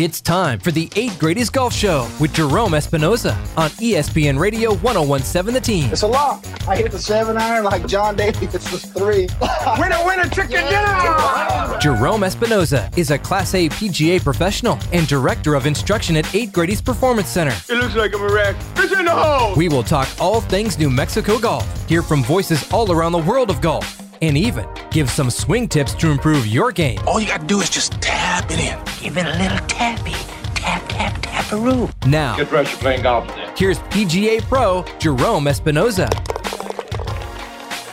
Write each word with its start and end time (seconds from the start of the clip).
It's 0.00 0.20
time 0.20 0.60
for 0.60 0.70
the 0.70 0.88
8 0.94 1.10
Gradys 1.18 1.50
Golf 1.50 1.72
Show 1.74 2.08
with 2.20 2.32
Gerome 2.32 2.70
Espinoza 2.70 3.32
on 3.58 3.68
ESPN 3.70 4.38
Radio 4.38 4.74
1017 4.76 5.52
The 5.52 5.60
Team. 5.60 5.90
It's 5.90 6.02
a 6.02 6.06
lot. 6.06 6.46
I 6.68 6.76
hit 6.76 6.92
the 6.92 7.00
seven 7.00 7.36
iron 7.36 7.64
like 7.64 7.84
John 7.88 8.14
Daly 8.14 8.46
hits 8.46 8.70
the 8.70 8.78
three. 8.78 9.26
winner, 9.76 9.98
winner, 10.06 10.28
chicken 10.28 10.64
dinner! 10.70 11.78
Gerome 11.80 12.20
Espinoza 12.20 12.96
is 12.96 13.10
a 13.10 13.18
Class 13.18 13.56
A 13.56 13.68
PGA 13.70 14.22
professional 14.22 14.78
and 14.92 15.08
director 15.08 15.56
of 15.56 15.66
instruction 15.66 16.16
at 16.16 16.32
8 16.32 16.52
Grady's 16.52 16.80
Performance 16.80 17.28
Center. 17.28 17.56
It 17.68 17.74
looks 17.82 17.96
like 17.96 18.14
I'm 18.14 18.22
a 18.22 18.32
wreck. 18.32 18.54
It's 18.76 18.92
in 18.96 19.04
the 19.04 19.10
hole! 19.10 19.56
We 19.56 19.68
will 19.68 19.82
talk 19.82 20.08
all 20.20 20.40
things 20.42 20.78
New 20.78 20.90
Mexico 20.90 21.40
golf, 21.40 21.66
hear 21.88 22.02
from 22.02 22.22
voices 22.22 22.70
all 22.70 22.92
around 22.92 23.10
the 23.10 23.18
world 23.18 23.50
of 23.50 23.60
golf 23.60 24.07
and 24.22 24.36
even 24.36 24.66
give 24.90 25.10
some 25.10 25.30
swing 25.30 25.68
tips 25.68 25.94
to 25.94 26.10
improve 26.10 26.46
your 26.46 26.72
game. 26.72 26.98
All 27.06 27.20
you 27.20 27.26
got 27.26 27.40
to 27.40 27.46
do 27.46 27.60
is 27.60 27.70
just 27.70 27.92
tap 28.00 28.50
it 28.50 28.60
in. 28.60 28.78
Give 29.02 29.16
it 29.16 29.26
a 29.26 29.38
little 29.38 29.58
tappy. 29.66 30.12
Tap, 30.54 30.82
tap, 30.88 31.20
taparoo. 31.22 31.92
Now, 32.06 32.36
get 32.36 32.50
ready 32.50 32.68
playing 32.68 33.02
golf 33.02 33.26
today. 33.28 33.52
Here's 33.56 33.78
PGA 33.78 34.42
Pro 34.42 34.84
Gerome 34.98 35.44
Espinoza. 35.44 36.08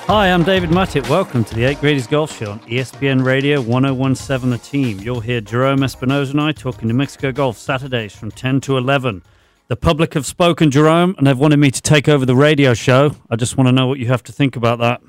Hi, 0.08 0.32
I'm 0.32 0.44
David 0.44 0.70
Mattit. 0.70 1.10
Welcome 1.10 1.44
to 1.46 1.56
the 1.56 1.64
8 1.64 1.78
Gradys 1.78 2.08
Golf 2.08 2.38
Show 2.38 2.52
on 2.52 2.60
ESPN 2.60 3.26
Radio 3.26 3.60
1017 3.60 4.50
The 4.52 4.58
Team. 4.60 5.00
You'll 5.00 5.20
hear 5.20 5.42
Gerome 5.42 5.80
Espinoza 5.80 6.30
and 6.30 6.42
I 6.42 6.52
talking 6.52 6.88
New 6.88 6.94
Mexico 6.94 7.32
golf 7.32 7.58
Saturdays 7.58 8.16
from 8.16 8.30
10 8.30 8.62
to 8.62 8.78
11. 8.78 9.24
The 9.68 9.76
public 9.76 10.14
have 10.14 10.28
spoken, 10.28 10.70
Gerome, 10.70 11.16
and 11.18 11.26
they've 11.26 11.36
wanted 11.36 11.58
me 11.58 11.72
to 11.72 11.82
take 11.82 12.08
over 12.08 12.24
the 12.24 12.36
radio 12.36 12.76
show. 12.76 13.16
I 13.32 13.36
just 13.36 13.58
want 13.58 13.68
to 13.68 13.72
know 13.72 13.88
what 13.88 13.98
you 13.98 14.06
have 14.06 14.22
to 14.26 14.32
think 14.32 14.56
about 14.56 14.78
that. 14.78 15.02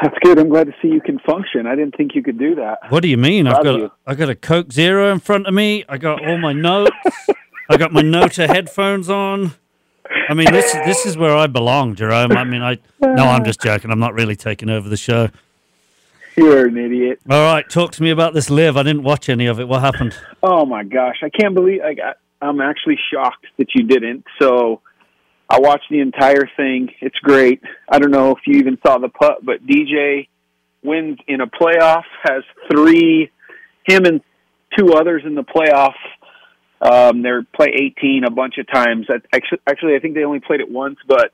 That's 0.00 0.16
good. 0.22 0.38
I'm 0.38 0.48
glad 0.48 0.66
to 0.68 0.74
see 0.80 0.88
you 0.88 1.00
can 1.00 1.18
function. 1.20 1.66
I 1.66 1.74
didn't 1.74 1.96
think 1.96 2.14
you 2.14 2.22
could 2.22 2.38
do 2.38 2.54
that. 2.56 2.78
What 2.90 3.00
do 3.00 3.08
you 3.08 3.16
mean? 3.16 3.46
I've 3.46 3.62
got 3.64 3.92
I 4.06 4.14
got 4.14 4.28
a 4.28 4.34
Coke 4.34 4.72
Zero 4.72 5.10
in 5.12 5.18
front 5.18 5.46
of 5.46 5.54
me. 5.54 5.84
I 5.88 5.98
got 5.98 6.24
all 6.26 6.38
my 6.38 6.52
notes. 6.52 6.92
I 7.68 7.76
got 7.76 7.92
my 7.92 8.02
Nota 8.02 8.46
headphones 8.46 9.10
on. 9.10 9.52
I 10.28 10.34
mean, 10.34 10.50
this 10.52 10.72
this 10.72 11.04
is 11.04 11.16
where 11.16 11.36
I 11.36 11.46
belong, 11.46 11.94
Gerome. 11.94 12.32
I 12.32 12.44
mean, 12.44 12.62
I 12.62 12.78
no, 13.00 13.24
I'm 13.24 13.44
just 13.44 13.60
joking. 13.60 13.90
I'm 13.90 13.98
not 13.98 14.14
really 14.14 14.36
taking 14.36 14.70
over 14.70 14.88
the 14.88 14.96
show. 14.96 15.28
You're 16.36 16.68
an 16.68 16.76
idiot. 16.76 17.20
All 17.28 17.52
right, 17.52 17.68
talk 17.68 17.92
to 17.92 18.02
me 18.02 18.10
about 18.10 18.32
this 18.32 18.48
LIV. 18.48 18.76
I 18.76 18.84
didn't 18.84 19.02
watch 19.02 19.28
any 19.28 19.46
of 19.46 19.58
it. 19.58 19.66
What 19.66 19.80
happened? 19.80 20.14
Oh 20.42 20.64
my 20.64 20.84
gosh, 20.84 21.16
I 21.22 21.30
can't 21.30 21.54
believe 21.54 21.82
I 21.82 21.94
got. 21.94 22.18
I'm 22.40 22.60
actually 22.60 22.98
shocked 23.12 23.46
that 23.56 23.74
you 23.74 23.82
didn't. 23.82 24.24
So 24.40 24.80
I 25.50 25.60
watched 25.60 25.86
the 25.90 26.00
entire 26.00 26.48
thing. 26.56 26.90
It's 27.00 27.18
great. 27.20 27.62
I 27.88 27.98
don't 27.98 28.10
know 28.10 28.32
if 28.32 28.38
you 28.46 28.58
even 28.58 28.78
saw 28.86 28.98
the 28.98 29.08
putt, 29.08 29.44
but 29.44 29.66
DJ 29.66 30.28
wins 30.82 31.18
in 31.26 31.40
a 31.40 31.46
playoff, 31.46 32.04
has 32.22 32.42
three, 32.70 33.30
him 33.84 34.04
and 34.04 34.20
two 34.76 34.92
others 34.92 35.22
in 35.24 35.34
the 35.34 35.44
playoff. 35.44 35.94
Um, 36.80 37.22
they're 37.22 37.42
play 37.42 37.68
18 37.98 38.24
a 38.26 38.30
bunch 38.30 38.58
of 38.58 38.66
times. 38.72 39.06
Actually, 39.34 39.58
actually, 39.68 39.96
I 39.96 40.00
think 40.00 40.14
they 40.14 40.24
only 40.24 40.40
played 40.40 40.60
it 40.60 40.70
once, 40.70 40.98
but 41.06 41.32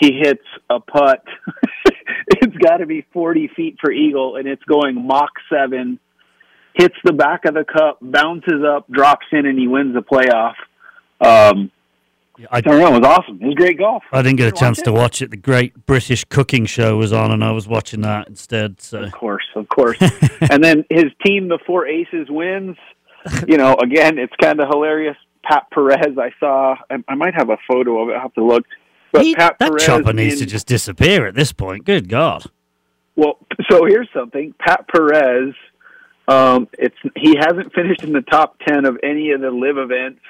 he 0.00 0.18
hits 0.22 0.44
a 0.70 0.80
putt. 0.80 1.22
it's 2.28 2.56
got 2.56 2.78
to 2.78 2.86
be 2.86 3.06
40 3.12 3.50
feet 3.54 3.76
for 3.80 3.92
eagle, 3.92 4.36
and 4.36 4.48
it's 4.48 4.62
going 4.64 5.06
Mach 5.06 5.30
7. 5.50 5.98
Hits 6.74 6.94
the 7.04 7.12
back 7.12 7.44
of 7.44 7.54
the 7.54 7.64
cup, 7.64 7.98
bounces 8.00 8.64
up, 8.66 8.88
drops 8.90 9.26
in, 9.30 9.44
and 9.44 9.58
he 9.58 9.68
wins 9.68 9.94
the 9.94 10.00
playoff. 10.00 10.54
Um, 11.20 11.70
I, 12.50 12.60
don't 12.60 12.78
know. 12.78 12.94
It 12.94 13.00
was 13.00 13.08
awesome. 13.08 13.38
It 13.42 13.46
was 13.46 13.54
great 13.54 13.78
golf. 13.78 14.02
I 14.12 14.22
didn't 14.22 14.38
get 14.38 14.48
a 14.48 14.52
chance 14.52 14.80
to 14.82 14.92
watch 14.92 15.20
it. 15.20 15.30
The 15.30 15.36
Great 15.36 15.86
British 15.86 16.24
Cooking 16.24 16.64
Show 16.64 16.96
was 16.96 17.12
on, 17.12 17.30
and 17.30 17.44
I 17.44 17.50
was 17.50 17.68
watching 17.68 18.00
that 18.02 18.28
instead. 18.28 18.80
So. 18.80 19.02
Of 19.02 19.12
course, 19.12 19.44
of 19.54 19.68
course. 19.68 19.98
and 20.50 20.64
then 20.64 20.84
his 20.88 21.06
team, 21.24 21.48
the 21.48 21.58
Four 21.66 21.86
Aces, 21.86 22.28
wins. 22.30 22.76
You 23.46 23.56
know, 23.56 23.74
again, 23.74 24.18
it's 24.18 24.32
kind 24.40 24.60
of 24.60 24.68
hilarious. 24.68 25.16
Pat 25.44 25.66
Perez, 25.72 26.18
I 26.18 26.30
saw. 26.40 26.74
I, 26.90 26.96
I 27.06 27.14
might 27.14 27.34
have 27.34 27.50
a 27.50 27.58
photo 27.68 28.02
of 28.02 28.08
it. 28.08 28.16
I 28.16 28.20
have 28.20 28.34
to 28.34 28.44
look. 28.44 28.64
But 29.12 29.22
he, 29.22 29.34
Pat 29.34 29.58
that 29.58 29.68
Perez 29.68 29.84
chopper 29.84 30.12
needs 30.12 30.34
in, 30.34 30.40
to 30.40 30.46
just 30.46 30.66
disappear 30.66 31.26
at 31.26 31.34
this 31.34 31.52
point. 31.52 31.84
Good 31.84 32.08
God. 32.08 32.44
Well, 33.14 33.38
so 33.70 33.84
here's 33.84 34.08
something. 34.14 34.54
Pat 34.58 34.88
Perez, 34.88 35.54
um, 36.26 36.66
it's 36.78 36.96
he 37.14 37.36
hasn't 37.36 37.72
finished 37.74 38.02
in 38.02 38.12
the 38.12 38.22
top 38.22 38.58
ten 38.66 38.86
of 38.86 38.98
any 39.02 39.32
of 39.32 39.40
the 39.40 39.50
LIV 39.50 39.78
events 39.78 40.20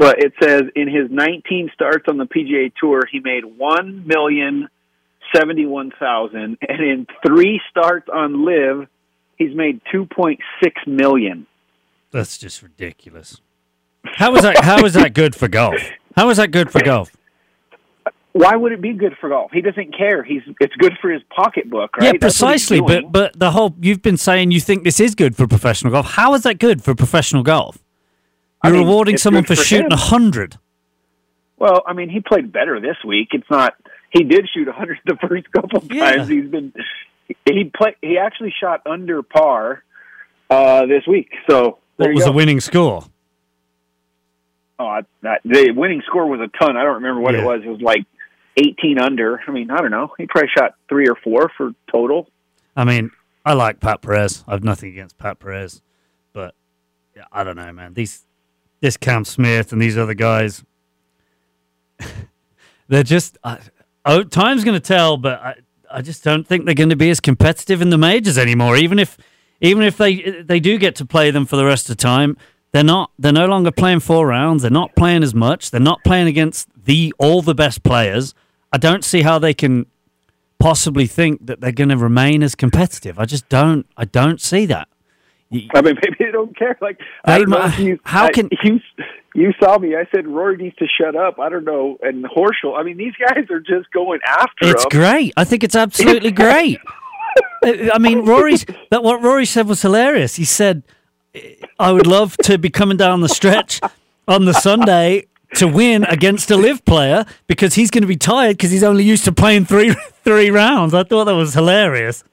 but 0.00 0.18
it 0.18 0.32
says 0.42 0.62
in 0.74 0.88
his 0.88 1.10
19 1.10 1.70
starts 1.74 2.06
on 2.08 2.16
the 2.16 2.24
PGA 2.24 2.72
Tour, 2.80 3.02
he 3.12 3.20
made 3.20 3.44
one 3.44 4.06
million 4.06 4.68
seventy-one 5.36 5.92
thousand, 6.00 6.56
and 6.66 6.80
in 6.80 7.06
three 7.24 7.60
starts 7.68 8.08
on 8.12 8.42
LIV, 8.42 8.88
he's 9.36 9.54
made 9.54 9.82
2.6 9.94 10.38
million. 10.86 11.46
That's 12.12 12.38
just 12.38 12.62
ridiculous. 12.62 13.42
How 14.04 14.34
is 14.36 14.42
that? 14.42 14.64
How 14.64 14.82
is 14.86 14.94
that 14.94 15.12
good 15.12 15.36
for 15.36 15.48
golf? 15.48 15.76
How 16.16 16.30
is 16.30 16.38
that 16.38 16.50
good 16.50 16.72
for 16.72 16.82
golf? 16.82 17.14
Why 18.32 18.56
would 18.56 18.72
it 18.72 18.80
be 18.80 18.94
good 18.94 19.16
for 19.20 19.28
golf? 19.28 19.50
He 19.52 19.60
doesn't 19.60 19.94
care. 19.94 20.22
He's 20.22 20.40
it's 20.60 20.74
good 20.76 20.94
for 21.02 21.10
his 21.10 21.20
pocketbook, 21.28 21.98
right? 21.98 22.14
Yeah, 22.14 22.18
precisely. 22.18 22.80
But 22.80 23.12
but 23.12 23.38
the 23.38 23.50
whole 23.50 23.74
you've 23.78 24.00
been 24.00 24.16
saying 24.16 24.50
you 24.50 24.60
think 24.60 24.84
this 24.84 24.98
is 24.98 25.14
good 25.14 25.36
for 25.36 25.46
professional 25.46 25.92
golf. 25.92 26.12
How 26.12 26.32
is 26.32 26.44
that 26.44 26.58
good 26.58 26.82
for 26.82 26.94
professional 26.94 27.42
golf? 27.42 27.76
You're 28.64 28.74
I 28.74 28.76
mean, 28.76 28.86
rewarding 28.86 29.16
someone 29.16 29.44
for, 29.44 29.56
for 29.56 29.62
shooting 29.62 29.92
a 29.92 29.96
hundred. 29.96 30.58
Well, 31.58 31.82
I 31.86 31.92
mean, 31.92 32.08
he 32.08 32.20
played 32.20 32.52
better 32.52 32.80
this 32.80 32.96
week. 33.06 33.28
It's 33.32 33.48
not. 33.50 33.74
He 34.10 34.24
did 34.24 34.48
shoot 34.52 34.68
a 34.68 34.72
hundred 34.72 34.98
the 35.06 35.16
first 35.16 35.50
couple 35.52 35.82
yeah. 35.90 36.16
times. 36.16 36.28
He's 36.28 36.50
been. 36.50 36.72
He 37.46 37.64
play. 37.64 37.96
He 38.02 38.18
actually 38.18 38.52
shot 38.60 38.82
under 38.86 39.22
par 39.22 39.82
uh, 40.50 40.86
this 40.86 41.06
week. 41.06 41.30
So 41.48 41.78
what 41.96 42.12
was 42.12 42.24
go. 42.24 42.30
the 42.30 42.36
winning 42.36 42.60
score? 42.60 43.04
Oh, 44.78 44.86
I, 44.86 45.02
the 45.44 45.72
winning 45.76 46.02
score 46.06 46.26
was 46.26 46.40
a 46.40 46.48
ton. 46.58 46.76
I 46.76 46.82
don't 46.82 46.94
remember 46.94 47.20
what 47.20 47.34
yeah. 47.34 47.42
it 47.42 47.44
was. 47.44 47.60
It 47.62 47.68
was 47.68 47.82
like 47.82 48.04
18 48.56 48.98
under. 48.98 49.40
I 49.46 49.50
mean, 49.50 49.70
I 49.70 49.76
don't 49.76 49.90
know. 49.90 50.12
He 50.16 50.26
probably 50.26 50.48
shot 50.56 50.74
three 50.88 51.06
or 51.06 51.16
four 51.22 51.50
for 51.56 51.72
total. 51.92 52.28
I 52.74 52.84
mean, 52.84 53.10
I 53.44 53.52
like 53.52 53.80
Pat 53.80 54.00
Perez. 54.00 54.44
I 54.48 54.52
have 54.52 54.64
nothing 54.64 54.90
against 54.90 55.18
Pat 55.18 55.38
Perez, 55.38 55.82
but 56.32 56.54
yeah, 57.14 57.24
I 57.30 57.44
don't 57.44 57.56
know, 57.56 57.70
man. 57.72 57.92
These 57.92 58.24
this 58.80 58.96
Cam 58.96 59.24
Smith 59.24 59.72
and 59.72 59.80
these 59.80 59.96
other 59.96 60.14
guys, 60.14 60.64
they're 62.88 63.02
just. 63.02 63.38
Oh, 64.06 64.22
time's 64.22 64.64
going 64.64 64.80
to 64.80 64.86
tell, 64.86 65.18
but 65.18 65.40
I, 65.40 65.54
I 65.90 66.02
just 66.02 66.24
don't 66.24 66.46
think 66.46 66.64
they're 66.64 66.74
going 66.74 66.88
to 66.90 66.96
be 66.96 67.10
as 67.10 67.20
competitive 67.20 67.82
in 67.82 67.90
the 67.90 67.98
majors 67.98 68.38
anymore. 68.38 68.76
Even 68.76 68.98
if, 68.98 69.18
even 69.60 69.82
if 69.82 69.96
they 69.96 70.42
they 70.42 70.60
do 70.60 70.78
get 70.78 70.96
to 70.96 71.04
play 71.04 71.30
them 71.30 71.44
for 71.46 71.56
the 71.56 71.64
rest 71.64 71.90
of 71.90 71.96
the 71.96 72.02
time, 72.02 72.36
they're 72.72 72.84
not. 72.84 73.10
They're 73.18 73.32
no 73.32 73.46
longer 73.46 73.70
playing 73.70 74.00
four 74.00 74.26
rounds. 74.26 74.62
They're 74.62 74.70
not 74.70 74.94
playing 74.96 75.22
as 75.22 75.34
much. 75.34 75.70
They're 75.70 75.80
not 75.80 76.02
playing 76.04 76.28
against 76.28 76.68
the 76.84 77.12
all 77.18 77.42
the 77.42 77.54
best 77.54 77.82
players. 77.82 78.34
I 78.72 78.78
don't 78.78 79.04
see 79.04 79.22
how 79.22 79.38
they 79.38 79.54
can 79.54 79.86
possibly 80.58 81.06
think 81.06 81.46
that 81.46 81.60
they're 81.60 81.72
going 81.72 81.88
to 81.88 81.96
remain 81.96 82.42
as 82.42 82.54
competitive. 82.54 83.18
I 83.18 83.24
just 83.24 83.48
don't. 83.48 83.86
I 83.96 84.04
don't 84.04 84.40
see 84.40 84.66
that. 84.66 84.88
I 85.52 85.82
mean, 85.82 85.96
maybe 86.02 86.16
they 86.18 86.30
don't 86.30 86.56
care. 86.56 86.78
Like, 86.80 87.00
I 87.24 87.38
don't 87.38 87.50
know 87.50 87.66
you, 87.78 87.98
how 88.04 88.30
can 88.30 88.46
I, 88.46 88.66
you? 88.66 88.80
You 89.34 89.52
saw 89.62 89.78
me. 89.78 89.96
I 89.96 90.06
said 90.14 90.26
Rory 90.26 90.56
needs 90.56 90.76
to 90.76 90.86
shut 90.86 91.14
up. 91.14 91.38
I 91.38 91.48
don't 91.48 91.64
know. 91.64 91.98
And 92.02 92.24
Horschel. 92.24 92.76
I 92.76 92.82
mean, 92.82 92.96
these 92.96 93.14
guys 93.14 93.48
are 93.50 93.60
just 93.60 93.90
going 93.92 94.20
after. 94.26 94.70
It's 94.70 94.84
him. 94.84 94.90
great. 94.90 95.32
I 95.36 95.44
think 95.44 95.62
it's 95.62 95.76
absolutely 95.76 96.30
great. 96.32 96.80
I 97.62 97.98
mean, 97.98 98.24
Rory's 98.24 98.64
that 98.90 99.02
what 99.04 99.22
Rory 99.22 99.46
said 99.46 99.68
was 99.68 99.82
hilarious. 99.82 100.36
He 100.36 100.44
said, 100.44 100.82
"I 101.78 101.92
would 101.92 102.06
love 102.06 102.36
to 102.38 102.58
be 102.58 102.70
coming 102.70 102.96
down 102.96 103.20
the 103.20 103.28
stretch 103.28 103.80
on 104.26 104.46
the 104.46 104.52
Sunday 104.52 105.26
to 105.54 105.68
win 105.68 106.04
against 106.04 106.50
a 106.50 106.56
LIV 106.56 106.84
player 106.84 107.24
because 107.46 107.74
he's 107.74 107.90
going 107.90 108.02
to 108.02 108.08
be 108.08 108.16
tired 108.16 108.56
because 108.56 108.70
he's 108.70 108.82
only 108.82 109.04
used 109.04 109.24
to 109.26 109.32
playing 109.32 109.66
three 109.66 109.94
three 110.24 110.50
rounds." 110.50 110.92
I 110.92 111.04
thought 111.04 111.26
that 111.26 111.34
was 111.36 111.54
hilarious. 111.54 112.24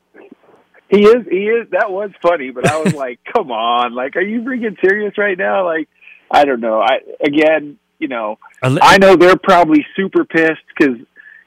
He 0.89 1.03
is. 1.05 1.25
He 1.29 1.47
is. 1.47 1.69
That 1.71 1.91
was 1.91 2.11
funny, 2.21 2.51
but 2.51 2.69
I 2.69 2.81
was 2.81 2.93
like, 3.05 3.19
"Come 3.33 3.51
on! 3.51 3.93
Like, 3.93 4.15
are 4.15 4.21
you 4.21 4.41
freaking 4.41 4.79
serious 4.81 5.17
right 5.17 5.37
now?" 5.37 5.65
Like, 5.65 5.89
I 6.31 6.45
don't 6.45 6.61
know. 6.61 6.81
I 6.81 6.99
again, 7.21 7.77
you 7.99 8.07
know, 8.07 8.37
I 8.61 8.97
know 8.97 9.15
they're 9.15 9.37
probably 9.37 9.85
super 9.95 10.23
pissed 10.25 10.61
because, 10.77 10.97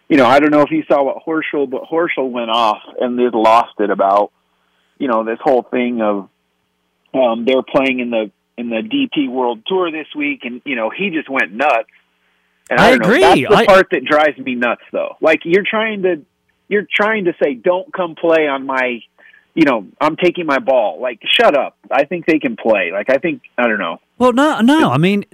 you 0.08 0.16
know, 0.16 0.26
I 0.26 0.40
don't 0.40 0.50
know 0.50 0.62
if 0.62 0.70
you 0.70 0.84
saw 0.88 1.04
what 1.04 1.24
Horschel, 1.24 1.70
but 1.70 1.84
Horschel 1.84 2.30
went 2.30 2.50
off 2.50 2.82
and 3.00 3.18
they 3.18 3.28
lost 3.32 3.74
it 3.78 3.90
about, 3.90 4.32
you 4.98 5.08
know, 5.08 5.24
this 5.24 5.38
whole 5.42 5.62
thing 5.62 6.00
of 6.02 6.28
um 7.12 7.44
they're 7.44 7.62
playing 7.62 8.00
in 8.00 8.10
the 8.10 8.30
in 8.58 8.68
the 8.68 8.82
DP 8.82 9.30
World 9.30 9.60
Tour 9.66 9.90
this 9.90 10.08
week, 10.14 10.40
and 10.44 10.60
you 10.64 10.76
know, 10.76 10.90
he 10.90 11.10
just 11.10 11.28
went 11.30 11.52
nuts. 11.52 11.88
And 12.68 12.78
I, 12.78 12.90
I 12.90 12.90
agree. 12.90 13.20
Know, 13.20 13.28
that's 13.28 13.40
the 13.40 13.56
I... 13.56 13.66
part 13.66 13.88
that 13.92 14.04
drives 14.04 14.38
me 14.38 14.54
nuts, 14.54 14.82
though. 14.92 15.16
Like 15.20 15.40
you're 15.44 15.64
trying 15.68 16.02
to 16.02 16.24
you're 16.68 16.86
trying 16.92 17.24
to 17.24 17.32
say, 17.42 17.54
don't 17.54 17.92
come 17.92 18.14
play 18.14 18.46
on 18.46 18.66
my 18.66 19.00
you 19.54 19.64
know, 19.64 19.86
I'm 20.00 20.16
taking 20.16 20.46
my 20.46 20.58
ball. 20.58 21.00
Like, 21.00 21.20
shut 21.26 21.56
up. 21.58 21.76
I 21.90 22.04
think 22.04 22.26
they 22.26 22.38
can 22.38 22.56
play. 22.56 22.90
Like, 22.92 23.10
I 23.10 23.18
think 23.18 23.42
I 23.58 23.66
don't 23.66 23.78
know. 23.78 23.98
Well, 24.18 24.32
no, 24.32 24.60
no. 24.60 24.90
I 24.90 24.98
mean, 24.98 25.24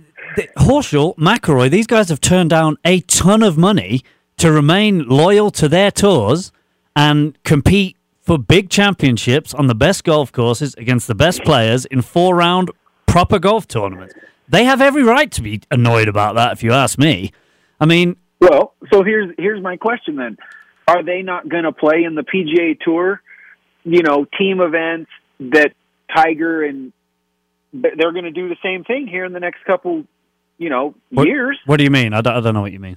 Horschel, 0.59 1.17
McIlroy, 1.17 1.71
these 1.71 1.87
guys 1.87 2.09
have 2.09 2.21
turned 2.21 2.51
down 2.51 2.77
a 2.85 3.01
ton 3.03 3.43
of 3.43 3.57
money 3.59 4.03
to 4.39 4.51
remain 4.53 5.09
loyal 5.09 5.51
to 5.53 5.69
their 5.69 5.91
tours 5.91 6.53
and 6.95 7.41
compete 7.45 7.97
for 8.21 8.39
big 8.39 8.71
championships 8.71 9.55
on 9.55 9.67
the 9.67 9.75
best 9.75 10.05
golf 10.05 10.33
courses 10.33 10.75
against 10.75 11.07
the 11.07 11.15
best 11.15 11.43
players 11.45 11.85
in 11.87 12.03
four 12.03 12.35
round 12.35 12.71
proper 13.07 13.39
golf 13.39 13.69
tournaments. 13.69 14.15
They 14.49 14.65
have 14.65 14.81
every 14.81 15.03
right 15.03 15.31
to 15.33 15.43
be 15.43 15.61
annoyed 15.71 16.09
about 16.09 16.35
that, 16.37 16.53
if 16.53 16.63
you 16.63 16.73
ask 16.73 16.99
me. 16.99 17.33
I 17.81 17.87
mean, 17.87 18.17
Well, 18.41 18.75
so 18.93 19.03
here's 19.03 19.35
here's 19.39 19.63
my 19.63 19.77
question 19.77 20.17
then: 20.17 20.37
Are 20.89 21.03
they 21.03 21.23
not 21.23 21.49
going 21.49 21.65
to 21.65 21.73
play 21.73 22.05
in 22.05 22.15
the 22.15 22.23
PGA 22.23 22.79
Tour? 22.81 23.21
You 23.89 24.03
know, 24.03 24.27
team 24.39 24.61
events 24.61 25.11
that 25.39 25.73
Tiger 26.15 26.65
and 26.65 26.93
they're 27.73 28.13
going 28.13 28.25
to 28.25 28.31
do 28.33 28.49
the 28.49 28.57
same 28.63 28.83
thing 28.85 29.07
here 29.07 29.25
in 29.25 29.33
the 29.33 29.39
next 29.41 29.65
couple, 29.65 30.05
you 30.59 30.69
know, 30.71 30.95
What- 31.11 31.29
years. 31.29 31.59
what 31.67 31.77
do 31.79 31.85
you 31.85 31.91
mean? 31.91 32.13
I 32.13 32.21
don't, 32.21 32.35
I 32.37 32.41
don't 32.41 32.53
know 32.55 32.63
what 32.63 32.73
you 32.73 32.81
mean. 32.81 32.97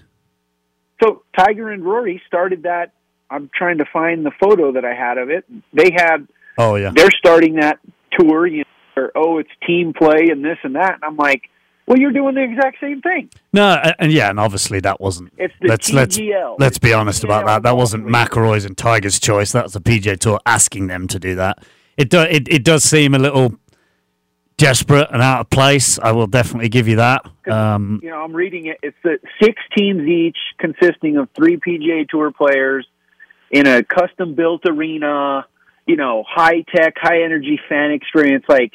So 1.03 1.21
Tiger 1.37 1.69
and 1.71 1.83
Rory 1.85 2.21
started 2.27 2.63
that. 2.63 2.91
I'm 3.29 3.49
trying 3.55 3.77
to 3.77 3.85
find 3.85 4.25
the 4.25 4.31
photo 4.41 4.71
that 4.73 4.83
I 4.83 4.93
had 4.95 5.17
of 5.19 5.29
it. 5.29 5.45
They 5.71 5.91
had 5.95 6.27
Oh 6.57 6.75
yeah, 6.75 6.91
they're 6.93 7.11
starting 7.11 7.55
that 7.55 7.79
tour. 8.19 8.47
You 8.47 8.63
know, 8.97 9.01
or, 9.03 9.11
oh, 9.15 9.37
it's 9.37 9.49
team 9.67 9.93
play 9.93 10.29
and 10.31 10.43
this 10.43 10.57
and 10.63 10.75
that. 10.75 10.95
And 10.95 11.03
I'm 11.03 11.15
like, 11.15 11.43
well, 11.89 11.97
you're 11.97 12.11
doing 12.11 12.35
the 12.35 12.43
exact 12.43 12.79
same 12.79 13.01
thing. 13.01 13.31
no, 13.51 13.81
and 13.97 14.11
yeah, 14.11 14.29
and 14.29 14.39
obviously 14.39 14.79
that 14.81 15.01
wasn't. 15.01 15.33
It's 15.39 15.55
the 15.59 15.69
let's 15.69 15.91
let's 15.91 16.19
let's 16.59 16.77
be 16.77 16.93
honest 16.93 17.23
about 17.23 17.47
that. 17.47 17.63
That 17.63 17.75
wasn't 17.75 18.05
McIlroy's 18.05 18.63
and 18.63 18.77
Tiger's 18.77 19.19
choice. 19.19 19.53
That 19.53 19.63
was 19.63 19.73
the 19.73 19.81
PGA 19.81 20.17
Tour 20.19 20.39
asking 20.45 20.85
them 20.85 21.07
to 21.07 21.17
do 21.17 21.33
that. 21.35 21.65
It 21.97 22.11
does 22.11 22.27
it, 22.29 22.47
it 22.47 22.63
does 22.63 22.83
seem 22.83 23.15
a 23.15 23.19
little 23.19 23.55
desperate 24.57 25.07
and 25.11 25.23
out 25.23 25.39
of 25.41 25.49
place. 25.49 25.97
I 25.97 26.11
will 26.11 26.27
definitely 26.27 26.69
give 26.69 26.87
you 26.87 26.97
that. 26.97 27.25
Um, 27.49 27.99
you 28.03 28.11
know, 28.11 28.23
I'm 28.23 28.35
reading 28.35 28.67
it. 28.67 28.77
It's 28.83 28.97
the 29.03 29.17
six 29.41 29.59
teams 29.75 30.07
each, 30.07 30.37
consisting 30.59 31.17
of 31.17 31.27
three 31.35 31.57
PGA 31.57 32.07
Tour 32.07 32.31
players 32.31 32.85
in 33.49 33.65
a 33.65 33.81
custom 33.81 34.35
built 34.35 34.61
arena. 34.67 35.47
You 35.87 35.95
know, 35.95 36.23
high 36.29 36.61
tech, 36.71 36.93
high 36.97 37.23
energy 37.23 37.59
fan 37.67 37.93
experience. 37.93 38.45
Like 38.47 38.73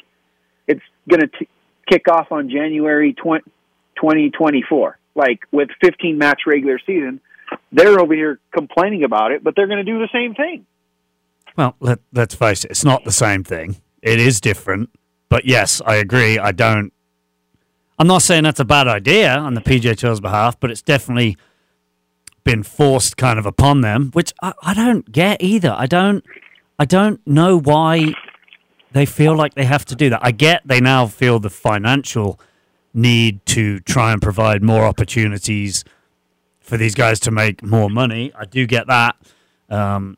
it's 0.67 0.83
going 1.09 1.21
to 1.21 1.45
kick 1.89 2.07
off 2.09 2.31
on 2.31 2.49
January 2.49 3.13
20, 3.13 3.43
2024. 3.95 4.97
Like 5.15 5.39
with 5.51 5.69
15 5.81 6.17
match 6.17 6.41
regular 6.45 6.79
season, 6.85 7.21
they're 7.71 7.99
over 7.99 8.13
here 8.13 8.39
complaining 8.51 9.03
about 9.03 9.31
it, 9.31 9.43
but 9.43 9.55
they're 9.55 9.67
going 9.67 9.83
to 9.83 9.91
do 9.91 9.99
the 9.99 10.09
same 10.11 10.35
thing. 10.35 10.65
Well, 11.57 11.75
let, 11.79 11.99
let's 12.11 12.35
face 12.35 12.65
it, 12.65 12.71
it's 12.71 12.83
not 12.83 13.05
the 13.05 13.11
same 13.11 13.43
thing. 13.43 13.77
It 14.01 14.19
is 14.19 14.41
different. 14.41 14.89
But 15.29 15.45
yes, 15.45 15.81
I 15.85 15.95
agree. 15.95 16.37
I 16.37 16.51
don't. 16.51 16.91
I'm 17.97 18.07
not 18.07 18.21
saying 18.21 18.43
that's 18.43 18.59
a 18.59 18.65
bad 18.65 18.87
idea 18.87 19.35
on 19.35 19.53
the 19.53 19.61
PGA 19.61 19.97
Tour's 19.97 20.19
behalf, 20.19 20.59
but 20.59 20.69
it's 20.69 20.81
definitely 20.81 21.37
been 22.43 22.61
forced 22.61 23.17
kind 23.17 23.39
of 23.39 23.45
upon 23.45 23.81
them, 23.81 24.11
which 24.13 24.33
I, 24.41 24.53
I 24.61 24.73
don't 24.73 25.11
get 25.11 25.41
either. 25.41 25.73
I 25.75 25.87
don't. 25.87 26.23
I 26.77 26.85
don't 26.85 27.25
know 27.25 27.57
why 27.57 28.13
they 28.95 29.05
feel 29.05 29.35
like 29.35 29.55
they 29.55 29.65
have 29.65 29.83
to 29.83 29.93
do 29.93 30.09
that. 30.09 30.21
I 30.23 30.31
get 30.31 30.61
they 30.65 30.79
now 30.79 31.05
feel 31.05 31.37
the 31.37 31.49
financial 31.49 32.39
need 32.93 33.45
to 33.47 33.81
try 33.81 34.13
and 34.13 34.21
provide 34.21 34.63
more 34.63 34.85
opportunities 34.85 35.83
for 36.61 36.77
these 36.77 36.95
guys 36.95 37.19
to 37.19 37.31
make 37.31 37.61
more 37.61 37.89
money. 37.89 38.31
I 38.33 38.45
do 38.45 38.65
get 38.65 38.87
that. 38.87 39.17
Um, 39.69 40.17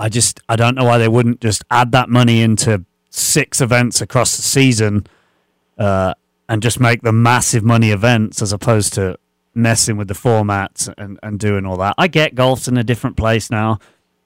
I 0.00 0.08
just 0.08 0.40
I 0.48 0.56
don't 0.56 0.74
know 0.74 0.84
why 0.84 0.98
they 0.98 1.06
wouldn't 1.06 1.40
just 1.40 1.62
add 1.70 1.92
that 1.92 2.08
money 2.08 2.42
into 2.42 2.84
six 3.08 3.60
events 3.60 4.00
across 4.00 4.34
the 4.34 4.42
season 4.42 5.06
uh, 5.78 6.14
and 6.48 6.60
just 6.60 6.80
make 6.80 7.02
them 7.02 7.22
massive 7.22 7.62
money 7.62 7.92
events 7.92 8.42
as 8.42 8.52
opposed 8.52 8.94
to 8.94 9.16
messing 9.54 9.96
with 9.96 10.08
the 10.08 10.14
formats 10.14 10.92
and, 10.98 11.20
and 11.22 11.38
doing 11.38 11.64
all 11.64 11.76
that. 11.76 11.94
I 11.96 12.08
get 12.08 12.34
golf's 12.34 12.66
in 12.66 12.76
a 12.76 12.82
different 12.82 13.16
place 13.16 13.48
now. 13.48 13.78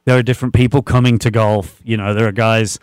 There 0.06 0.17
are 0.17 0.23
different 0.23 0.55
people 0.55 0.81
coming 0.81 1.19
to 1.19 1.31
golf. 1.31 1.82
You 1.85 1.99
know, 1.99 2.14
there 2.14 2.26
are 2.26 2.32
guys 2.32 2.79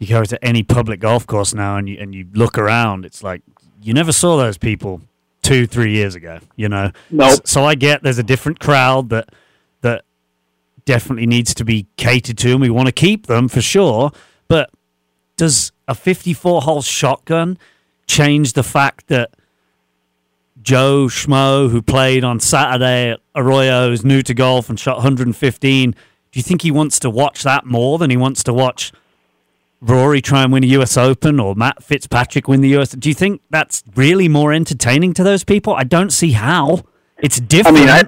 you 0.00 0.08
go 0.08 0.24
to 0.24 0.42
any 0.44 0.62
public 0.62 1.00
golf 1.00 1.26
course 1.26 1.54
now 1.54 1.76
and 1.76 1.88
you 1.88 1.98
and 2.00 2.14
you 2.14 2.26
look 2.32 2.58
around, 2.58 3.04
it's 3.04 3.22
like 3.22 3.42
you 3.82 3.92
never 3.94 4.12
saw 4.12 4.36
those 4.36 4.58
people 4.58 5.02
two, 5.42 5.66
three 5.66 5.92
years 5.92 6.14
ago, 6.14 6.38
you 6.56 6.68
know. 6.68 6.90
Nope. 7.10 7.46
So 7.46 7.64
I 7.64 7.74
get 7.74 8.02
there's 8.02 8.18
a 8.18 8.22
different 8.22 8.60
crowd 8.60 9.10
that 9.10 9.28
that 9.82 10.04
definitely 10.84 11.26
needs 11.26 11.54
to 11.54 11.64
be 11.64 11.86
catered 11.96 12.38
to, 12.38 12.52
and 12.52 12.60
we 12.60 12.70
want 12.70 12.86
to 12.86 12.92
keep 12.92 13.26
them 13.26 13.48
for 13.48 13.60
sure. 13.60 14.10
But 14.48 14.70
does 15.36 15.72
a 15.86 15.94
54 15.94 16.62
hole 16.62 16.82
shotgun 16.82 17.58
change 18.06 18.54
the 18.54 18.62
fact 18.62 19.06
that 19.08 19.30
Joe 20.62 21.06
Schmo, 21.06 21.70
who 21.70 21.80
played 21.80 22.24
on 22.24 22.40
Saturday 22.40 23.12
at 23.12 23.20
Arroyo, 23.34 23.92
is 23.92 24.04
new 24.04 24.22
to 24.22 24.34
golf 24.34 24.68
and 24.68 24.78
shot 24.78 24.96
115? 24.96 25.90
Do 25.90 25.96
you 26.32 26.42
think 26.42 26.62
he 26.62 26.70
wants 26.70 26.98
to 27.00 27.10
watch 27.10 27.42
that 27.42 27.64
more 27.66 27.98
than 27.98 28.10
he 28.10 28.16
wants 28.16 28.42
to 28.44 28.52
watch 28.52 28.92
Rory 29.80 30.20
try 30.20 30.42
and 30.42 30.52
win 30.52 30.62
a 30.62 30.68
US 30.68 30.96
Open 30.96 31.40
or 31.40 31.54
Matt 31.54 31.82
Fitzpatrick 31.82 32.48
win 32.48 32.60
the 32.60 32.76
US? 32.78 32.90
Do 32.90 33.08
you 33.08 33.14
think 33.14 33.40
that's 33.50 33.82
really 33.94 34.28
more 34.28 34.52
entertaining 34.52 35.14
to 35.14 35.24
those 35.24 35.42
people? 35.44 35.74
I 35.74 35.84
don't 35.84 36.10
see 36.10 36.32
how. 36.32 36.82
It's 37.18 37.40
I 37.40 37.44
different. 37.44 37.78
mean, 37.78 37.88
I, 37.88 38.02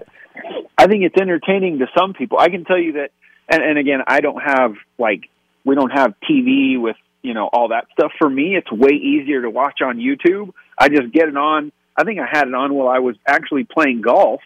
I 0.77 0.87
think 0.87 1.05
it's 1.05 1.17
entertaining 1.21 1.79
to 1.79 1.87
some 1.97 2.13
people. 2.13 2.39
I 2.39 2.49
can 2.49 2.65
tell 2.65 2.79
you 2.79 2.93
that, 2.95 3.11
and, 3.49 3.63
and 3.63 3.79
again, 3.79 4.01
I 4.07 4.21
don't 4.21 4.41
have 4.41 4.75
like 4.99 5.23
we 5.65 5.75
don't 5.75 5.91
have 5.91 6.15
TV 6.29 6.81
with 6.81 6.97
you 7.23 7.35
know 7.35 7.49
all 7.51 7.69
that 7.69 7.87
stuff. 7.93 8.13
For 8.19 8.29
me, 8.29 8.55
it's 8.57 8.71
way 8.71 8.95
easier 8.95 9.43
to 9.43 9.51
watch 9.51 9.81
on 9.81 9.97
YouTube. 9.97 10.53
I 10.79 10.89
just 10.89 11.13
get 11.13 11.29
it 11.29 11.37
on. 11.37 11.73
I 11.97 12.05
think 12.05 12.21
I 12.21 12.27
had 12.31 12.49
it 12.49 12.55
on 12.55 12.75
while 12.75 12.89
I 12.89 12.99
was 12.99 13.17
actually 13.27 13.65
playing 13.65 14.01
golf, 14.03 14.41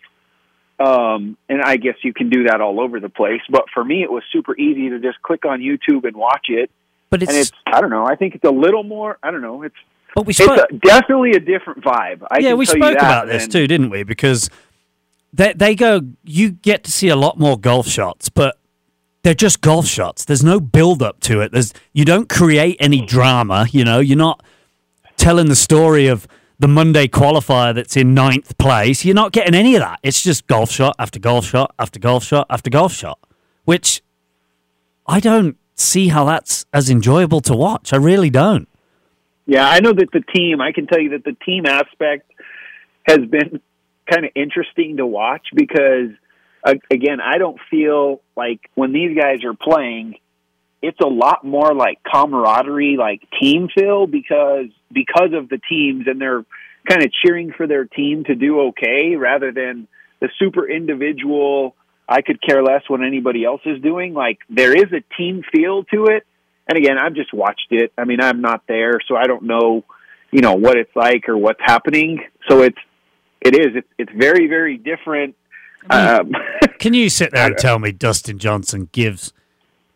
um, 0.79 1.37
and 1.49 1.63
I 1.63 1.77
guess 1.77 1.95
you 2.03 2.13
can 2.13 2.29
do 2.29 2.45
that 2.45 2.61
all 2.61 2.81
over 2.81 3.01
the 3.01 3.09
place. 3.09 3.41
But 3.51 3.65
for 3.73 3.85
me, 3.85 4.03
it 4.03 4.11
was 4.11 4.23
super 4.33 4.57
easy 4.57 4.91
to 4.91 5.01
just 5.01 5.21
click 5.23 5.45
on 5.45 5.61
YouTube 5.61 6.05
and 6.05 6.17
watch 6.17 6.47
it. 6.49 6.71
But 7.11 7.23
it's, 7.23 7.31
And 7.31 7.39
it's 7.39 7.53
I 7.67 7.81
don't 7.81 7.91
know. 7.91 8.07
I 8.07 8.17
think 8.17 8.35
it's 8.35 8.45
a 8.45 8.51
little 8.51 8.83
more. 8.83 9.19
I 9.23 9.31
don't 9.31 9.43
know. 9.43 9.63
It's 9.63 9.77
but 10.15 10.27
we 10.27 10.31
it's 10.31 10.41
a, 10.41 10.67
definitely 10.79 11.33
a 11.33 11.41
different 11.41 11.85
vibe. 11.85 12.27
I 12.31 12.39
yeah, 12.39 12.51
can 12.51 12.59
we 12.59 12.67
tell 12.67 12.77
spoke 12.77 12.95
about 12.95 13.27
this 13.27 13.47
too, 13.47 13.67
didn't 13.67 13.91
we? 13.91 14.03
Because 14.03 14.51
they 15.33 15.53
they 15.53 15.75
go, 15.75 16.01
you 16.25 16.53
get 16.53 16.85
to 16.85 16.91
see 16.91 17.09
a 17.09 17.17
lot 17.17 17.39
more 17.39 17.59
golf 17.59 17.87
shots, 17.87 18.29
but 18.29 18.59
they're 19.23 19.35
just 19.35 19.61
golf 19.61 19.87
shots. 19.87 20.25
There's 20.25 20.45
no 20.45 20.59
build 20.61 21.03
up 21.03 21.21
to 21.21 21.41
it. 21.41 21.53
There's 21.53 21.75
you 21.93 22.05
don't 22.05 22.29
create 22.29 22.77
any 22.81 23.05
drama. 23.05 23.67
You 23.71 23.85
know, 23.85 24.01
you're 24.01 24.17
not 24.17 24.43
telling 25.17 25.49
the 25.49 25.57
story 25.57 26.07
of 26.07 26.27
the 26.59 26.69
Monday 26.69 27.07
qualifier 27.07 27.75
that's 27.75 27.97
in 27.97 28.15
ninth 28.15 28.57
place. 28.57 29.05
You're 29.05 29.15
not 29.15 29.33
getting 29.33 29.55
any 29.55 29.75
of 29.75 29.81
that. 29.81 30.01
It's 30.03 30.23
just 30.23 30.47
golf 30.47 30.71
shot 30.71 30.97
after 30.99 31.19
golf 31.19 31.45
shot 31.45 31.75
after 31.79 32.01
golf 32.01 32.25
shot 32.25 32.47
after 32.49 32.71
golf 32.71 32.93
shot, 32.95 33.19
which 33.65 34.03
I 35.07 35.21
don't 35.21 35.59
see 35.77 36.09
how 36.09 36.25
that's 36.25 36.67
as 36.73 36.91
enjoyable 36.91 37.41
to 37.43 37.55
watch. 37.55 37.93
I 37.93 37.97
really 37.97 38.31
don't. 38.31 38.69
Yeah, 39.47 39.69
I 39.69 39.81
know 39.81 39.93
that 39.93 40.11
the 40.13 40.23
team, 40.35 40.61
I 40.61 40.73
can 40.73 40.87
tell 40.87 41.01
you 41.01 41.11
that 41.11 41.25
the 41.25 41.37
team 41.45 41.67
aspect 41.67 42.31
has 43.07 43.19
been 43.19 43.61
kind 44.11 44.25
of 44.25 44.33
interesting 44.35 44.97
to 44.97 45.07
watch 45.07 45.47
because, 45.55 46.11
again, 46.91 47.21
I 47.21 47.39
don't 47.39 47.59
feel 47.71 48.21
like 48.37 48.61
when 48.75 48.93
these 48.93 49.17
guys 49.17 49.45
are 49.45 49.55
playing, 49.55 50.17
it's 50.83 50.99
a 51.01 51.07
lot 51.07 51.45
more 51.45 51.75
like 51.75 51.99
camaraderie, 52.03 52.97
like 52.99 53.23
team 53.41 53.69
feel 53.73 54.07
because 54.07 54.67
because 54.93 55.33
of 55.33 55.49
the 55.49 55.61
teams 55.69 56.07
and 56.07 56.21
they're 56.21 56.45
kind 56.89 57.03
of 57.03 57.11
cheering 57.25 57.53
for 57.57 57.67
their 57.67 57.85
team 57.85 58.25
to 58.25 58.35
do 58.35 58.69
okay 58.69 59.17
rather 59.17 59.53
than 59.53 59.89
the 60.21 60.29
super 60.39 60.69
individual. 60.69 61.75
I 62.09 62.23
could 62.23 62.41
care 62.41 62.63
less 62.63 62.83
what 62.89 63.03
anybody 63.03 63.45
else 63.45 63.63
is 63.65 63.81
doing. 63.83 64.15
Like 64.15 64.39
there 64.49 64.77
is 64.77 64.93
a 64.93 65.03
team 65.17 65.43
feel 65.53 65.85
to 65.85 66.07
it. 66.07 66.27
And 66.69 66.79
again, 66.79 66.99
I've 66.99 67.15
just 67.15 67.33
watched 67.33 67.69
it. 67.71 67.93
I 67.97 68.05
mean, 68.05 68.21
I'm 68.21 68.41
not 68.41 68.63
there, 68.67 69.01
so 69.07 69.17
I 69.17 69.25
don't 69.25 69.45
know, 69.45 69.85
you 70.33 70.41
know, 70.41 70.55
what 70.55 70.77
it's 70.77 70.95
like 70.97 71.29
or 71.29 71.37
what's 71.37 71.61
happening. 71.65 72.21
So 72.49 72.63
it's 72.63 72.79
it 73.41 73.55
is 73.55 73.77
it's, 73.77 73.89
it's 73.99 74.13
very 74.13 74.47
very 74.47 74.77
different. 74.77 75.37
Um, 75.91 76.33
Can 76.79 76.95
you 76.95 77.09
sit 77.09 77.33
there 77.33 77.47
and 77.47 77.59
tell 77.59 77.79
me 77.79 77.93
Dustin 77.93 78.39
Johnson 78.39 78.89
gives 78.93 79.33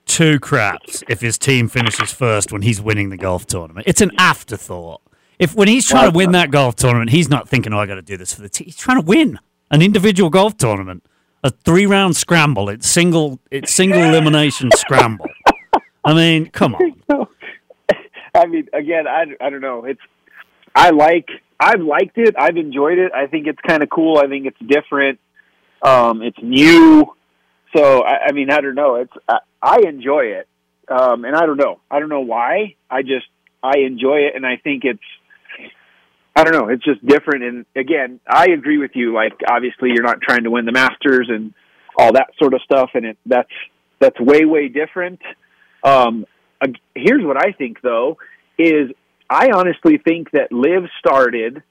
two 0.07 0.41
craps 0.41 1.03
if 1.09 1.21
his 1.21 1.39
team 1.39 1.69
finishes 1.69 2.13
first 2.13 2.53
when 2.53 2.63
he's 2.63 2.81
winning 2.81 3.11
the 3.11 3.17
golf 3.17 3.47
tournament? 3.47 3.87
It's 3.89 4.01
an 4.01 4.13
afterthought. 4.19 5.01
If 5.39 5.55
when 5.55 5.69
he's 5.69 5.89
trying 5.89 6.11
to 6.13 6.17
win 6.17 6.33
that 6.33 6.51
golf 6.51 6.77
tournament, 6.77 7.11
he's 7.11 7.31
not 7.31 7.49
thinking, 7.49 7.73
"Oh, 7.73 7.79
I 7.79 7.87
got 7.87 7.95
to 7.95 8.03
do 8.03 8.17
this 8.17 8.35
for 8.35 8.43
the 8.43 8.49
team." 8.49 8.67
He's 8.67 8.77
trying 8.77 9.01
to 9.01 9.07
win 9.07 9.39
an 9.71 9.81
individual 9.81 10.29
golf 10.29 10.57
tournament, 10.57 11.03
a 11.43 11.51
three-round 11.51 12.17
scramble. 12.17 12.69
It's 12.69 12.89
single. 12.89 13.41
It's 13.51 13.73
single 13.73 14.03
elimination 14.03 14.71
scramble. 14.77 15.27
I 16.05 16.15
mean, 16.15 16.51
come 16.51 16.75
on. 16.75 16.97
I 18.35 18.47
mean, 18.47 18.69
again, 18.73 19.07
I, 19.07 19.25
I 19.41 19.51
don't 19.51 19.61
know. 19.61 19.85
It's 19.85 20.01
I 20.75 20.91
like 20.91 21.29
I've 21.59 21.81
liked 21.81 22.17
it. 22.17 22.35
I've 22.39 22.57
enjoyed 22.57 22.99
it. 22.99 23.13
I 23.13 23.27
think 23.27 23.47
it's 23.47 23.59
kind 23.67 23.83
of 23.83 23.91
cool. 23.91 24.19
I 24.19 24.29
think 24.29 24.47
it's 24.47 24.59
different. 24.67 25.19
Um, 25.83 26.23
it's 26.23 26.39
new. 26.43 27.15
So 27.77 28.03
I, 28.03 28.29
I 28.29 28.33
mean, 28.33 28.51
I 28.51 28.61
don't 28.61 28.75
know. 28.75 28.97
It's 28.97 29.13
I, 29.29 29.39
I 29.63 29.79
enjoy 29.87 30.25
it, 30.39 30.49
um, 30.89 31.25
and 31.25 31.37
I 31.37 31.47
don't 31.47 31.57
know. 31.57 31.81
I 31.91 32.01
don't 32.01 32.09
know 32.09 32.21
why. 32.21 32.77
I 32.91 33.03
just 33.03 33.27
I 33.63 33.79
enjoy 33.79 34.21
it, 34.21 34.37
and 34.37 34.47
I 34.47 34.57
think 34.57 34.85
it's. 34.85 35.01
I 36.41 36.45
don't 36.45 36.55
know. 36.55 36.69
It's 36.73 36.83
just 36.83 37.07
different, 37.07 37.45
and 37.45 37.67
again, 37.77 38.19
I 38.27 38.47
agree 38.47 38.79
with 38.79 38.93
you. 38.95 39.13
Like, 39.13 39.35
obviously, 39.47 39.91
you're 39.91 40.03
not 40.03 40.23
trying 40.23 40.45
to 40.45 40.51
win 40.51 40.65
the 40.65 40.73
Masters 40.73 41.29
and 41.29 41.53
all 41.99 42.15
that 42.15 42.29
sort 42.39 42.55
of 42.55 42.63
stuff, 42.63 42.91
and 42.95 43.05
it 43.05 43.19
that's 43.27 43.51
that's 43.99 44.19
way 44.19 44.47
way 44.47 44.69
different. 44.69 45.21
Um, 45.85 46.25
ag- 46.63 46.79
here's 46.95 47.23
what 47.23 47.37
I 47.37 47.53
think 47.53 47.83
though 47.83 48.17
is 48.59 48.91
I 49.29 49.49
honestly 49.55 49.99
think 49.99 50.31
that 50.31 50.51
LIV 50.51 50.85
started, 50.99 51.63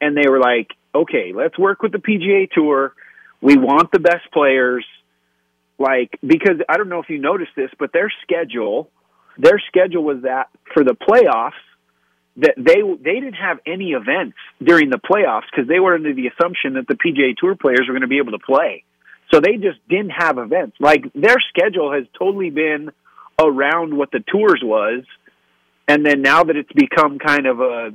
and 0.00 0.16
they 0.16 0.28
were 0.28 0.40
like, 0.40 0.70
okay, 0.92 1.32
let's 1.32 1.56
work 1.56 1.82
with 1.82 1.92
the 1.92 1.98
PGA 1.98 2.50
Tour. 2.50 2.94
We 3.40 3.56
want 3.56 3.92
the 3.92 4.00
best 4.00 4.32
players. 4.32 4.84
Like 5.78 6.18
because 6.26 6.56
I 6.68 6.78
don't 6.78 6.88
know 6.88 7.00
if 7.00 7.08
you 7.10 7.20
noticed 7.20 7.52
this, 7.54 7.70
but 7.78 7.92
their 7.92 8.12
schedule, 8.24 8.90
their 9.38 9.62
schedule 9.68 10.02
was 10.02 10.22
that 10.22 10.48
for 10.74 10.82
the 10.82 10.96
playoffs 10.96 11.52
that 12.38 12.54
they 12.56 12.82
they 13.02 13.20
didn't 13.20 13.34
have 13.34 13.58
any 13.66 13.90
events 13.90 14.36
during 14.62 14.90
the 14.90 14.98
playoffs 14.98 15.44
because 15.50 15.68
they 15.68 15.80
were 15.80 15.94
under 15.94 16.14
the 16.14 16.28
assumption 16.28 16.74
that 16.74 16.86
the 16.86 16.94
PGA 16.94 17.36
Tour 17.36 17.56
players 17.56 17.84
were 17.86 17.92
going 17.92 18.02
to 18.02 18.08
be 18.08 18.18
able 18.18 18.32
to 18.32 18.44
play. 18.44 18.84
So 19.32 19.40
they 19.40 19.54
just 19.54 19.78
didn't 19.88 20.10
have 20.10 20.38
events. 20.38 20.76
Like 20.78 21.04
their 21.14 21.36
schedule 21.48 21.92
has 21.92 22.04
totally 22.18 22.50
been 22.50 22.90
around 23.38 23.96
what 23.96 24.10
the 24.10 24.20
tours 24.20 24.60
was, 24.62 25.04
and 25.88 26.04
then 26.04 26.22
now 26.22 26.44
that 26.44 26.56
it's 26.56 26.72
become 26.72 27.18
kind 27.18 27.46
of 27.46 27.60
a 27.60 27.90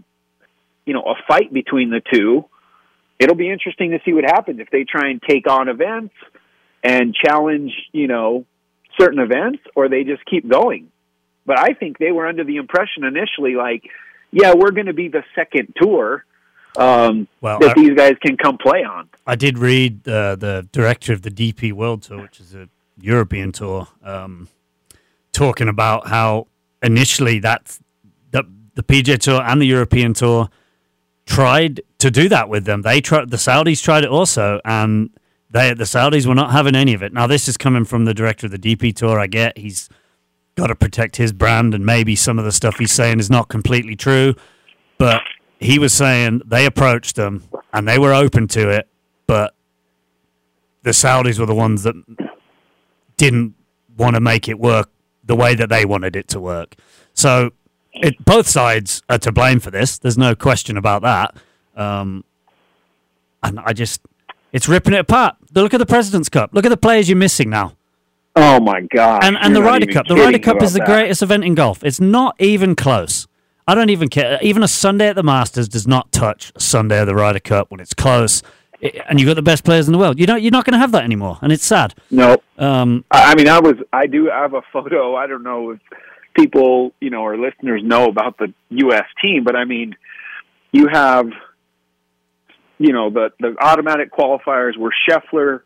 you 0.85 0.93
know 0.93 1.03
a 1.03 1.15
fight 1.27 1.53
between 1.53 1.89
the 1.89 2.01
two, 2.11 2.45
it'll 3.19 3.35
be 3.35 3.49
interesting 3.49 3.91
to 3.91 3.99
see 4.05 4.13
what 4.13 4.25
happens 4.25 4.59
if 4.59 4.69
they 4.71 4.83
try 4.83 5.09
and 5.09 5.21
take 5.21 5.49
on 5.49 5.69
events 5.69 6.13
and 6.83 7.13
challenge 7.13 7.71
you 7.91 8.07
know 8.07 8.45
certain 8.99 9.19
events, 9.19 9.59
or 9.75 9.87
they 9.87 10.03
just 10.03 10.25
keep 10.25 10.49
going. 10.49 10.91
But 11.45 11.59
I 11.59 11.73
think 11.73 11.97
they 11.97 12.11
were 12.11 12.27
under 12.27 12.43
the 12.43 12.57
impression 12.57 13.03
initially, 13.03 13.55
like, 13.55 13.83
yeah, 14.31 14.53
we're 14.55 14.71
going 14.71 14.87
to 14.87 14.93
be 14.93 15.07
the 15.07 15.23
second 15.35 15.73
tour 15.81 16.25
um, 16.77 17.27
Well, 17.41 17.59
that 17.59 17.71
I- 17.77 17.81
these 17.81 17.91
guys 17.95 18.15
can 18.21 18.37
come 18.37 18.57
play 18.57 18.83
on. 18.83 19.09
I 19.27 19.35
did 19.35 19.57
read 19.59 20.07
uh, 20.07 20.35
the 20.35 20.67
director 20.71 21.13
of 21.13 21.21
the 21.21 21.29
DP 21.31 21.71
World 21.73 22.03
Tour, 22.03 22.21
which 22.23 22.39
is 22.39 22.55
a 22.55 22.67
European 22.99 23.51
tour, 23.51 23.87
um, 24.03 24.47
talking 25.31 25.67
about 25.67 26.07
how 26.07 26.47
initially 26.81 27.39
that's 27.39 27.79
the 28.31 28.43
the 28.75 28.83
PGA 28.83 29.17
Tour 29.19 29.41
and 29.41 29.61
the 29.61 29.65
European 29.67 30.13
Tour 30.13 30.49
tried 31.25 31.81
to 31.99 32.09
do 32.11 32.27
that 32.29 32.49
with 32.49 32.65
them. 32.65 32.81
They 32.81 32.99
tried 33.01 33.29
the 33.29 33.37
Saudis 33.37 33.81
tried 33.83 34.03
it 34.03 34.09
also, 34.09 34.59
and 34.65 35.11
they 35.49 35.73
the 35.73 35.83
Saudis 35.85 36.25
were 36.25 36.35
not 36.35 36.51
having 36.51 36.75
any 36.75 36.93
of 36.93 37.03
it. 37.03 37.13
Now 37.13 37.27
this 37.27 37.47
is 37.47 37.57
coming 37.57 37.85
from 37.85 38.05
the 38.05 38.13
director 38.13 38.47
of 38.47 38.51
the 38.51 38.59
DP 38.59 38.95
Tour. 38.95 39.19
I 39.19 39.27
get 39.27 39.57
he's 39.57 39.87
got 40.55 40.67
to 40.67 40.75
protect 40.75 41.15
his 41.15 41.31
brand, 41.33 41.73
and 41.73 41.85
maybe 41.85 42.15
some 42.15 42.37
of 42.37 42.45
the 42.45 42.51
stuff 42.51 42.77
he's 42.77 42.91
saying 42.91 43.19
is 43.19 43.29
not 43.29 43.47
completely 43.47 43.95
true, 43.95 44.35
but 44.97 45.21
he 45.59 45.79
was 45.79 45.93
saying 45.93 46.41
they 46.45 46.65
approached 46.65 47.15
them 47.15 47.43
and 47.73 47.87
they 47.87 47.97
were 47.97 48.13
open 48.13 48.47
to 48.49 48.69
it, 48.69 48.87
but 49.27 49.53
the 50.83 50.91
Saudis 50.91 51.39
were 51.39 51.45
the 51.45 51.55
ones 51.55 51.83
that 51.83 51.95
didn't 53.17 53.53
want 53.97 54.15
to 54.15 54.21
make 54.21 54.49
it 54.49 54.59
work 54.59 54.89
the 55.23 55.35
way 55.35 55.53
that 55.55 55.69
they 55.69 55.85
wanted 55.85 56.15
it 56.15 56.27
to 56.29 56.39
work. 56.39 56.75
So 57.13 57.51
it, 57.93 58.23
both 58.25 58.47
sides 58.47 59.03
are 59.07 59.19
to 59.19 59.31
blame 59.31 59.59
for 59.59 59.69
this. 59.69 59.99
There's 59.99 60.17
no 60.17 60.33
question 60.35 60.77
about 60.77 61.03
that. 61.03 61.35
Um, 61.75 62.23
and 63.43 63.59
I 63.59 63.73
just, 63.73 64.01
it's 64.51 64.67
ripping 64.67 64.93
it 64.93 64.99
apart. 64.99 65.35
Look 65.53 65.73
at 65.73 65.77
the 65.77 65.85
President's 65.85 66.29
Cup. 66.29 66.51
Look 66.53 66.65
at 66.65 66.69
the 66.69 66.77
players 66.77 67.07
you're 67.07 67.17
missing 67.17 67.49
now. 67.49 67.73
Oh 68.35 68.59
my 68.59 68.81
god! 68.93 69.23
And, 69.23 69.37
and 69.37 69.55
the 69.55 69.61
Ryder 69.61 69.87
Cup. 69.87 70.07
The 70.07 70.15
Ryder 70.15 70.39
Cup 70.39 70.61
is 70.61 70.73
the 70.73 70.79
that. 70.79 70.87
greatest 70.87 71.21
event 71.21 71.43
in 71.43 71.53
golf. 71.55 71.83
It's 71.83 71.99
not 71.99 72.35
even 72.39 72.75
close. 72.75 73.27
I 73.67 73.75
don't 73.75 73.89
even 73.89 74.09
care. 74.09 74.39
Even 74.41 74.63
a 74.63 74.67
Sunday 74.67 75.07
at 75.09 75.15
the 75.15 75.23
Masters 75.23 75.67
does 75.67 75.87
not 75.87 76.11
touch 76.11 76.51
Sunday 76.57 76.99
at 77.01 77.05
the 77.05 77.15
Ryder 77.15 77.39
Cup 77.39 77.71
when 77.71 77.79
it's 77.79 77.93
close. 77.93 78.41
And 79.07 79.19
you've 79.19 79.27
got 79.27 79.35
the 79.35 79.43
best 79.43 79.63
players 79.63 79.87
in 79.87 79.91
the 79.91 79.99
world. 79.99 80.19
You 80.19 80.25
know, 80.25 80.35
you're 80.35 80.51
not 80.51 80.65
going 80.65 80.73
to 80.73 80.79
have 80.79 80.91
that 80.93 81.03
anymore, 81.03 81.37
and 81.41 81.51
it's 81.51 81.63
sad. 81.65 81.93
No, 82.09 82.37
Um, 82.57 83.05
I 83.11 83.31
I 83.31 83.35
mean, 83.35 83.47
I 83.47 83.59
was, 83.59 83.75
I 83.93 84.07
do 84.07 84.25
have 84.25 84.55
a 84.55 84.61
photo. 84.73 85.15
I 85.15 85.27
don't 85.27 85.43
know 85.43 85.71
if 85.71 85.79
people, 86.33 86.91
you 86.99 87.11
know, 87.11 87.21
or 87.21 87.37
listeners 87.37 87.81
know 87.83 88.05
about 88.05 88.37
the 88.39 88.51
U.S. 88.69 89.05
team, 89.21 89.43
but 89.43 89.55
I 89.55 89.65
mean, 89.65 89.95
you 90.71 90.87
have, 90.91 91.27
you 92.79 92.91
know, 92.91 93.11
the 93.11 93.31
the 93.39 93.55
automatic 93.61 94.11
qualifiers 94.11 94.75
were 94.77 94.91
Scheffler, 95.07 95.61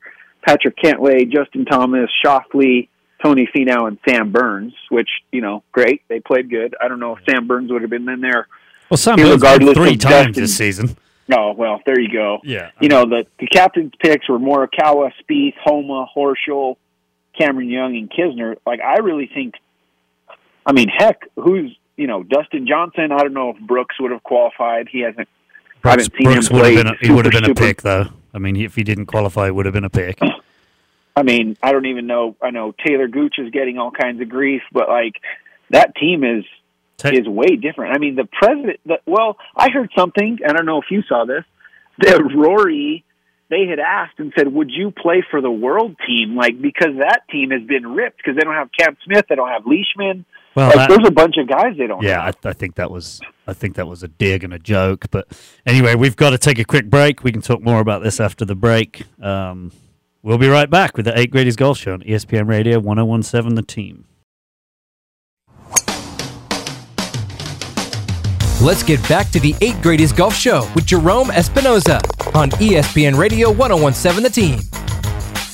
Patrick 0.45 0.75
Cantlay, 0.77 1.29
Justin 1.31 1.65
Thomas, 1.65 2.09
Schauffele, 2.23 2.87
Tony 3.23 3.49
Finau, 3.55 3.87
and 3.87 3.97
Sam 4.07 4.31
Burns. 4.31 4.73
Which, 4.89 5.09
you 5.31 5.41
know, 5.41 5.63
great. 5.71 6.01
They 6.07 6.19
played 6.19 6.49
good. 6.49 6.75
I 6.81 6.87
don't 6.87 6.99
know 6.99 7.15
if 7.15 7.23
Sam 7.29 7.47
Burns 7.47 7.71
would 7.71 7.81
have 7.81 7.89
been 7.89 8.07
in 8.07 8.21
there. 8.21 8.47
well, 8.89 8.97
Sam 8.97 9.17
Burns 9.17 9.41
three 9.73 9.97
times 9.97 10.27
Justin- 10.27 10.33
this 10.43 10.55
season. 10.57 10.97
Oh 11.35 11.53
well, 11.53 11.81
there 11.87 11.99
you 11.99 12.11
go. 12.13 12.37
Yeah. 12.43 12.69
You 12.79 12.87
know 12.87 13.05
the 13.05 13.25
the 13.39 13.47
captain's 13.47 13.93
picks 13.99 14.29
were 14.29 14.37
Morikawa, 14.37 15.11
Spieth, 15.23 15.55
Homa, 15.63 16.05
Horschel, 16.15 16.75
Cameron 17.35 17.67
Young, 17.69 17.97
and 17.97 18.11
Kisner. 18.11 18.57
Like 18.63 18.79
I 18.79 18.99
really 18.99 19.25
think, 19.33 19.55
I 20.67 20.71
mean, 20.71 20.87
heck, 20.87 21.21
who's 21.35 21.75
you 21.97 22.05
know 22.05 22.21
Dustin 22.21 22.67
Johnson? 22.67 23.11
I 23.11 23.17
don't 23.23 23.33
know 23.33 23.49
if 23.49 23.59
Brooks 23.59 23.95
would 23.99 24.11
have 24.11 24.21
qualified. 24.21 24.87
He 24.91 24.99
hasn't. 24.99 25.27
I 25.27 25.95
Brooks, 25.95 26.03
haven't 26.03 26.13
seen 26.15 26.23
Brooks 26.25 26.47
him 26.49 26.53
would 26.57 26.61
play. 26.61 26.75
have 26.75 26.83
been. 26.85 26.93
A, 26.93 26.97
he 27.07 27.11
would 27.11 27.25
have 27.25 27.31
been 27.33 27.49
a 27.51 27.55
pick, 27.55 27.81
though. 27.81 28.05
I 28.35 28.37
mean, 28.37 28.57
if 28.57 28.75
he 28.75 28.83
didn't 28.83 29.05
qualify, 29.05 29.47
it 29.47 29.55
would 29.55 29.65
have 29.65 29.73
been 29.73 29.85
a 29.85 29.89
pick. 29.89 30.19
I 31.15 31.23
mean, 31.23 31.55
I 31.63 31.71
don't 31.71 31.85
even 31.85 32.05
know. 32.05 32.35
I 32.41 32.51
know 32.51 32.73
Talor 32.73 33.09
Gooch 33.09 33.35
is 33.39 33.49
getting 33.51 33.77
all 33.77 33.91
kinds 33.91 34.21
of 34.21 34.27
grief, 34.27 34.61
but 34.73 34.89
like 34.89 35.13
that 35.69 35.95
team 35.95 36.25
is 36.25 36.43
is 37.05 37.27
way 37.27 37.55
different. 37.55 37.95
I 37.95 37.99
mean, 37.99 38.15
the 38.15 38.25
president. 38.25 38.81
The, 38.85 38.99
well, 39.05 39.37
I 39.55 39.69
heard 39.69 39.89
something. 39.97 40.39
I 40.45 40.51
don't 40.51 40.65
know 40.65 40.79
if 40.81 40.91
you 40.91 41.01
saw 41.03 41.23
this. 41.23 41.45
That 41.99 42.21
Rory, 42.35 43.05
they 43.49 43.67
had 43.67 43.79
asked 43.79 44.19
and 44.19 44.33
said, 44.37 44.51
"Would 44.51 44.71
you 44.71 44.91
play 44.91 45.23
for 45.31 45.39
the 45.39 45.51
world 45.51 45.95
team?" 46.05 46.35
Like 46.35 46.61
because 46.61 46.97
that 46.97 47.21
team 47.31 47.51
has 47.51 47.63
been 47.63 47.87
ripped 47.87 48.17
because 48.17 48.35
they 48.35 48.43
don't 48.43 48.55
have 48.55 48.69
Cam 48.77 48.97
Smith, 49.05 49.25
they 49.29 49.35
don't 49.35 49.49
have 49.49 49.65
Leishman. 49.65 50.25
Well, 50.55 50.67
like 50.67 50.75
that- 50.75 50.89
there's 50.89 51.07
a 51.07 51.11
bunch 51.11 51.35
of 51.37 51.47
guys 51.47 51.75
they 51.77 51.87
don't. 51.87 52.01
Yeah, 52.01 52.25
have. 52.25 52.37
I, 52.43 52.49
I 52.49 52.53
think 52.53 52.75
that 52.75 52.89
was 52.89 53.19
I 53.47 53.53
think 53.53 53.75
that 53.75 53.87
was 53.87 54.03
a 54.03 54.07
dig 54.07 54.43
and 54.43 54.53
a 54.53 54.59
joke. 54.59 55.05
But 55.11 55.27
anyway, 55.65 55.95
we've 55.95 56.15
got 56.15 56.29
to 56.31 56.37
take 56.37 56.59
a 56.59 56.65
quick 56.65 56.89
break. 56.89 57.23
We 57.23 57.31
can 57.31 57.41
talk 57.41 57.61
more 57.61 57.79
about 57.79 58.03
this 58.03 58.19
after 58.19 58.45
the 58.45 58.55
break. 58.55 59.03
Um, 59.21 59.71
we'll 60.23 60.37
be 60.37 60.47
right 60.47 60.69
back 60.69 60.95
with 60.97 61.05
the 61.05 61.17
Eight 61.19 61.31
Gradys 61.31 61.57
Golf 61.57 61.77
Show 61.77 61.93
on 61.93 62.01
ESPN 62.01 62.47
Radio 62.47 62.79
1017 62.79 63.55
The 63.55 63.61
Team. 63.61 64.05
Let's 68.61 68.83
get 68.83 69.05
back 69.09 69.29
to 69.31 69.39
the 69.39 69.53
8 69.61 69.73
Gradys 69.75 70.15
Golf 70.15 70.33
Show 70.33 70.67
with 70.73 70.85
Gerome 70.85 71.27
Espinoza 71.27 71.97
on 72.33 72.49
ESPN 72.51 73.17
Radio 73.17 73.51
1017 73.51 74.23
The 74.23 74.29
Team. 74.29 74.59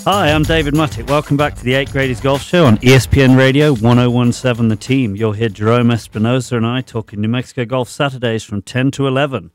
Hi, 0.03 0.31
I'm 0.31 0.41
David 0.41 0.73
Muttick. 0.73 1.07
Welcome 1.07 1.37
back 1.37 1.53
to 1.53 1.63
the 1.63 1.75
Eight 1.75 1.89
Gradys 1.89 2.23
Golf 2.23 2.41
Show 2.41 2.65
on 2.65 2.77
ESPN 2.77 3.37
Radio 3.37 3.71
1017 3.71 4.67
The 4.67 4.75
Team. 4.75 5.15
You'll 5.15 5.33
hear 5.33 5.47
Gerome 5.47 5.89
Espinoza 5.89 6.57
and 6.57 6.65
I 6.65 6.81
talking 6.81 7.21
New 7.21 7.27
Mexico 7.27 7.65
Golf 7.65 7.87
Saturdays 7.87 8.43
from 8.43 8.63
10 8.63 8.89
to 8.91 9.05
11. 9.05 9.51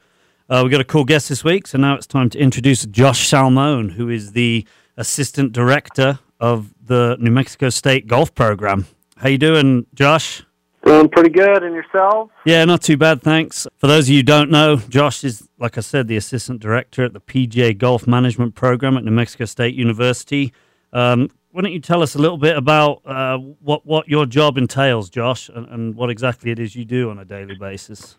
Uh, 0.49 0.61
we've 0.63 0.71
got 0.71 0.81
a 0.81 0.85
cool 0.85 1.05
guest 1.05 1.31
this 1.31 1.43
week, 1.43 1.67
so 1.67 1.79
now 1.79 1.97
it's 1.97 2.07
time 2.07 2.31
to 2.31 2.39
introduce 2.39 2.87
Josh 2.87 3.29
Salmone, 3.29 3.91
who 3.91 4.09
is 4.09 4.33
the 4.33 4.65
Assistant 4.97 5.53
Director 5.53 6.21
of 6.39 6.73
the 6.81 7.17
New 7.19 7.33
Mexico 7.33 7.69
State 7.69 8.07
Golf 8.07 8.33
Program. 8.33 8.87
How 9.17 9.29
you 9.29 9.39
doing, 9.39 9.87
Josh? 9.95 10.45
Doing 10.87 11.09
pretty 11.09 11.31
good. 11.31 11.65
And 11.65 11.75
yourself? 11.75 12.31
Yeah, 12.45 12.65
not 12.65 12.81
too 12.81 12.97
bad, 12.97 13.21
thanks. 13.21 13.67
For 13.77 13.89
those 13.89 14.05
of 14.05 14.11
you 14.11 14.19
who 14.19 14.23
don't 14.23 14.51
know, 14.51 14.77
Josh 14.77 15.25
is, 15.25 15.49
like 15.59 15.77
I 15.77 15.81
said, 15.81 16.07
the 16.07 16.17
assistant 16.17 16.61
director 16.61 17.05
at 17.05 17.13
the 17.13 17.21
PGA 17.21 17.77
Golf 17.77 18.07
Management 18.07 18.55
Program 18.55 18.97
at 18.97 19.03
New 19.05 19.11
Mexico 19.11 19.47
State 19.47 19.75
University. 19.75 20.53
Um, 20.93 21.29
why 21.51 21.63
don't 21.63 21.73
you 21.73 21.81
tell 21.81 22.03
us 22.03 22.15
a 22.15 22.19
little 22.19 22.39
bit 22.39 22.57
about 22.57 23.01
uh, 23.05 23.39
what 23.39 23.85
what 23.85 24.09
your 24.09 24.27
job 24.27 24.59
entails, 24.59 25.11
Josh, 25.11 25.49
and, 25.49 25.67
and 25.69 25.95
what 25.97 26.09
exactly 26.09 26.51
it 26.51 26.59
is 26.59 26.77
you 26.77 26.85
do 26.85 27.11
on 27.11 27.19
a 27.19 27.25
daily 27.25 27.57
basis? 27.57 28.17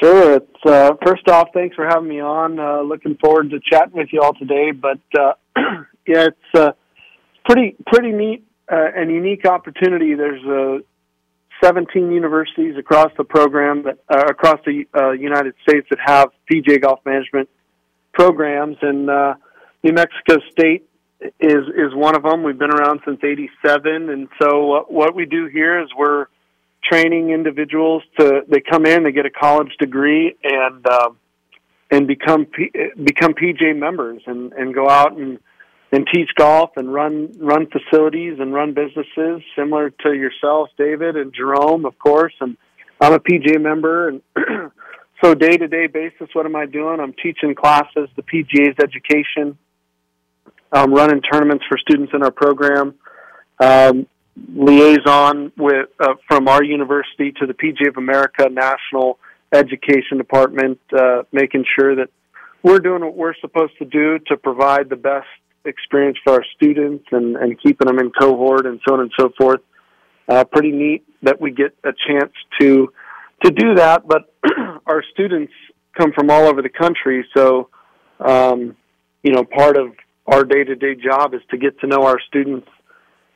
Sure. 0.00 0.36
It's 0.36 0.64
uh, 0.64 0.92
first 1.04 1.28
off, 1.28 1.48
thanks 1.52 1.76
for 1.76 1.86
having 1.86 2.08
me 2.08 2.20
on. 2.20 2.58
Uh, 2.58 2.80
looking 2.80 3.16
forward 3.16 3.50
to 3.50 3.60
chatting 3.60 3.96
with 3.96 4.08
you 4.12 4.22
all 4.22 4.32
today. 4.32 4.70
But 4.70 5.00
uh, 5.18 5.32
yeah, 6.06 6.28
it's 6.28 6.54
uh, 6.54 6.72
pretty 7.44 7.76
pretty 7.86 8.12
neat 8.12 8.46
uh, 8.72 8.88
and 8.96 9.10
unique 9.10 9.44
opportunity. 9.44 10.14
There's 10.14 10.44
uh, 10.46 10.84
17 11.62 12.10
universities 12.10 12.76
across 12.78 13.10
the 13.16 13.24
program 13.24 13.84
that 13.84 13.98
uh, 14.08 14.24
across 14.28 14.60
the 14.64 14.84
uh, 14.94 15.10
United 15.12 15.54
States 15.62 15.86
that 15.90 15.98
have 16.04 16.30
PGA 16.50 16.80
golf 16.80 17.00
management 17.04 17.48
programs, 18.12 18.76
and 18.82 19.08
uh, 19.08 19.34
New 19.82 19.92
Mexico 19.92 20.38
State 20.50 20.88
is 21.38 21.66
is 21.76 21.94
one 21.94 22.16
of 22.16 22.22
them. 22.22 22.42
We've 22.42 22.58
been 22.58 22.72
around 22.72 23.00
since 23.04 23.20
'87, 23.22 24.10
and 24.10 24.28
so 24.40 24.72
uh, 24.72 24.82
what 24.84 25.14
we 25.14 25.26
do 25.26 25.46
here 25.46 25.80
is 25.80 25.88
we're 25.96 26.26
training 26.82 27.30
individuals 27.30 28.02
to 28.18 28.42
they 28.48 28.60
come 28.60 28.86
in, 28.86 29.04
they 29.04 29.12
get 29.12 29.26
a 29.26 29.30
college 29.30 29.72
degree, 29.78 30.34
and 30.42 30.86
uh, 30.86 31.10
and 31.90 32.06
become 32.06 32.46
P, 32.46 32.70
become 33.02 33.34
PGA 33.34 33.76
members, 33.76 34.22
and 34.26 34.52
and 34.54 34.74
go 34.74 34.88
out 34.88 35.16
and 35.16 35.38
and 35.92 36.06
teach 36.12 36.30
golf 36.36 36.70
and 36.76 36.92
run 36.92 37.32
run 37.38 37.66
facilities 37.66 38.38
and 38.38 38.52
run 38.52 38.74
businesses 38.74 39.42
similar 39.56 39.90
to 39.90 40.14
yourselves, 40.14 40.70
David 40.78 41.16
and 41.16 41.34
Gerome, 41.34 41.84
of 41.84 41.98
course. 41.98 42.34
And 42.40 42.56
I'm 43.00 43.12
a 43.12 43.18
PGA 43.18 43.60
member, 43.60 44.08
and 44.08 44.22
so 45.22 45.34
day 45.34 45.56
to 45.56 45.66
day 45.66 45.86
basis, 45.86 46.28
what 46.32 46.46
am 46.46 46.54
I 46.54 46.66
doing? 46.66 47.00
I'm 47.00 47.14
teaching 47.14 47.54
classes, 47.54 48.08
the 48.16 48.22
PGA's 48.22 48.76
education. 48.82 49.58
I'm 50.72 50.94
running 50.94 51.20
tournaments 51.22 51.64
for 51.68 51.76
students 51.78 52.12
in 52.14 52.22
our 52.22 52.30
program. 52.30 52.94
Um, 53.58 54.06
liaison 54.54 55.52
with 55.56 55.88
uh, 55.98 56.14
from 56.28 56.46
our 56.46 56.62
university 56.62 57.32
to 57.32 57.46
the 57.46 57.54
PGA 57.54 57.88
of 57.88 57.96
America 57.96 58.48
National 58.48 59.18
Education 59.52 60.18
Department, 60.18 60.78
uh, 60.96 61.22
making 61.32 61.64
sure 61.76 61.96
that 61.96 62.10
we're 62.62 62.78
doing 62.78 63.02
what 63.02 63.16
we're 63.16 63.34
supposed 63.40 63.76
to 63.78 63.84
do 63.84 64.18
to 64.28 64.36
provide 64.36 64.88
the 64.88 64.96
best 64.96 65.26
experience 65.64 66.18
for 66.24 66.34
our 66.34 66.44
students 66.56 67.04
and, 67.12 67.36
and 67.36 67.60
keeping 67.60 67.86
them 67.86 67.98
in 67.98 68.10
cohort 68.10 68.66
and 68.66 68.80
so 68.86 68.94
on 68.94 69.00
and 69.00 69.12
so 69.18 69.30
forth. 69.38 69.60
Uh, 70.28 70.44
pretty 70.44 70.70
neat 70.70 71.04
that 71.22 71.40
we 71.40 71.50
get 71.50 71.76
a 71.84 71.92
chance 72.06 72.32
to 72.60 72.92
to 73.42 73.50
do 73.50 73.74
that, 73.74 74.06
but 74.06 74.34
our 74.86 75.02
students 75.12 75.52
come 75.96 76.12
from 76.12 76.30
all 76.30 76.46
over 76.46 76.60
the 76.62 76.68
country, 76.68 77.26
so 77.34 77.68
um, 78.20 78.76
you 79.22 79.32
know 79.32 79.44
part 79.44 79.76
of 79.76 79.92
our 80.26 80.44
day 80.44 80.62
to 80.62 80.76
day 80.76 80.94
job 80.94 81.34
is 81.34 81.40
to 81.50 81.56
get 81.56 81.78
to 81.80 81.86
know 81.86 82.04
our 82.04 82.20
students 82.28 82.68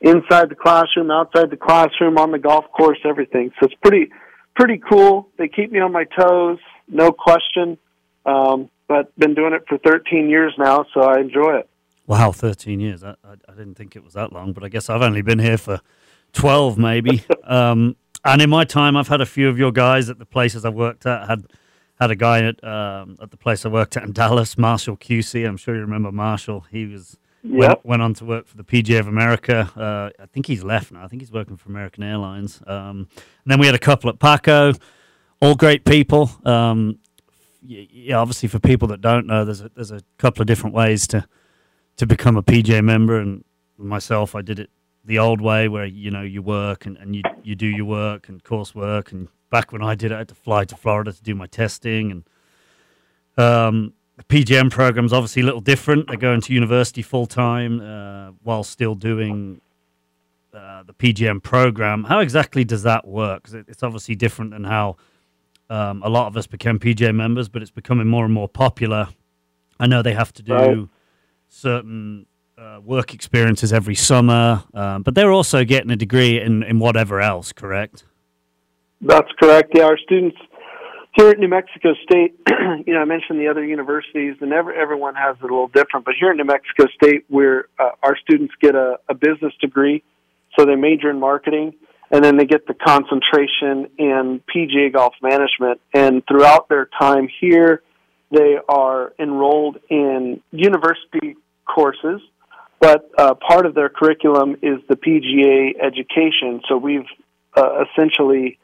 inside 0.01 0.49
the 0.49 0.55
classroom, 0.55 1.11
outside 1.11 1.49
the 1.49 1.57
classroom, 1.57 2.17
on 2.17 2.31
the 2.31 2.39
golf 2.39 2.65
course, 2.71 2.99
everything. 3.03 3.51
So 3.59 3.65
it's 3.65 3.75
pretty 3.81 4.11
pretty 4.55 4.81
cool. 4.89 5.27
They 5.37 5.47
keep 5.47 5.71
me 5.71 5.79
on 5.79 5.91
my 5.91 6.05
toes, 6.05 6.59
no 6.87 7.11
question. 7.11 7.77
Um, 8.25 8.69
but 8.87 9.17
been 9.17 9.33
doing 9.33 9.53
it 9.53 9.63
for 9.67 9.77
13 9.79 10.29
years 10.29 10.53
now, 10.57 10.85
so 10.93 11.01
I 11.01 11.19
enjoy 11.19 11.57
it. 11.57 11.69
Wow, 12.07 12.31
13 12.31 12.79
years. 12.79 13.03
I, 13.03 13.11
I, 13.23 13.33
I 13.49 13.51
didn't 13.55 13.75
think 13.75 13.95
it 13.95 14.03
was 14.03 14.13
that 14.13 14.31
long, 14.31 14.53
but 14.53 14.63
I 14.63 14.69
guess 14.69 14.89
I've 14.89 15.01
only 15.01 15.21
been 15.21 15.39
here 15.39 15.57
for 15.57 15.81
12 16.33 16.77
maybe. 16.77 17.23
um, 17.43 17.95
and 18.23 18.41
in 18.41 18.49
my 18.49 18.63
time, 18.63 18.95
I've 18.97 19.07
had 19.07 19.21
a 19.21 19.25
few 19.25 19.49
of 19.49 19.57
your 19.57 19.71
guys 19.71 20.09
at 20.09 20.19
the 20.19 20.25
places 20.25 20.65
I've 20.65 20.73
worked 20.73 21.05
at. 21.05 21.27
Had 21.27 21.45
had 21.99 22.11
a 22.11 22.15
guy 22.15 22.43
at 22.43 22.61
um, 22.63 23.15
at 23.21 23.31
the 23.31 23.37
place 23.37 23.65
I 23.65 23.69
worked 23.69 23.95
at 23.97 24.03
in 24.03 24.11
Dallas, 24.11 24.57
Marshall 24.57 24.97
QC. 24.97 25.47
I'm 25.47 25.57
sure 25.57 25.75
you 25.75 25.81
remember 25.81 26.11
Marshall. 26.11 26.65
He 26.71 26.85
was 26.85 27.17
Yep. 27.47 27.59
went, 27.59 27.85
went 27.85 28.01
on 28.01 28.13
to 28.15 28.25
work 28.25 28.47
for 28.47 28.57
the 28.57 28.63
PGA 28.63 28.99
of 28.99 29.07
America. 29.07 29.71
Uh, 29.75 30.21
I 30.21 30.25
think 30.25 30.47
he's 30.47 30.63
left 30.63 30.91
now. 30.91 31.03
I 31.03 31.07
think 31.07 31.21
he's 31.21 31.31
working 31.31 31.57
for 31.57 31.69
American 31.69 32.01
Airlines. 32.03 32.59
Um, 32.65 33.07
and 33.07 33.45
then 33.45 33.59
we 33.59 33.67
had 33.67 33.75
a 33.75 33.79
couple 33.79 34.09
at 34.09 34.17
Paco, 34.17 34.73
all 35.41 35.53
great 35.53 35.85
people. 35.85 36.31
Um, 36.43 36.97
yeah, 37.61 38.17
obviously 38.17 38.49
for 38.49 38.59
people 38.59 38.87
that 38.89 39.01
don't 39.01 39.27
know, 39.27 39.45
there's 39.45 39.61
a, 39.61 39.69
there's 39.75 39.91
a 39.91 40.01
couple 40.17 40.41
of 40.41 40.47
different 40.47 40.75
ways 40.75 41.05
to 41.07 41.27
to 41.97 42.05
become 42.05 42.37
a 42.37 42.43
PGA 42.43 42.83
member. 42.83 43.19
And 43.19 43.43
myself, 43.77 44.35
I 44.35 44.41
did 44.41 44.59
it 44.59 44.69
the 45.03 45.19
old 45.19 45.41
way, 45.41 45.67
where 45.67 45.85
you 45.85 46.11
know 46.11 46.21
you 46.23 46.41
work 46.41 46.85
and, 46.85 46.97
and 46.97 47.15
you 47.15 47.21
you 47.43 47.55
do 47.55 47.67
your 47.67 47.85
work 47.85 48.29
and 48.29 48.43
coursework. 48.43 49.11
And 49.11 49.27
back 49.49 49.71
when 49.71 49.81
I 49.83 49.95
did 49.95 50.11
it, 50.11 50.15
I 50.15 50.19
had 50.19 50.29
to 50.29 50.35
fly 50.35 50.65
to 50.65 50.75
Florida 50.75 51.11
to 51.13 51.23
do 51.23 51.35
my 51.35 51.47
testing 51.47 52.11
and. 52.11 52.23
Um, 53.37 53.93
the 54.17 54.23
PGM 54.23 54.71
program's 54.71 55.11
obviously 55.11 55.41
a 55.41 55.45
little 55.45 55.59
different. 55.59 56.07
They're 56.07 56.15
going 56.15 56.39
to 56.39 56.53
university 56.53 57.01
full 57.01 57.25
time 57.25 57.81
uh, 57.81 58.31
while 58.43 58.63
still 58.63 58.95
doing 58.95 59.59
uh, 60.53 60.83
the 60.83 60.93
PGM 60.93 61.43
program. 61.43 62.05
How 62.05 62.19
exactly 62.19 62.63
does 62.63 62.83
that 62.83 63.05
work? 63.05 63.43
'Cause 63.43 63.53
it, 63.55 63.65
it's 63.67 63.83
obviously 63.83 64.15
different 64.15 64.51
than 64.51 64.63
how 64.63 64.95
um, 65.69 66.01
a 66.01 66.07
lot 66.09 66.27
of 66.27 66.37
us 66.37 66.47
became 66.47 66.79
PGA 66.79 67.13
members, 67.13 67.49
but 67.49 67.61
it's 67.61 67.71
becoming 67.71 68.07
more 68.07 68.23
and 68.23 68.33
more 68.33 68.47
popular. 68.47 69.09
I 69.81 69.87
know 69.87 70.01
they 70.01 70.13
have 70.13 70.31
to 70.35 70.43
do 70.43 70.53
Right. 70.53 70.87
Certain 71.49 72.25
uh, 72.57 72.79
work 72.83 73.13
experiences 73.13 73.73
every 73.73 73.95
summer, 73.95 74.63
um, 74.73 75.03
but 75.03 75.15
they're 75.15 75.31
also 75.31 75.63
getting 75.63 75.91
a 75.91 75.95
degree 75.95 76.39
in, 76.39 76.63
in 76.63 76.79
whatever 76.79 77.21
else, 77.21 77.51
correct? 77.51 78.05
That's 79.01 79.31
correct. 79.39 79.71
Yeah, 79.75 79.83
our 79.83 79.97
students 79.97 80.37
here 81.15 81.29
at 81.29 81.39
New 81.39 81.47
Mexico 81.47 81.93
State, 82.03 82.35
you 82.85 82.93
know, 82.93 82.99
I 82.99 83.05
mentioned 83.05 83.39
the 83.39 83.47
other 83.47 83.63
universities, 83.63 84.35
and 84.41 84.51
every, 84.51 84.75
everyone 84.77 85.15
has 85.15 85.37
it 85.37 85.41
a 85.41 85.43
little 85.43 85.69
different. 85.69 86.05
But 86.05 86.15
here 86.19 86.31
at 86.31 86.37
New 86.37 86.43
Mexico 86.43 86.85
State, 86.93 87.25
where 87.29 87.67
uh, 87.79 87.91
our 88.03 88.17
students 88.17 88.53
get 88.61 88.75
a, 88.75 88.99
a 89.07 89.13
business 89.13 89.53
degree, 89.61 90.03
so 90.57 90.65
they 90.65 90.75
major 90.75 91.09
in 91.09 91.19
marketing, 91.19 91.73
and 92.11 92.23
then 92.23 92.37
they 92.37 92.45
get 92.45 92.67
the 92.67 92.73
concentration 92.73 93.89
in 93.97 94.41
PGA 94.53 94.91
golf 94.91 95.13
management. 95.21 95.79
And 95.93 96.21
throughout 96.27 96.67
their 96.67 96.89
time 96.99 97.29
here, 97.39 97.81
they 98.31 98.57
are 98.67 99.13
enrolled 99.19 99.77
in 99.89 100.41
university 100.51 101.35
courses, 101.65 102.21
but 102.79 103.09
uh, 103.17 103.35
part 103.35 103.65
of 103.65 103.75
their 103.75 103.89
curriculum 103.89 104.55
is 104.61 104.79
the 104.89 104.95
PGA 104.95 105.73
education. 105.81 106.61
So 106.67 106.77
we've 106.77 107.07
uh, 107.55 107.85
essentially 107.85 108.59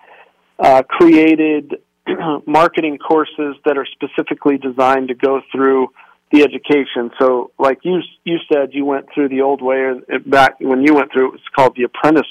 uh, 0.60 0.84
created 0.84 1.78
marketing 2.46 2.98
courses 2.98 3.56
that 3.66 3.78
are 3.78 3.86
specifically 3.86 4.58
designed 4.58 5.08
to 5.10 5.16
go 5.16 5.42
through 5.52 5.88
the 6.32 6.44
education. 6.44 7.12
So, 7.20 7.52
like 7.60 7.80
you 7.84 8.00
you 8.24 8.38
said, 8.52 8.70
you 8.74 8.86
went 8.86 9.08
through 9.14 9.30
the 9.30 9.42
old 9.42 9.62
way. 9.62 9.94
Back 10.26 10.60
when 10.60 10.82
you 10.82 10.96
went 10.96 11.12
through, 11.12 11.30
it 11.30 11.32
was 11.34 11.42
called 11.56 11.76
the 11.76 11.84
apprentice 11.84 12.28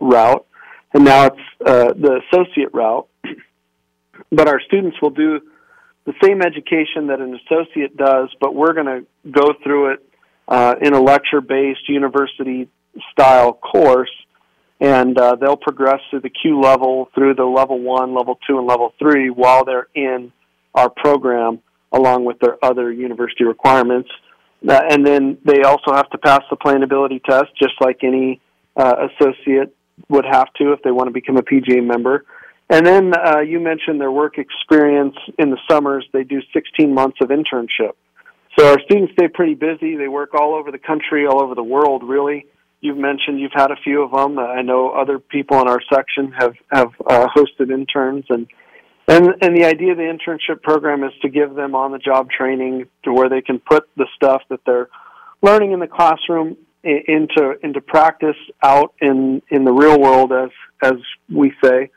route, 0.00 0.46
and 0.94 1.04
now 1.04 1.26
it's 1.26 1.36
uh, 1.64 1.92
the 1.94 2.20
associate 2.28 2.72
route. 2.72 3.08
But 4.30 4.48
our 4.48 4.60
students 4.60 4.96
will 5.02 5.10
do 5.10 5.40
the 6.04 6.14
same 6.22 6.42
education 6.42 7.06
that 7.08 7.20
an 7.20 7.38
associate 7.46 7.96
does, 7.96 8.28
but 8.40 8.54
we're 8.54 8.72
going 8.72 8.86
to 8.86 9.30
go 9.30 9.52
through 9.62 9.92
it 9.92 10.08
uh, 10.48 10.74
in 10.80 10.94
a 10.94 11.00
lecture-based 11.00 11.88
university-style 11.88 13.52
course 13.54 14.10
and 14.82 15.16
uh, 15.16 15.36
they'll 15.36 15.56
progress 15.56 16.00
through 16.10 16.20
the 16.20 16.28
Q 16.28 16.60
level, 16.60 17.08
through 17.14 17.34
the 17.36 17.44
level 17.44 17.78
one, 17.78 18.14
level 18.14 18.36
two, 18.44 18.58
and 18.58 18.66
level 18.66 18.92
three 18.98 19.30
while 19.30 19.64
they're 19.64 19.86
in 19.94 20.32
our 20.74 20.90
program, 20.90 21.60
along 21.92 22.24
with 22.24 22.40
their 22.40 22.62
other 22.64 22.90
university 22.90 23.44
requirements. 23.44 24.10
Uh, 24.68 24.80
and 24.90 25.06
then 25.06 25.38
they 25.44 25.62
also 25.62 25.92
have 25.94 26.10
to 26.10 26.18
pass 26.18 26.42
the 26.50 26.56
playability 26.56 27.22
test, 27.22 27.46
just 27.56 27.74
like 27.80 28.02
any 28.02 28.40
uh, 28.76 29.06
associate 29.08 29.72
would 30.08 30.24
have 30.28 30.52
to 30.54 30.72
if 30.72 30.82
they 30.82 30.90
want 30.90 31.06
to 31.06 31.12
become 31.12 31.36
a 31.36 31.42
PGA 31.42 31.84
member. 31.84 32.24
And 32.72 32.84
then 32.84 33.12
uh, 33.14 33.40
you 33.40 33.60
mentioned 33.60 34.00
their 34.00 34.10
work 34.10 34.38
experience 34.38 35.14
in 35.38 35.50
the 35.50 35.58
summers. 35.70 36.04
They 36.12 36.24
do 36.24 36.40
16 36.52 36.92
months 36.92 37.18
of 37.20 37.28
internship. 37.28 37.92
So 38.58 38.66
our 38.66 38.80
students 38.80 39.12
stay 39.12 39.28
pretty 39.28 39.54
busy. 39.54 39.96
They 39.96 40.08
work 40.08 40.34
all 40.34 40.54
over 40.54 40.72
the 40.72 40.78
country, 40.78 41.26
all 41.26 41.42
over 41.42 41.54
the 41.54 41.62
world, 41.62 42.02
really 42.02 42.46
you've 42.82 42.98
mentioned 42.98 43.40
you've 43.40 43.52
had 43.54 43.70
a 43.70 43.76
few 43.76 44.02
of 44.02 44.10
them. 44.10 44.38
I 44.38 44.60
know 44.60 44.90
other 44.90 45.18
people 45.18 45.58
in 45.62 45.68
our 45.68 45.80
section 45.90 46.32
have 46.32 46.54
have 46.70 46.88
uh, 47.08 47.28
hosted 47.34 47.70
interns, 47.72 48.26
and 48.28 48.46
and 49.08 49.28
and 49.40 49.56
the 49.56 49.64
idea 49.64 49.92
of 49.92 49.96
the 49.96 50.02
internship 50.02 50.60
program 50.62 51.02
is 51.04 51.12
to 51.22 51.30
give 51.30 51.54
them 51.54 51.74
on 51.74 51.92
the 51.92 51.98
job 51.98 52.28
training 52.30 52.88
to 53.04 53.12
where 53.12 53.30
they 53.30 53.40
can 53.40 53.58
put 53.58 53.88
the 53.96 54.06
stuff 54.14 54.42
that 54.50 54.60
they're 54.66 54.88
learning 55.40 55.72
in 55.72 55.80
the 55.80 55.86
classroom 55.86 56.56
into 56.82 57.54
into 57.62 57.80
practice 57.80 58.36
out 58.62 58.92
in 59.00 59.40
in 59.48 59.64
the 59.64 59.72
real 59.72 59.98
world, 59.98 60.32
as 60.32 60.50
as 60.82 60.98
we 61.32 61.52
say, 61.64 61.88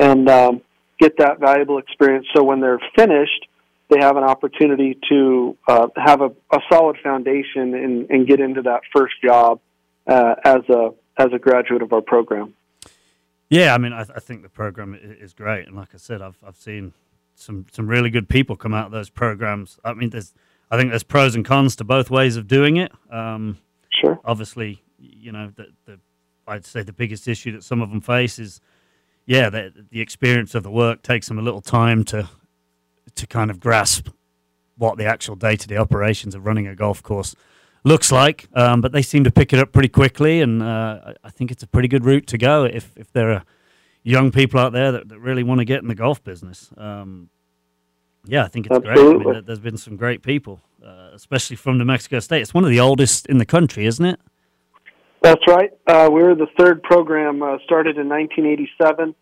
and 0.00 0.28
um, 0.28 0.60
get 0.98 1.12
that 1.18 1.38
valuable 1.38 1.78
experience. 1.78 2.26
So 2.34 2.42
when 2.42 2.60
they're 2.60 2.82
finished. 2.96 3.46
They 3.92 3.98
have 3.98 4.16
an 4.16 4.22
opportunity 4.22 4.96
to 5.08 5.56
uh, 5.66 5.88
have 5.96 6.20
a, 6.20 6.30
a 6.52 6.60
solid 6.72 6.96
foundation 7.02 7.74
and, 7.74 8.08
and 8.08 8.20
get 8.24 8.38
into 8.38 8.62
that 8.62 8.82
first 8.94 9.14
job 9.20 9.58
uh, 10.06 10.36
as 10.44 10.62
a 10.68 10.90
as 11.18 11.28
a 11.34 11.40
graduate 11.40 11.82
of 11.82 11.92
our 11.92 12.00
program. 12.00 12.54
Yeah, 13.48 13.74
I 13.74 13.78
mean, 13.78 13.92
I, 13.92 14.02
I 14.02 14.20
think 14.20 14.42
the 14.42 14.48
program 14.48 14.96
is 15.02 15.32
great, 15.34 15.66
and 15.66 15.74
like 15.74 15.88
I 15.92 15.96
said, 15.98 16.22
I've 16.22 16.38
I've 16.46 16.56
seen 16.56 16.92
some 17.34 17.66
some 17.72 17.88
really 17.88 18.10
good 18.10 18.28
people 18.28 18.54
come 18.54 18.72
out 18.72 18.86
of 18.86 18.92
those 18.92 19.10
programs. 19.10 19.80
I 19.84 19.92
mean, 19.94 20.10
there's 20.10 20.32
I 20.70 20.78
think 20.78 20.90
there's 20.90 21.02
pros 21.02 21.34
and 21.34 21.44
cons 21.44 21.74
to 21.76 21.84
both 21.84 22.10
ways 22.10 22.36
of 22.36 22.46
doing 22.46 22.76
it. 22.76 22.92
Um, 23.10 23.58
Sure. 24.00 24.20
obviously, 24.24 24.84
you 25.00 25.32
know, 25.32 25.50
the, 25.56 25.66
the 25.84 25.98
I'd 26.46 26.64
say 26.64 26.82
the 26.82 26.92
biggest 26.92 27.26
issue 27.26 27.50
that 27.52 27.64
some 27.64 27.82
of 27.82 27.90
them 27.90 28.00
face 28.00 28.38
is, 28.38 28.60
yeah, 29.30 29.48
the, 29.48 29.72
the 29.92 30.00
experience 30.00 30.56
of 30.56 30.64
the 30.64 30.70
work 30.72 31.02
takes 31.02 31.28
them 31.28 31.38
a 31.38 31.42
little 31.42 31.60
time 31.60 32.02
to 32.06 32.28
to 33.14 33.26
kind 33.26 33.50
of 33.50 33.60
grasp 33.60 34.08
what 34.76 34.96
the 34.98 35.04
actual 35.04 35.36
day 35.36 35.54
to 35.56 35.68
day 35.68 35.76
operations 35.76 36.34
of 36.34 36.44
running 36.44 36.66
a 36.66 36.74
golf 36.74 37.00
course 37.02 37.36
looks 37.84 38.10
like. 38.10 38.48
Um, 38.54 38.80
but 38.80 38.90
they 38.92 39.02
seem 39.02 39.22
to 39.24 39.30
pick 39.30 39.52
it 39.52 39.58
up 39.60 39.70
pretty 39.72 39.88
quickly, 39.88 40.40
and 40.40 40.62
uh, 40.62 41.14
I- 41.22 41.30
think 41.30 41.50
it's 41.52 41.62
a 41.62 41.66
pretty 41.68 41.86
good 41.88 42.04
route 42.04 42.26
to 42.26 42.38
go 42.38 42.64
if 42.64 42.92
if 42.96 43.12
there 43.12 43.30
are 43.30 43.44
young 44.02 44.32
people 44.32 44.58
out 44.58 44.72
there 44.72 44.90
that, 44.92 45.08
that 45.08 45.18
really 45.20 45.42
want 45.44 45.60
to 45.60 45.64
get 45.64 45.80
in 45.82 45.88
the 45.88 45.94
golf 45.94 46.22
business. 46.24 46.70
Um, 46.76 47.30
yeah, 48.26 48.44
I 48.44 48.48
think 48.48 48.66
it's 48.66 48.78
great. 48.84 48.98
I 48.98 49.02
mean, 49.02 49.22
there- 49.32 49.42
there's 49.42 49.60
been 49.60 49.76
some 49.78 49.96
great 49.96 50.22
people, 50.22 50.60
uh, 50.84 51.10
especially 51.14 51.56
from 51.56 51.78
New 51.78 51.84
Mexico 51.84 52.18
State. 52.20 52.42
It's 52.42 52.52
one 52.54 52.64
of 52.64 52.70
the 52.70 52.80
oldest 52.80 53.26
in 53.26 53.38
the 53.38 53.46
country, 53.46 53.86
isn't 53.86 54.04
it? 54.04 54.18
That's 55.22 55.42
right. 55.46 55.70
Uh, 55.86 56.08
we 56.10 56.22
were 56.22 56.34
the 56.34 56.46
third 56.58 56.82
program, 56.82 57.42
uh, 57.42 57.58
started 57.64 57.98
in 57.98 58.08
1987, 58.08 59.14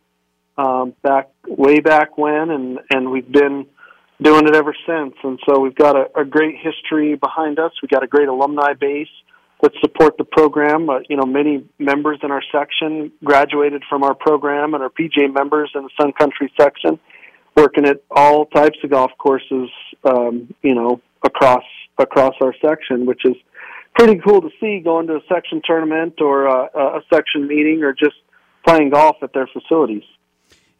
um, 0.57 0.95
back 1.03 1.31
way 1.47 1.81
back 1.81 2.17
when, 2.17 2.51
and 2.51 2.79
and 2.91 3.11
we've 3.11 3.31
been 3.31 3.67
doing 4.23 4.47
it 4.47 4.55
ever 4.55 4.75
since. 4.87 5.15
And 5.23 5.39
so 5.49 5.61
we've 5.61 5.75
got 5.75 5.97
a, 5.97 6.07
a 6.21 6.25
great 6.25 6.57
history 6.57 7.17
behind 7.17 7.59
us. 7.59 7.73
We've 7.83 7.91
got 7.91 8.03
a 8.03 8.07
great 8.07 8.29
alumni 8.29 8.75
base 8.75 9.09
that 9.63 9.73
support 9.81 10.17
the 10.19 10.25
program. 10.25 10.89
Uh, 10.89 11.01
you 11.09 11.17
know, 11.17 11.25
many 11.25 11.65
members 11.81 12.19
in 12.23 12.31
our 12.31 12.43
section 12.53 13.11
graduated 13.25 13.83
from 13.89 14.05
our 14.05 14.15
program, 14.15 14.75
and 14.75 14.83
our 14.83 14.91
PGA 14.91 15.33
members 15.33 15.71
in 15.75 15.83
the 15.83 15.91
Sun 16.01 16.13
Country 16.13 16.53
section, 16.61 16.99
working 17.57 17.87
at 17.87 18.03
all 18.09 18.47
types 18.47 18.79
of 18.85 18.91
golf 18.91 19.11
courses. 19.19 19.69
Um, 20.05 20.55
you 20.63 20.77
know, 20.77 21.01
across 21.25 21.65
across 21.99 22.35
our 22.41 22.55
section, 22.65 23.05
which 23.05 23.23
is 23.25 23.35
pretty 23.99 24.21
cool 24.25 24.41
to 24.41 24.49
see 24.61 24.81
going 24.81 25.09
to 25.09 25.17
a 25.17 25.21
section 25.29 25.61
tournament 25.65 26.21
or 26.21 26.47
a, 26.47 26.69
a 26.75 27.01
section 27.13 27.49
meeting 27.49 27.83
or 27.83 27.93
just 27.93 28.15
playing 28.65 28.91
golf 28.91 29.17
at 29.23 29.33
their 29.33 29.49
facilities. 29.49 30.05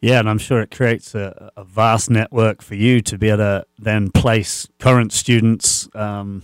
Yeah, 0.01 0.19
and 0.19 0.29
I'm 0.29 0.37
sure 0.37 0.61
it 0.61 0.71
creates 0.71 1.13
a, 1.13 1.51
a 1.57 1.65
vast 1.65 2.09
network 2.09 2.61
for 2.61 2.75
you 2.75 3.01
to 3.01 3.17
be 3.17 3.27
able 3.27 3.37
to 3.39 3.65
then 3.77 4.11
place 4.11 4.69
current 4.79 5.11
students 5.11 5.89
um, 5.93 6.43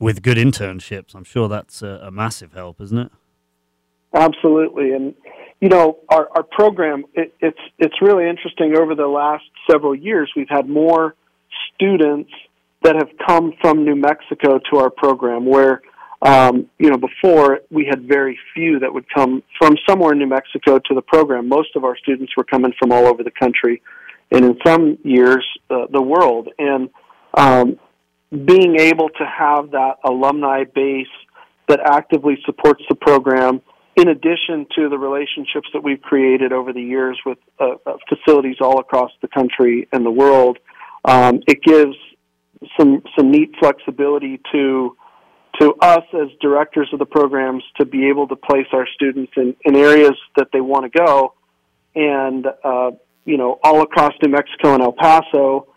with 0.00 0.20
good 0.22 0.36
internships. 0.36 1.14
I'm 1.14 1.22
sure 1.22 1.48
that's 1.48 1.80
a, 1.82 2.00
a, 2.02 2.10
massive 2.10 2.54
help, 2.54 2.80
isn't 2.80 2.98
it? 2.98 3.12
Absolutely, 4.12 4.92
and 4.92 5.14
you 5.60 5.68
know 5.68 5.98
our 6.08 6.28
our 6.34 6.42
program 6.42 7.04
it, 7.14 7.34
it's 7.40 7.58
it's 7.78 8.00
really 8.00 8.28
interesting. 8.28 8.76
Over 8.76 8.94
the 8.94 9.06
last 9.06 9.44
several 9.70 9.94
years, 9.94 10.32
we've 10.34 10.48
had 10.48 10.68
more 10.68 11.14
students 11.74 12.30
that 12.86 12.94
have 12.94 13.10
come 13.26 13.52
from 13.60 13.84
New 13.84 13.96
Mexico 13.96 14.60
to 14.70 14.78
our 14.78 14.90
program, 14.90 15.44
where 15.44 15.82
um, 16.22 16.70
you 16.78 16.88
know, 16.88 16.96
before 16.96 17.60
we 17.68 17.84
had 17.84 18.06
very 18.06 18.38
few 18.54 18.78
that 18.78 18.92
would 18.92 19.06
come 19.12 19.42
from 19.58 19.74
somewhere 19.88 20.12
in 20.12 20.18
New 20.18 20.28
Mexico 20.28 20.78
to 20.78 20.94
the 20.94 21.02
program. 21.02 21.48
Most 21.48 21.74
of 21.76 21.84
our 21.84 21.96
students 21.96 22.32
were 22.36 22.44
coming 22.44 22.72
from 22.78 22.92
all 22.92 23.06
over 23.06 23.22
the 23.22 23.32
country, 23.32 23.82
and 24.30 24.44
in 24.44 24.56
some 24.64 24.98
years, 25.02 25.44
uh, 25.68 25.86
the 25.90 26.00
world. 26.00 26.48
And 26.58 26.88
um, 27.34 27.78
being 28.30 28.78
able 28.78 29.08
to 29.10 29.24
have 29.26 29.72
that 29.72 29.96
alumni 30.04 30.64
base 30.64 31.06
that 31.68 31.80
actively 31.80 32.38
supports 32.46 32.82
the 32.88 32.94
program, 32.94 33.60
in 33.96 34.08
addition 34.08 34.66
to 34.76 34.88
the 34.88 34.98
relationships 34.98 35.68
that 35.74 35.82
we've 35.82 36.02
created 36.02 36.52
over 36.52 36.72
the 36.72 36.82
years 36.82 37.18
with 37.26 37.38
uh, 37.58 37.74
uh 37.84 37.96
facilities 38.08 38.56
all 38.60 38.78
across 38.78 39.10
the 39.22 39.28
country 39.28 39.88
and 39.92 40.06
the 40.06 40.10
world, 40.10 40.58
um, 41.04 41.40
it 41.46 41.62
gives 41.62 41.96
some 42.78 43.02
some 43.16 43.30
neat 43.30 43.52
flexibility 43.58 44.40
to 44.52 44.96
to 45.60 45.74
us 45.80 46.04
as 46.12 46.28
directors 46.40 46.88
of 46.92 46.98
the 46.98 47.06
programs 47.06 47.62
to 47.78 47.84
be 47.84 48.08
able 48.08 48.28
to 48.28 48.36
place 48.36 48.66
our 48.72 48.86
students 48.94 49.32
in, 49.36 49.56
in 49.64 49.76
areas 49.76 50.14
that 50.36 50.48
they 50.52 50.60
want 50.60 50.90
to 50.90 50.98
go. 50.98 51.34
And, 51.94 52.46
uh, 52.62 52.90
you 53.24 53.38
know, 53.38 53.58
all 53.62 53.82
across 53.82 54.12
New 54.22 54.30
Mexico 54.30 54.74
and 54.74 54.82
El 54.82 54.92
Paso, 54.92 55.68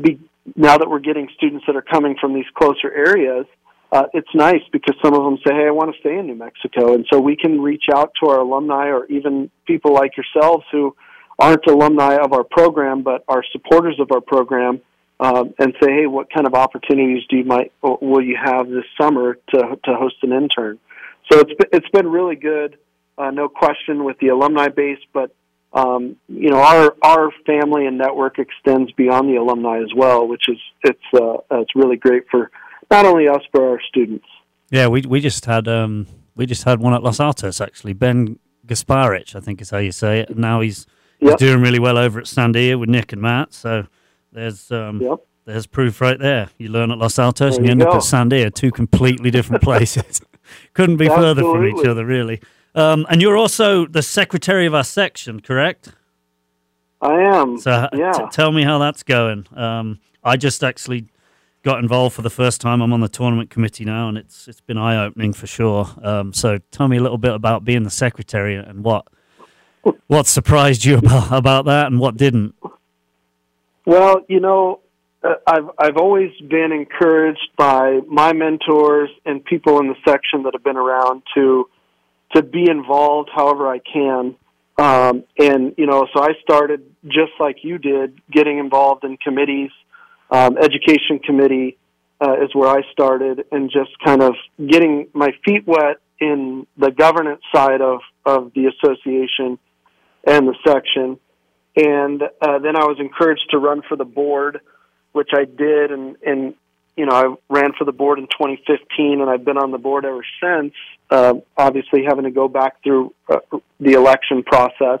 be, 0.00 0.18
now 0.56 0.76
that 0.76 0.88
we're 0.88 0.98
getting 0.98 1.28
students 1.36 1.64
that 1.66 1.76
are 1.76 1.82
coming 1.82 2.16
from 2.20 2.34
these 2.34 2.46
closer 2.54 2.92
areas, 2.92 3.46
uh, 3.92 4.04
it's 4.12 4.28
nice 4.34 4.62
because 4.72 4.96
some 5.02 5.14
of 5.14 5.22
them 5.22 5.38
say, 5.46 5.54
hey, 5.54 5.68
I 5.68 5.70
want 5.70 5.94
to 5.94 6.00
stay 6.00 6.18
in 6.18 6.26
New 6.26 6.34
Mexico. 6.34 6.94
And 6.94 7.06
so 7.12 7.20
we 7.20 7.36
can 7.36 7.60
reach 7.60 7.84
out 7.94 8.10
to 8.20 8.30
our 8.30 8.40
alumni 8.40 8.88
or 8.88 9.06
even 9.06 9.50
people 9.66 9.94
like 9.94 10.12
yourselves 10.16 10.64
who 10.72 10.96
aren't 11.38 11.64
alumni 11.66 12.16
of 12.16 12.32
our 12.32 12.44
program 12.44 13.02
but 13.02 13.22
are 13.28 13.44
supporters 13.52 14.00
of 14.00 14.10
our 14.10 14.20
program 14.20 14.80
um, 15.18 15.54
and 15.58 15.74
say, 15.82 15.90
hey, 15.92 16.06
what 16.06 16.28
kind 16.32 16.46
of 16.46 16.54
opportunities 16.54 17.24
do 17.28 17.36
you 17.36 17.44
might 17.44 17.72
will 17.82 18.22
you 18.22 18.36
have 18.42 18.68
this 18.68 18.84
summer 19.00 19.38
to 19.54 19.78
to 19.84 19.94
host 19.94 20.16
an 20.22 20.32
intern? 20.32 20.78
So 21.30 21.40
it's 21.40 21.52
it's 21.72 21.88
been 21.90 22.08
really 22.08 22.36
good, 22.36 22.78
uh, 23.18 23.30
no 23.30 23.48
question, 23.48 24.04
with 24.04 24.18
the 24.18 24.28
alumni 24.28 24.68
base, 24.68 24.98
but 25.12 25.34
um, 25.72 26.16
you 26.28 26.50
know 26.50 26.60
our 26.60 26.94
our 27.02 27.30
family 27.46 27.86
and 27.86 27.98
network 27.98 28.38
extends 28.38 28.92
beyond 28.92 29.28
the 29.28 29.36
alumni 29.36 29.78
as 29.78 29.92
well, 29.96 30.28
which 30.28 30.48
is 30.48 30.58
it's 30.82 31.00
uh, 31.14 31.38
it's 31.60 31.74
really 31.74 31.96
great 31.96 32.24
for 32.30 32.50
not 32.90 33.06
only 33.06 33.28
us 33.28 33.42
but 33.52 33.62
our 33.62 33.80
students. 33.88 34.26
Yeah, 34.70 34.88
we 34.88 35.00
we 35.02 35.20
just 35.20 35.46
had 35.46 35.66
um, 35.66 36.06
we 36.34 36.46
just 36.46 36.64
had 36.64 36.80
one 36.80 36.92
at 36.92 37.02
Los 37.02 37.20
Altos 37.20 37.60
actually. 37.60 37.94
Ben 37.94 38.38
Gasparich, 38.66 39.34
I 39.34 39.40
think 39.40 39.60
is 39.60 39.70
how 39.70 39.78
you 39.78 39.92
say 39.92 40.20
it. 40.20 40.36
Now 40.36 40.60
he's, 40.60 40.86
he's 41.18 41.30
yep. 41.30 41.38
doing 41.38 41.62
really 41.62 41.78
well 41.78 41.96
over 41.96 42.18
at 42.18 42.26
Sandia 42.26 42.78
with 42.78 42.88
Nick 42.88 43.12
and 43.12 43.22
Matt. 43.22 43.52
So 43.52 43.86
there's 44.36 44.70
um, 44.70 45.00
yep. 45.00 45.18
there's 45.46 45.66
proof 45.66 46.00
right 46.00 46.18
there. 46.18 46.50
You 46.58 46.68
learn 46.68 46.90
at 46.90 46.98
Los 46.98 47.18
Altos 47.18 47.52
there 47.52 47.58
and 47.58 47.64
you, 47.64 47.70
end 47.70 47.80
go. 47.80 47.88
up 47.88 47.94
at 47.96 48.02
Sandia, 48.02 48.52
two 48.54 48.70
completely 48.70 49.30
different 49.30 49.62
places. 49.64 50.20
Couldn't 50.74 50.98
be 50.98 51.06
Absolutely. 51.06 51.42
further 51.42 51.42
from 51.42 51.66
each 51.66 51.86
other, 51.86 52.04
really. 52.04 52.40
Um, 52.74 53.06
and 53.08 53.22
you're 53.22 53.36
also 53.36 53.86
the 53.86 54.02
secretary 54.02 54.66
of 54.66 54.74
our 54.74 54.84
section, 54.84 55.40
correct? 55.40 55.94
I 57.00 57.14
am. 57.14 57.58
So 57.58 57.88
yeah. 57.94 58.12
T- 58.12 58.24
tell 58.30 58.52
me 58.52 58.62
how 58.62 58.78
that's 58.78 59.02
going. 59.02 59.46
Um, 59.56 60.00
I 60.22 60.36
just 60.36 60.62
actually 60.62 61.06
got 61.62 61.78
involved 61.78 62.14
for 62.14 62.22
the 62.22 62.30
first 62.30 62.60
time. 62.60 62.82
I'm 62.82 62.92
on 62.92 63.00
the 63.00 63.08
tournament 63.08 63.48
committee 63.48 63.86
now, 63.86 64.08
and 64.08 64.18
it's 64.18 64.46
it's 64.48 64.60
been 64.60 64.76
eye 64.76 65.02
opening 65.04 65.32
for 65.32 65.46
sure. 65.46 65.88
Um, 66.02 66.34
so 66.34 66.58
tell 66.70 66.88
me 66.88 66.98
a 66.98 67.02
little 67.02 67.18
bit 67.18 67.32
about 67.32 67.64
being 67.64 67.82
the 67.82 67.90
secretary 67.90 68.54
and 68.56 68.84
what 68.84 69.08
what 70.06 70.26
surprised 70.26 70.84
you 70.84 70.98
about 70.98 71.32
about 71.32 71.64
that, 71.64 71.86
and 71.86 71.98
what 71.98 72.18
didn't. 72.18 72.54
Well, 73.86 74.22
you 74.28 74.40
know, 74.40 74.80
uh, 75.22 75.34
I've 75.46 75.70
I've 75.78 75.96
always 75.96 76.32
been 76.40 76.72
encouraged 76.72 77.50
by 77.56 78.00
my 78.08 78.32
mentors 78.32 79.10
and 79.24 79.44
people 79.44 79.78
in 79.78 79.86
the 79.86 79.94
section 80.04 80.42
that 80.42 80.54
have 80.54 80.64
been 80.64 80.76
around 80.76 81.22
to 81.36 81.68
to 82.34 82.42
be 82.42 82.68
involved 82.68 83.30
however 83.34 83.68
I 83.68 83.78
can. 83.78 84.34
Um, 84.78 85.24
and 85.38 85.74
you 85.78 85.86
know, 85.86 86.06
so 86.12 86.20
I 86.20 86.32
started 86.42 86.82
just 87.04 87.32
like 87.38 87.58
you 87.62 87.78
did, 87.78 88.20
getting 88.30 88.58
involved 88.58 89.04
in 89.04 89.16
committees. 89.16 89.70
Um, 90.32 90.58
education 90.58 91.20
committee 91.24 91.78
uh, 92.20 92.42
is 92.42 92.52
where 92.52 92.68
I 92.68 92.82
started, 92.90 93.44
and 93.52 93.70
just 93.70 93.90
kind 94.04 94.20
of 94.20 94.34
getting 94.68 95.06
my 95.14 95.30
feet 95.44 95.62
wet 95.64 95.98
in 96.18 96.66
the 96.76 96.90
governance 96.90 97.42
side 97.54 97.80
of 97.80 98.00
of 98.24 98.52
the 98.54 98.66
association 98.66 99.60
and 100.26 100.48
the 100.48 100.56
section 100.66 101.20
and 101.76 102.22
uh, 102.22 102.58
then 102.58 102.74
I 102.74 102.84
was 102.84 102.96
encouraged 102.98 103.50
to 103.50 103.58
run 103.58 103.82
for 103.88 103.96
the 103.96 104.04
board, 104.04 104.60
which 105.12 105.30
I 105.34 105.44
did, 105.44 105.90
and 105.90 106.16
and 106.26 106.54
you 106.96 107.06
know 107.06 107.12
I 107.12 107.54
ran 107.54 107.72
for 107.78 107.84
the 107.84 107.92
board 107.92 108.18
in 108.18 108.26
2015, 108.26 109.20
and 109.20 109.28
I've 109.28 109.44
been 109.44 109.58
on 109.58 109.70
the 109.70 109.78
board 109.78 110.04
ever 110.04 110.24
since. 110.42 110.72
Uh, 111.10 111.34
obviously, 111.56 112.04
having 112.04 112.24
to 112.24 112.30
go 112.30 112.48
back 112.48 112.82
through 112.82 113.14
uh, 113.28 113.40
the 113.78 113.92
election 113.92 114.42
process, 114.42 115.00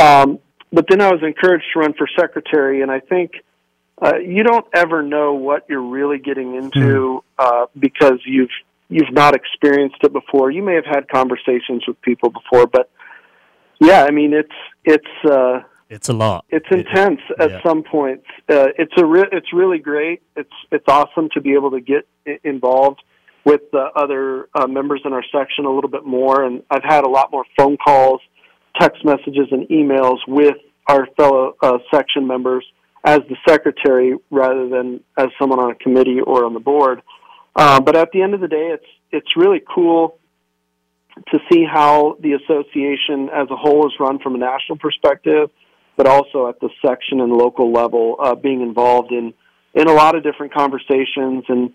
um, 0.00 0.38
but 0.72 0.86
then 0.88 1.00
I 1.00 1.10
was 1.10 1.22
encouraged 1.22 1.64
to 1.74 1.80
run 1.80 1.94
for 1.94 2.08
secretary, 2.18 2.82
and 2.82 2.90
I 2.90 3.00
think. 3.00 3.32
Uh, 4.02 4.16
you 4.16 4.42
don't 4.42 4.64
ever 4.74 5.02
know 5.02 5.34
what 5.34 5.66
you're 5.68 5.82
really 5.82 6.16
getting 6.16 6.54
into 6.54 7.18
hmm. 7.18 7.18
uh, 7.38 7.66
because 7.78 8.18
you've 8.24 8.48
you've 8.88 9.12
not 9.12 9.34
experienced 9.34 9.98
it 10.02 10.10
before. 10.10 10.50
You 10.50 10.62
may 10.62 10.74
have 10.74 10.86
had 10.86 11.06
conversations 11.06 11.84
with 11.86 12.00
people 12.00 12.30
before, 12.30 12.66
but 12.66 12.88
yeah, 13.78 14.04
I 14.04 14.10
mean 14.10 14.32
it's 14.32 14.48
it's 14.86 15.30
uh, 15.30 15.60
it's 15.90 16.08
a 16.08 16.12
lot. 16.12 16.44
It's 16.48 16.66
intense 16.70 17.20
it, 17.30 17.40
at 17.40 17.50
yeah. 17.50 17.62
some 17.66 17.82
points. 17.82 18.24
Uh, 18.48 18.68
it's 18.78 18.92
a 18.96 19.04
re- 19.04 19.28
it's 19.32 19.52
really 19.52 19.78
great. 19.78 20.22
It's 20.36 20.52
it's 20.70 20.84
awesome 20.88 21.28
to 21.34 21.40
be 21.40 21.54
able 21.54 21.72
to 21.72 21.80
get 21.80 22.08
involved 22.44 23.02
with 23.44 23.62
the 23.72 23.88
other 23.96 24.48
uh, 24.54 24.68
members 24.68 25.02
in 25.04 25.12
our 25.12 25.24
section 25.32 25.64
a 25.64 25.70
little 25.70 25.90
bit 25.90 26.04
more. 26.04 26.44
And 26.44 26.62
I've 26.70 26.84
had 26.84 27.04
a 27.04 27.08
lot 27.08 27.32
more 27.32 27.44
phone 27.58 27.76
calls, 27.76 28.20
text 28.78 29.04
messages, 29.04 29.48
and 29.50 29.68
emails 29.68 30.18
with 30.28 30.56
our 30.86 31.06
fellow 31.16 31.56
uh, 31.60 31.78
section 31.92 32.26
members 32.26 32.64
as 33.04 33.20
the 33.28 33.36
secretary 33.48 34.14
rather 34.30 34.68
than 34.68 35.00
as 35.18 35.26
someone 35.40 35.58
on 35.58 35.72
a 35.72 35.74
committee 35.74 36.20
or 36.20 36.44
on 36.44 36.54
the 36.54 36.60
board. 36.60 37.02
Uh, 37.56 37.80
but 37.80 37.96
at 37.96 38.10
the 38.12 38.22
end 38.22 38.34
of 38.34 38.40
the 38.40 38.48
day, 38.48 38.70
it's 38.74 38.86
it's 39.10 39.36
really 39.36 39.60
cool 39.74 40.18
to 41.32 41.38
see 41.50 41.64
how 41.64 42.16
the 42.20 42.34
association 42.34 43.28
as 43.34 43.50
a 43.50 43.56
whole 43.56 43.86
is 43.88 43.92
run 43.98 44.20
from 44.20 44.36
a 44.36 44.38
national 44.38 44.78
perspective 44.78 45.50
but 46.00 46.06
also 46.06 46.48
at 46.48 46.58
the 46.60 46.70
section 46.80 47.20
and 47.20 47.30
local 47.30 47.70
level, 47.70 48.16
uh, 48.18 48.34
being 48.34 48.62
involved 48.62 49.12
in 49.12 49.34
in 49.74 49.86
a 49.86 49.92
lot 49.92 50.14
of 50.14 50.22
different 50.22 50.54
conversations. 50.54 51.44
And 51.46 51.74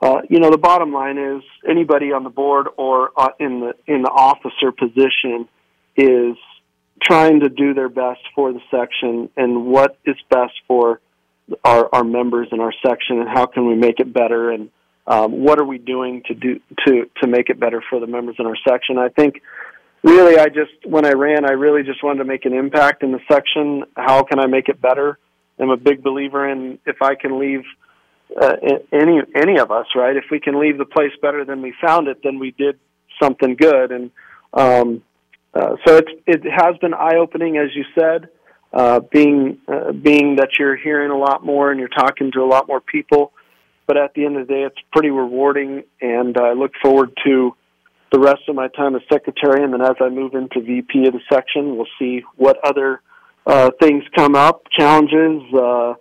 uh, 0.00 0.22
you 0.28 0.40
know, 0.40 0.50
the 0.50 0.58
bottom 0.58 0.92
line 0.92 1.18
is 1.18 1.44
anybody 1.64 2.10
on 2.10 2.24
the 2.24 2.30
board 2.30 2.66
or 2.76 3.10
uh, 3.16 3.28
in 3.38 3.60
the 3.60 3.74
in 3.86 4.02
the 4.02 4.10
officer 4.10 4.72
position 4.72 5.48
is 5.96 6.36
trying 7.00 7.38
to 7.40 7.48
do 7.48 7.72
their 7.72 7.88
best 7.88 8.18
for 8.34 8.52
the 8.52 8.58
section 8.72 9.30
and 9.36 9.66
what 9.66 9.96
is 10.04 10.16
best 10.30 10.54
for 10.66 11.00
our, 11.64 11.88
our 11.92 12.02
members 12.02 12.48
in 12.50 12.58
our 12.58 12.74
section 12.84 13.20
and 13.20 13.28
how 13.28 13.46
can 13.46 13.68
we 13.68 13.76
make 13.76 14.00
it 14.00 14.12
better 14.12 14.50
and 14.50 14.70
um, 15.06 15.44
what 15.44 15.60
are 15.60 15.64
we 15.64 15.78
doing 15.78 16.24
to 16.26 16.34
do 16.34 16.60
to 16.86 17.08
to 17.22 17.28
make 17.28 17.50
it 17.50 17.60
better 17.60 17.80
for 17.88 18.00
the 18.00 18.08
members 18.08 18.34
in 18.40 18.46
our 18.46 18.56
section. 18.68 18.98
I 18.98 19.10
think 19.10 19.40
really, 20.02 20.38
I 20.38 20.46
just 20.46 20.72
when 20.84 21.04
I 21.04 21.12
ran, 21.12 21.44
I 21.44 21.52
really 21.52 21.82
just 21.82 22.02
wanted 22.02 22.18
to 22.18 22.24
make 22.24 22.44
an 22.44 22.52
impact 22.52 23.02
in 23.02 23.12
the 23.12 23.20
section. 23.30 23.84
How 23.96 24.22
can 24.22 24.38
I 24.38 24.46
make 24.46 24.68
it 24.68 24.80
better? 24.80 25.18
I'm 25.58 25.70
a 25.70 25.76
big 25.76 26.02
believer 26.02 26.48
in 26.48 26.78
if 26.86 27.02
I 27.02 27.14
can 27.14 27.38
leave 27.38 27.64
uh, 28.40 28.56
any 28.92 29.20
any 29.34 29.58
of 29.58 29.70
us, 29.70 29.86
right? 29.94 30.16
If 30.16 30.24
we 30.30 30.40
can 30.40 30.58
leave 30.60 30.78
the 30.78 30.84
place 30.84 31.12
better 31.20 31.44
than 31.44 31.62
we 31.62 31.74
found 31.80 32.08
it, 32.08 32.18
then 32.22 32.38
we 32.38 32.52
did 32.52 32.78
something 33.22 33.56
good. 33.56 33.92
And 33.92 34.10
um, 34.54 35.02
uh, 35.54 35.76
so 35.86 35.96
it's 35.96 36.10
it 36.26 36.42
has 36.44 36.76
been 36.78 36.94
eye 36.94 37.16
opening, 37.16 37.56
as 37.56 37.74
you 37.74 37.84
said. 37.94 38.28
Uh, 38.72 39.00
being 39.00 39.58
uh, 39.66 39.90
being 39.90 40.36
that 40.36 40.50
you're 40.58 40.76
hearing 40.76 41.10
a 41.10 41.18
lot 41.18 41.44
more 41.44 41.72
and 41.72 41.80
you're 41.80 41.88
talking 41.88 42.30
to 42.30 42.40
a 42.40 42.46
lot 42.46 42.68
more 42.68 42.80
people, 42.80 43.32
but 43.88 43.96
at 43.96 44.14
the 44.14 44.24
end 44.24 44.36
of 44.36 44.46
the 44.46 44.54
day, 44.54 44.62
it's 44.62 44.78
pretty 44.92 45.10
rewarding, 45.10 45.82
and 46.00 46.38
I 46.38 46.52
look 46.52 46.70
forward 46.80 47.10
to 47.26 47.56
the 48.12 48.18
rest 48.18 48.42
of 48.48 48.54
my 48.54 48.68
time 48.68 48.96
as 48.96 49.02
secretary, 49.12 49.62
and 49.62 49.72
then 49.72 49.82
as 49.82 49.96
I 50.00 50.08
move 50.08 50.34
into 50.34 50.60
VP 50.60 51.06
of 51.06 51.12
the 51.12 51.20
section, 51.32 51.76
we'll 51.76 51.86
see 51.98 52.22
what 52.36 52.58
other 52.64 53.02
uh, 53.46 53.70
things 53.80 54.04
come 54.16 54.34
up, 54.34 54.64
challenges, 54.76 55.42
uh, 55.54 55.94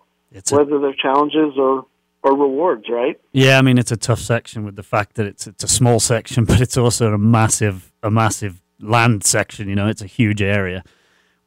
whether 0.50 0.80
they're 0.80 0.93
challenges 0.93 1.54
or 1.58 1.86
or 2.22 2.38
rewards, 2.38 2.86
right? 2.89 3.19
Yeah, 3.32 3.58
I 3.58 3.62
mean 3.62 3.78
it's 3.78 3.91
a 3.91 3.98
tough 3.98 4.19
section 4.19 4.65
with 4.65 4.76
the 4.76 4.84
fact 4.84 5.15
that 5.15 5.26
it's 5.26 5.48
it's 5.48 5.63
a 5.63 5.67
small 5.67 6.00
section, 6.00 6.45
but 6.50 6.62
it's 6.62 6.78
also 6.78 7.13
a 7.13 7.17
massive 7.17 7.91
a 8.04 8.12
massive 8.12 8.62
land 8.80 9.24
section. 9.24 9.69
You 9.69 9.76
know, 9.76 9.88
it's 9.88 10.02
a 10.02 10.08
huge 10.08 10.41
area 10.41 10.84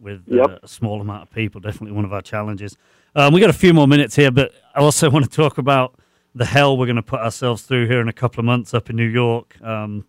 with 0.00 0.26
uh, 0.32 0.58
a 0.62 0.68
small 0.68 1.00
amount 1.00 1.22
of 1.22 1.30
people. 1.30 1.60
Definitely 1.60 1.92
one 1.92 2.04
of 2.04 2.12
our 2.12 2.22
challenges. 2.22 2.76
Um, 3.14 3.34
we 3.34 3.40
got 3.40 3.50
a 3.50 3.54
few 3.54 3.74
more 3.74 3.86
minutes 3.86 4.16
here, 4.16 4.30
but 4.30 4.52
I 4.74 4.80
also 4.80 5.10
want 5.14 5.24
to 5.24 5.30
talk 5.30 5.58
about 5.58 5.98
the 6.34 6.46
hell 6.46 6.78
we're 6.78 6.86
going 6.86 6.96
to 6.96 7.02
put 7.02 7.20
ourselves 7.20 7.62
through 7.62 7.86
here 7.86 8.00
in 8.00 8.08
a 8.08 8.12
couple 8.12 8.40
of 8.40 8.46
months 8.46 8.72
up 8.72 8.88
in 8.88 8.96
New 8.96 9.08
York. 9.08 9.60
Um, 9.62 10.06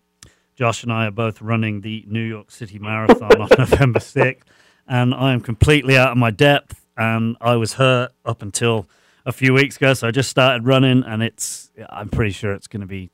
Josh 0.54 0.82
and 0.82 0.92
I 0.92 1.06
are 1.06 1.10
both 1.10 1.42
running 1.42 1.80
the 1.80 2.04
New 2.06 2.22
York 2.22 2.50
City 2.50 2.78
Marathon 2.78 3.40
on 3.40 3.48
November 3.58 3.98
6th, 3.98 4.42
and 4.86 5.14
I 5.14 5.32
am 5.32 5.40
completely 5.40 5.96
out 5.96 6.12
of 6.12 6.16
my 6.16 6.30
depth. 6.30 6.80
And 6.96 7.36
I 7.40 7.56
was 7.56 7.74
hurt 7.74 8.12
up 8.24 8.40
until 8.40 8.86
a 9.26 9.32
few 9.32 9.52
weeks 9.52 9.76
ago, 9.76 9.94
so 9.94 10.06
I 10.06 10.10
just 10.12 10.30
started 10.30 10.64
running, 10.64 11.02
and 11.04 11.22
it's 11.22 11.70
I'm 11.90 12.08
pretty 12.08 12.30
sure 12.30 12.52
it's 12.52 12.68
going 12.68 12.82
to 12.82 12.86
be 12.86 13.10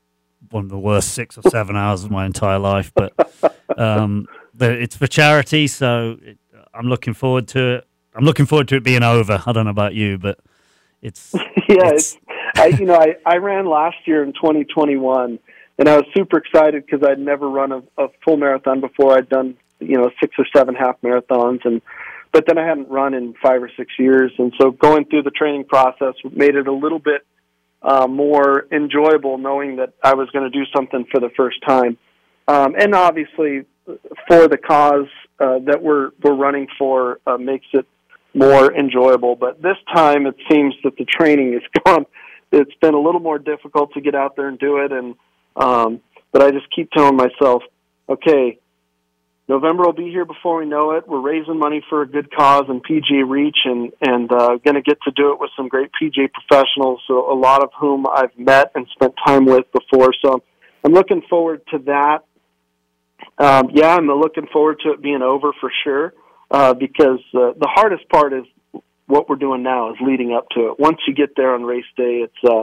one 0.51 0.65
of 0.65 0.71
the 0.71 0.79
worst 0.79 1.11
six 1.15 1.39
or 1.39 1.43
seven 1.49 1.77
hours 1.77 2.05
of 2.05 2.11
my 2.11 2.27
entire 2.27 2.59
life. 2.59 2.93
But 2.95 3.15
um, 3.79 4.27
it's 4.59 4.97
for 4.97 5.07
charity, 5.07 5.67
so 5.67 6.19
it, 6.21 6.39
I'm 6.75 6.89
looking 6.89 7.15
forward 7.15 7.49
to 7.49 7.77
it. 7.77 7.87
I'm 8.15 8.25
looking 8.25 8.45
forward 8.45 8.69
to 8.69 8.77
it 8.77 8.85
being 8.85 9.03
over. 9.03 9.43
I 9.47 9.53
don't 9.53 9.65
know 9.65 9.71
about 9.71 9.95
you, 9.95 10.19
but 10.19 10.39
it's 11.01 11.33
yeah, 11.69 11.93
it's, 11.93 12.19
I 12.57 12.67
you 12.67 12.85
know 12.85 12.97
I 12.97 13.17
I 13.25 13.37
ran 13.37 13.67
last 13.67 13.97
year 14.07 14.23
in 14.23 14.33
2021, 14.33 15.39
and 15.81 15.89
I 15.89 15.97
was 15.97 16.05
super 16.15 16.37
excited 16.37 16.85
because 16.85 17.01
I'd 17.03 17.19
never 17.19 17.49
run 17.49 17.73
a, 17.73 17.79
a 17.99 18.09
full 18.23 18.37
marathon 18.37 18.81
before. 18.81 19.17
I'd 19.17 19.31
done 19.31 19.57
you 19.81 19.97
know 19.97 20.11
six 20.21 20.35
or 20.39 20.47
seven 20.55 20.75
half 20.75 21.01
marathons, 21.01 21.61
and 21.65 21.81
but 22.33 22.45
then 22.47 22.59
I 22.59 22.67
hadn't 22.67 22.89
run 22.89 23.15
in 23.15 23.35
five 23.43 23.63
or 23.63 23.71
six 23.77 23.91
years, 23.99 24.31
and 24.39 24.53
so 24.61 24.71
going 24.71 25.07
through 25.07 25.23
the 25.23 25.31
training 25.31 25.65
process 25.65 26.15
made 26.31 26.55
it 26.55 26.69
a 26.69 26.73
little 26.73 26.99
bit 26.99 27.27
uh, 27.83 28.07
more 28.07 28.67
enjoyable, 28.71 29.39
knowing 29.39 29.77
that 29.77 29.95
I 30.05 30.15
was 30.15 30.29
going 30.31 30.45
to 30.45 30.57
do 30.57 30.65
something 30.77 31.07
for 31.11 31.19
the 31.19 31.31
first 31.35 31.57
time, 31.67 31.97
um, 32.47 32.75
and 32.79 32.95
obviously 32.95 33.65
for 34.29 34.49
the 34.49 34.59
cause 34.59 35.09
uh, 35.41 35.61
that 35.65 35.83
we're 35.83 36.11
we're 36.23 36.35
running 36.35 36.69
for 36.79 37.21
uh, 37.27 37.39
makes 37.39 37.67
it 37.73 37.87
more 38.35 38.73
enjoyable. 38.73 39.35
But 39.35 39.63
this 39.63 39.79
time, 39.95 40.27
it 40.27 40.37
seems 40.51 40.75
that 40.85 40.99
the 40.99 41.07
training 41.07 41.55
is 41.55 41.63
gone. 41.87 42.05
It's 42.53 42.75
been 42.83 42.95
a 42.95 43.01
little 43.01 43.21
more 43.21 43.39
difficult 43.39 43.95
to 43.95 44.03
get 44.03 44.15
out 44.15 44.37
there 44.37 44.49
and 44.49 44.59
do 44.59 44.77
it, 44.79 44.93
and 44.93 45.15
um, 45.61 46.01
but 46.33 46.43
I 46.43 46.51
just 46.51 46.67
keep 46.75 46.91
telling 46.91 47.17
myself, 47.17 47.63
okay, 48.09 48.59
November 49.49 49.85
will 49.85 49.93
be 49.93 50.11
here 50.11 50.25
before 50.25 50.59
we 50.59 50.67
know 50.67 50.93
it. 50.93 51.09
We're 51.09 51.21
raising 51.21 51.59
money 51.59 51.85
for 51.91 52.03
a 52.03 52.07
good 52.07 52.35
cause 52.35 52.67
and 52.69 52.85
PGA 52.85 53.29
Reach, 53.29 53.59
and 53.65 53.93
and 54.01 54.31
uh, 54.31 54.57
going 54.65 54.77
to 54.77 54.83
get 54.83 55.03
to 55.03 55.11
do 55.11 55.33
it 55.33 55.41
with 55.41 55.51
some 55.57 55.69
great 55.69 55.91
PGA 56.01 56.31
professionals, 56.33 57.01
so 57.07 57.33
a 57.33 57.35
lot 57.35 57.63
of 57.63 57.71
whom 57.79 58.07
I've 58.07 58.37
met 58.39 58.71
and 58.75 58.87
spent 58.93 59.15
time 59.27 59.47
with 59.47 59.65
before. 59.73 60.13
So 60.25 60.43
I'm 60.85 60.93
looking 60.93 61.23
forward 61.29 61.63
to 61.73 61.79
that. 61.79 62.25
Um, 63.39 63.71
yeah, 63.75 63.97
I'm 63.97 64.07
looking 64.07 64.47
forward 64.53 64.81
to 64.85 64.93
it 64.93 65.03
being 65.03 65.23
over 65.23 65.53
for 65.61 65.71
sure 65.85 66.15
uh, 66.51 66.75
because 66.75 67.21
uh, 67.35 67.53
the 67.59 67.69
hardest 67.69 68.09
part 68.09 68.33
is 68.33 68.45
what 69.07 69.29
we're 69.29 69.37
doing 69.37 69.63
now 69.63 69.91
is 69.91 69.97
leading 70.01 70.33
up 70.33 70.49
to 70.51 70.69
it. 70.69 70.79
Once 70.79 70.99
you 71.09 71.15
get 71.15 71.35
there 71.37 71.55
on 71.55 71.65
race 71.65 71.85
day, 71.97 72.25
it's 72.25 72.45
uh, 72.49 72.63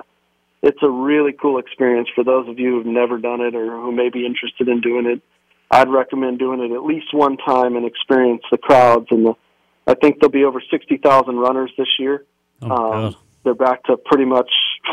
it's 0.64 0.82
a 0.82 0.90
really 0.90 1.34
cool 1.34 1.60
experience 1.60 2.10
for 2.16 2.24
those 2.24 2.48
of 2.48 2.60
you 2.60 2.72
who've 2.76 2.86
never 2.86 3.18
done 3.18 3.42
it 3.42 3.56
or 3.56 3.70
who 3.82 3.92
may 3.92 4.10
be 4.10 4.26
interested 4.26 4.68
in 4.68 4.82
doing 4.82 5.06
it. 5.06 5.22
I'd 5.70 5.90
recommend 5.90 6.40
doing 6.40 6.62
it 6.62 6.74
at 6.74 6.84
least 6.84 7.14
one 7.14 7.38
time 7.38 7.76
and 7.76 7.86
experience 7.86 8.44
the 8.52 8.58
crowds 8.58 9.08
and 9.12 9.26
the. 9.26 9.34
I 9.86 9.94
think 9.96 10.20
there'll 10.20 10.32
be 10.32 10.44
over 10.44 10.62
sixty 10.72 10.98
thousand 10.98 11.38
runners 11.38 11.72
this 11.78 11.88
year. 12.00 12.26
oh 12.62 12.68
God. 12.70 13.16
They're 13.44 13.54
back 13.54 13.84
to 13.86 13.96
pretty 13.96 14.26
much 14.26 14.50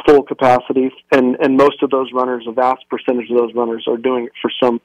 full 0.07 0.23
capacity, 0.23 0.91
and 1.11 1.37
and 1.41 1.57
most 1.57 1.83
of 1.83 1.91
those 1.91 2.13
runners, 2.13 2.45
a 2.47 2.53
vast 2.53 2.89
percentage 2.89 3.29
of 3.31 3.37
those 3.37 3.53
runners, 3.55 3.85
are 3.89 3.97
doing 3.97 4.27
it 4.27 4.33
for 4.41 4.51
some 4.63 4.81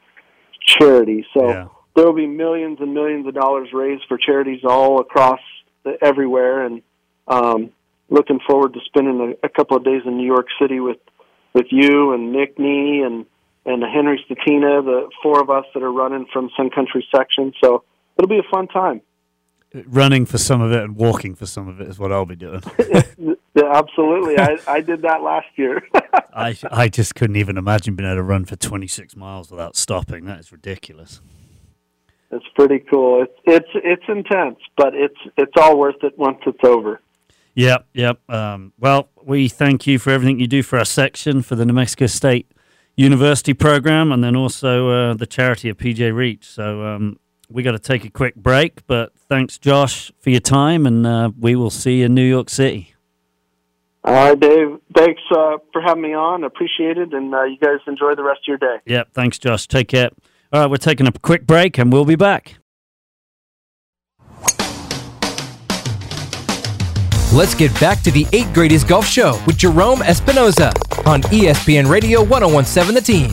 charity. 0.66 1.26
So 1.34 1.50
Yeah. 1.50 1.68
there 1.96 2.06
will 2.06 2.14
be 2.14 2.26
millions 2.28 2.80
and 2.82 2.94
millions 2.94 3.28
of 3.28 3.34
dollars 3.36 3.70
raised 3.74 4.04
for 4.08 4.18
charities 4.18 4.62
all 4.64 5.00
across 5.02 5.40
the, 5.84 5.98
everywhere, 6.04 6.66
and 6.66 6.82
um, 7.28 7.70
looking 8.10 8.40
forward 8.48 8.74
to 8.74 8.80
spending 8.86 9.36
a, 9.42 9.46
a 9.46 9.50
couple 9.50 9.78
of 9.78 9.84
days 9.84 10.02
in 10.06 10.18
New 10.18 10.26
York 10.26 10.48
City 10.62 10.80
with 10.80 10.98
with 11.54 11.68
you 11.72 12.14
and 12.14 12.32
Nick 12.32 12.58
Nee 12.60 13.02
and 13.06 13.26
and 13.66 13.84
Henry 13.84 14.24
Statina, 14.30 14.84
the 14.84 15.10
four 15.22 15.42
of 15.42 15.50
us 15.50 15.66
that 15.74 15.84
are 15.84 15.92
running 15.92 16.26
from 16.32 16.50
Sun 16.56 16.70
Country 16.72 17.06
section. 17.16 17.54
So 17.64 17.84
it'll 18.18 18.30
be 18.30 18.40
a 18.40 18.52
fun 18.52 18.68
time. 18.68 19.02
Running 19.86 20.26
for 20.26 20.40
some 20.40 20.62
of 20.62 20.72
it 20.72 20.82
and 20.82 20.96
walking 20.96 21.36
for 21.36 21.46
some 21.46 21.68
of 21.68 21.80
it 21.80 21.88
is 21.88 22.00
what 22.00 22.12
I'll 22.12 22.26
be 22.26 22.36
doing. 22.36 22.62
Yeah, 23.56 23.64
absolutely. 23.74 24.38
I, 24.38 24.58
I 24.68 24.82
did 24.82 25.02
that 25.02 25.22
last 25.22 25.48
year. 25.56 25.82
I 26.34 26.56
I 26.72 26.88
just 26.88 27.16
couldn't 27.16 27.36
even 27.36 27.58
imagine 27.58 27.96
being 27.96 28.08
able 28.08 28.18
to 28.18 28.24
run 28.24 28.46
for 28.46 28.56
26 28.56 29.16
miles 29.16 29.52
without 29.52 29.76
stopping. 29.76 30.26
That 30.26 30.40
is 30.40 30.52
ridiculous. 30.52 31.20
it's 32.32 32.46
pretty 32.56 32.80
cool. 32.80 33.24
It's 33.24 33.34
it's 33.46 33.70
it's 33.84 34.04
intense, 34.08 34.60
but 34.78 34.94
it's 34.94 35.18
it's 35.36 35.52
all 35.58 35.78
worth 35.78 36.02
it 36.04 36.18
once 36.18 36.38
it's 36.46 36.64
over. 36.64 37.02
Yep, 37.60 37.88
yep. 37.94 38.30
Um, 38.30 38.72
well, 38.80 39.10
we 39.22 39.50
thank 39.50 39.86
you 39.86 40.00
for 40.00 40.12
everything 40.12 40.40
you 40.40 40.48
do 40.48 40.64
for 40.64 40.80
our 40.80 40.86
section, 40.86 41.42
for 41.42 41.56
the 41.56 41.66
New 41.66 41.74
Mexico 41.74 42.08
State 42.08 42.50
University 42.96 43.54
program, 43.54 44.14
and 44.14 44.24
then 44.24 44.34
also 44.34 44.88
uh, 44.88 45.14
the 45.14 45.26
charity 45.26 45.68
of 45.68 45.76
PGA 45.76 46.16
Reach. 46.16 46.46
So 46.46 46.86
um, 46.86 47.20
we 47.50 47.62
got 47.62 47.74
to 47.74 47.80
take 47.80 48.06
a 48.06 48.10
quick 48.10 48.36
break, 48.36 48.88
but 48.88 49.14
thanks, 49.14 49.58
Josh, 49.58 50.10
for 50.20 50.30
your 50.30 50.40
time, 50.40 50.86
and 50.86 51.06
uh, 51.06 51.32
we 51.38 51.58
will 51.58 51.70
see 51.70 52.00
you 52.00 52.06
in 52.06 52.16
New 52.16 52.24
York 52.24 52.50
City. 52.50 52.96
All 54.06 54.14
right, 54.14 54.40
Dave. 54.40 54.80
Thanks 54.96 55.22
uh, 55.30 55.58
for 55.74 55.82
having 55.82 56.04
me 56.04 56.14
on. 56.14 56.46
Appreciate 56.46 56.98
it, 56.98 57.14
and 57.14 57.36
uh, 57.36 57.44
you 57.44 57.58
guys 57.58 57.80
enjoy 57.88 58.16
the 58.16 58.24
rest 58.24 58.40
of 58.44 58.48
your 58.48 58.58
day. 58.58 58.78
Yep, 58.86 59.10
thanks, 59.12 59.38
Josh. 59.38 59.68
Take 59.68 59.90
care. 59.90 60.12
All 60.54 60.62
right, 60.62 60.70
we're 60.72 60.78
taking 60.78 61.08
a 61.08 61.12
quick 61.12 61.46
break, 61.46 61.78
and 61.78 61.92
we'll 61.92 62.06
be 62.06 62.16
back. 62.16 62.56
Let's 67.32 67.54
get 67.54 67.72
back 67.80 68.02
to 68.02 68.12
the 68.12 68.26
8 68.34 68.48
Gradys 68.48 68.88
Golf 68.88 69.06
Show 69.06 69.40
with 69.46 69.56
Gerome 69.56 70.00
Espinoza 70.00 70.70
on 71.06 71.22
ESPN 71.22 71.88
Radio 71.88 72.24
1017 72.24 72.96
The 72.96 73.02
Team. 73.02 73.30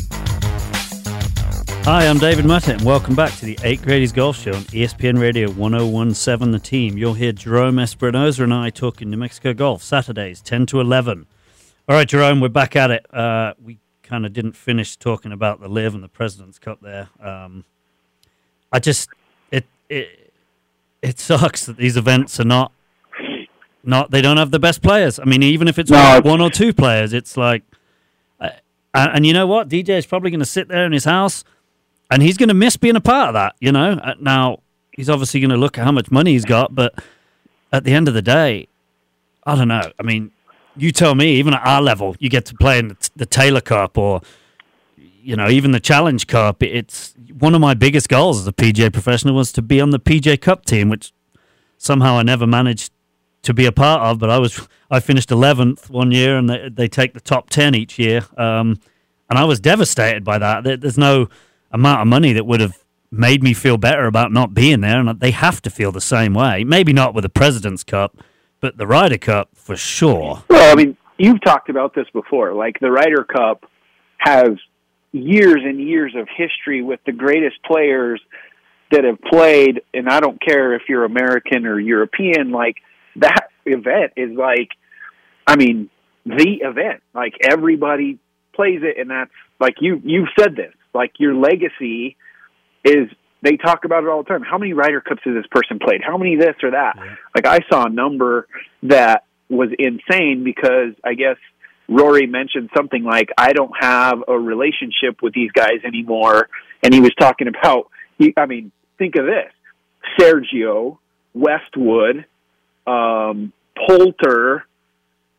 Hi, 1.84 2.06
I'm 2.06 2.18
David 2.18 2.44
and 2.44 2.82
welcome 2.82 3.14
back 3.14 3.32
to 3.36 3.46
the 3.46 3.58
8 3.62 3.80
Gradys 3.80 4.12
Golf 4.12 4.36
Show 4.36 4.52
on 4.52 4.60
ESPN 4.64 5.18
Radio 5.18 5.50
1017 5.50 6.50
The 6.50 6.58
Team. 6.58 6.98
You'll 6.98 7.14
hear 7.14 7.32
Gerome 7.32 7.76
Espinoza 7.76 8.40
and 8.40 8.52
I 8.52 8.68
talking 8.68 9.08
New 9.08 9.16
Mexico 9.16 9.54
golf 9.54 9.82
Saturdays, 9.82 10.42
10 10.42 10.66
to 10.66 10.80
11. 10.82 11.26
All 11.88 11.96
right, 11.96 12.06
Gerome, 12.06 12.42
we're 12.42 12.50
back 12.50 12.76
at 12.76 12.90
it. 12.90 13.14
Uh, 13.14 13.54
we 13.64 13.78
kind 14.02 14.26
of 14.26 14.34
didn't 14.34 14.56
finish 14.56 14.98
talking 14.98 15.32
about 15.32 15.60
the 15.60 15.68
LIV 15.68 15.94
and 15.94 16.04
the 16.04 16.08
President's 16.08 16.58
Cup 16.58 16.82
there. 16.82 17.08
Um, 17.18 17.64
I 18.70 18.78
just, 18.78 19.08
it, 19.50 19.64
it, 19.88 20.32
it 21.00 21.18
sucks 21.18 21.64
that 21.64 21.78
these 21.78 21.96
events 21.96 22.38
are 22.38 22.44
not, 22.44 22.72
not, 23.86 24.10
they 24.10 24.20
don't 24.20 24.36
have 24.36 24.50
the 24.50 24.58
best 24.58 24.82
players. 24.82 25.18
I 25.18 25.24
mean, 25.24 25.42
even 25.42 25.68
if 25.68 25.78
it's 25.78 25.90
No, 25.90 26.20
one, 26.20 26.22
one 26.24 26.40
or 26.40 26.50
two 26.50 26.72
players, 26.72 27.12
it's 27.12 27.36
like, 27.36 27.62
uh, 28.40 28.50
and, 28.94 29.16
and 29.16 29.26
you 29.26 29.32
know 29.32 29.46
what? 29.46 29.68
DJ 29.68 29.90
is 29.90 30.06
probably 30.06 30.30
going 30.30 30.40
to 30.40 30.46
sit 30.46 30.68
there 30.68 30.84
in 30.84 30.92
his 30.92 31.04
house 31.04 31.44
and 32.10 32.22
he's 32.22 32.36
going 32.36 32.48
to 32.48 32.54
miss 32.54 32.76
being 32.76 32.96
a 32.96 33.00
part 33.00 33.28
of 33.28 33.34
that. 33.34 33.54
You 33.60 33.72
know, 33.72 33.92
Uh, 33.92 34.14
now 34.20 34.60
he's 34.92 35.08
obviously 35.10 35.40
going 35.40 35.50
to 35.50 35.56
look 35.56 35.78
at 35.78 35.84
how 35.84 35.92
much 35.92 36.10
money 36.10 36.32
he's 36.32 36.44
got, 36.44 36.74
but 36.74 36.94
at 37.72 37.84
the 37.84 37.92
end 37.92 38.08
of 38.08 38.14
the 38.14 38.22
day, 38.22 38.68
I 39.44 39.54
don't 39.54 39.68
know. 39.68 39.92
I 39.98 40.02
mean, 40.02 40.32
you 40.76 40.92
tell 40.92 41.14
me. 41.14 41.36
Even 41.36 41.54
at 41.54 41.64
our 41.66 41.80
level, 41.80 42.16
you 42.18 42.28
get 42.28 42.44
to 42.46 42.54
play 42.54 42.78
in 42.78 42.88
the, 42.88 43.10
the 43.16 43.26
Taylor 43.26 43.60
Cup 43.60 43.96
or 43.96 44.20
you 45.22 45.36
know 45.36 45.48
even 45.48 45.70
the 45.72 45.80
Challenge 45.80 46.26
Cup. 46.26 46.62
It's 46.62 47.14
one 47.38 47.54
of 47.54 47.60
my 47.60 47.74
biggest 47.74 48.08
goals 48.08 48.40
as 48.40 48.46
a 48.46 48.52
PGA 48.52 48.92
professional 48.92 49.34
was 49.34 49.52
to 49.52 49.62
be 49.62 49.80
on 49.80 49.90
the 49.90 50.00
PGA 50.00 50.40
Cup 50.40 50.64
team, 50.64 50.88
which 50.88 51.12
somehow 51.78 52.16
I 52.18 52.22
never 52.22 52.46
managed 52.46 52.90
to 53.46 53.54
be 53.54 53.66
a 53.66 53.72
part 53.72 54.02
of. 54.02 54.18
But 54.18 54.30
I 54.30 54.38
was 54.38 54.68
I 54.90 55.00
finished 55.00 55.30
eleventh 55.32 55.90
one 55.90 56.10
year, 56.12 56.36
and 56.36 56.48
they, 56.48 56.68
they 56.70 56.88
take 56.88 57.14
the 57.14 57.20
top 57.20 57.50
ten 57.50 57.74
each 57.74 57.98
year. 57.98 58.22
Um, 58.36 58.78
and 59.28 59.38
I 59.38 59.44
was 59.44 59.58
devastated 59.58 60.22
by 60.24 60.38
that. 60.38 60.62
There- 60.64 60.76
There's 60.76 60.98
no 60.98 61.28
amount 61.72 62.00
of 62.02 62.06
money 62.06 62.32
that 62.34 62.46
would 62.46 62.60
have 62.60 62.78
made 63.10 63.42
me 63.42 63.54
feel 63.54 63.76
better 63.76 64.06
about 64.06 64.32
not 64.32 64.54
being 64.54 64.80
there, 64.82 65.00
and 65.00 65.20
they 65.20 65.30
have 65.32 65.60
to 65.62 65.70
feel 65.70 65.90
the 65.92 66.00
same 66.00 66.34
way. 66.34 66.64
Maybe 66.64 66.92
not 66.92 67.14
with 67.14 67.22
the 67.22 67.28
President's 67.28 67.82
Cup, 67.84 68.16
but 68.60 68.76
the 68.76 68.86
Ryder 68.86 69.18
Cup 69.18 69.48
for 69.54 69.76
sure. 69.76 70.44
Well, 70.48 70.72
I 70.72 70.74
mean, 70.74 70.96
you've 71.18 71.40
talked 71.42 71.68
about 71.70 71.94
this 71.94 72.06
before. 72.12 72.52
Like 72.54 72.78
the 72.80 72.90
Ryder 72.90 73.24
Cup 73.24 73.64
has 74.18 74.50
years 75.12 75.60
and 75.64 75.80
years 75.80 76.14
of 76.16 76.28
history 76.36 76.82
with 76.82 77.00
the 77.06 77.12
greatest 77.12 77.56
players 77.64 78.20
that 78.92 79.04
have 79.04 79.20
played, 79.22 79.82
and 79.94 80.08
I 80.08 80.20
don't 80.20 80.40
care 80.40 80.74
if 80.74 80.82
you're 80.88 81.04
American 81.04 81.66
or 81.66 81.78
European. 81.80 82.50
Like 82.50 82.76
that 83.20 83.48
event 83.64 84.12
is 84.16 84.36
like, 84.36 84.70
I 85.46 85.56
mean, 85.56 85.90
the 86.24 86.58
event. 86.62 87.02
Like 87.14 87.34
everybody 87.48 88.18
plays 88.54 88.80
it, 88.82 88.98
and 88.98 89.10
that's 89.10 89.30
like 89.60 89.76
you. 89.80 90.00
You've 90.04 90.28
said 90.38 90.56
this. 90.56 90.74
Like 90.94 91.12
your 91.18 91.34
legacy 91.34 92.16
is. 92.84 93.08
They 93.42 93.56
talk 93.56 93.84
about 93.84 94.02
it 94.02 94.08
all 94.08 94.22
the 94.22 94.28
time. 94.28 94.42
How 94.42 94.58
many 94.58 94.72
Ryder 94.72 95.02
Cups 95.02 95.20
has 95.24 95.34
this 95.34 95.46
person 95.50 95.78
played? 95.78 96.00
How 96.04 96.16
many 96.16 96.36
this 96.36 96.56
or 96.62 96.72
that? 96.72 96.96
Like 97.34 97.46
I 97.46 97.60
saw 97.70 97.84
a 97.84 97.90
number 97.90 98.48
that 98.84 99.24
was 99.48 99.68
insane 99.78 100.42
because 100.42 100.94
I 101.04 101.14
guess 101.14 101.36
Rory 101.88 102.26
mentioned 102.26 102.70
something 102.76 103.04
like, 103.04 103.28
"I 103.38 103.52
don't 103.52 103.72
have 103.78 104.24
a 104.26 104.36
relationship 104.36 105.22
with 105.22 105.32
these 105.34 105.52
guys 105.52 105.84
anymore," 105.84 106.48
and 106.82 106.92
he 106.92 107.00
was 107.00 107.12
talking 107.20 107.46
about. 107.46 107.88
He, 108.18 108.32
I 108.36 108.46
mean, 108.46 108.72
think 108.98 109.14
of 109.16 109.26
this: 109.26 109.52
Sergio, 110.18 110.98
Westwood, 111.34 112.24
um, 112.86 113.52
Poulter, 113.86 114.64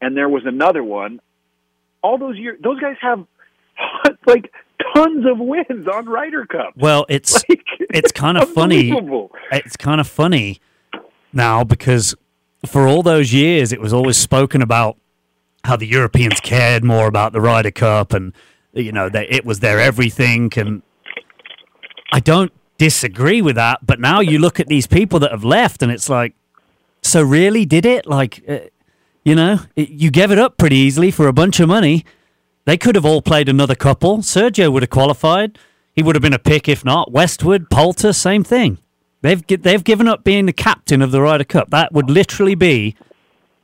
and 0.02 0.16
there 0.16 0.30
was 0.30 0.44
another 0.46 0.84
one. 0.84 1.20
All 2.04 2.18
those 2.18 2.38
years, 2.38 2.60
those 2.62 2.80
guys 2.80 2.96
have 3.02 3.26
like 4.28 4.52
tons 4.94 5.26
of 5.26 5.40
wins 5.40 5.88
on 5.88 6.06
Ryder 6.06 6.46
Cup. 6.46 6.74
Well, 6.76 7.06
it's 7.10 7.44
Like, 7.50 7.64
it's 8.04 8.12
kind 8.12 8.38
of 8.38 8.50
funny. 8.50 8.92
It's 9.52 9.78
kind 9.78 10.02
of 10.02 10.08
funny 10.08 10.60
now 11.34 11.64
because 11.64 12.16
for 12.66 12.88
all 12.88 13.04
those 13.04 13.34
years 13.34 13.72
it 13.72 13.80
was 13.80 13.94
always 13.94 14.18
spoken 14.18 14.62
about 14.62 14.98
how 15.64 15.76
the 15.76 15.86
Europeans 15.86 16.40
cared 16.40 16.84
more 16.84 17.08
about 17.08 17.34
the 17.34 17.42
Ryder 17.42 17.72
Cup 17.72 18.14
and 18.14 18.34
you 18.74 18.92
know 18.92 19.10
that 19.10 19.32
it 19.32 19.46
was 19.46 19.60
their 19.60 19.80
everything 19.80 20.52
and 20.58 20.82
I 22.12 22.20
don't 22.20 22.52
disagree 22.78 23.42
with 23.42 23.56
that 23.56 23.86
but 23.86 24.00
now 24.00 24.20
you 24.20 24.40
look 24.40 24.60
at 24.60 24.68
these 24.68 24.88
people 24.88 25.20
that 25.20 25.32
have 25.32 25.44
left 25.44 25.82
and 25.82 25.92
it's 25.92 26.10
like 26.10 26.34
so 27.08 27.22
really 27.22 27.66
did 27.66 27.86
it 27.86 28.06
like 28.06 28.44
uh, 28.48 28.60
you 29.24 29.36
know 29.36 29.60
it, 29.76 29.90
you 29.90 30.12
gave 30.12 30.32
it 30.32 30.40
up 30.40 30.58
pretty 30.58 30.78
easily 30.78 31.12
for 31.12 31.28
a 31.28 31.34
bunch 31.34 31.60
of 31.60 31.68
money 31.68 32.06
they 32.66 32.78
could 32.78 32.96
have 32.96 33.06
all 33.06 33.22
played 33.22 33.50
another 33.50 33.76
couple 33.76 34.20
Sergio 34.20 34.72
would 34.72 34.84
have 34.84 34.90
qualified 34.90 35.58
he 35.96 36.04
would 36.04 36.16
have 36.16 36.22
been 36.22 36.34
a 36.34 36.40
pick 36.40 36.68
if 36.68 36.86
not 36.86 37.12
Westwood 37.12 37.70
Poulter 37.70 38.14
same 38.14 38.44
thing 38.44 38.78
They've 39.22 39.46
they've 39.46 39.84
given 39.84 40.08
up 40.08 40.24
being 40.24 40.46
the 40.46 40.54
captain 40.54 41.02
of 41.02 41.12
the 41.12 41.22
Ryder 41.22 41.44
Cup. 41.44 41.70
That 41.72 41.92
would 41.92 42.10
literally 42.10 42.56
be, 42.56 42.96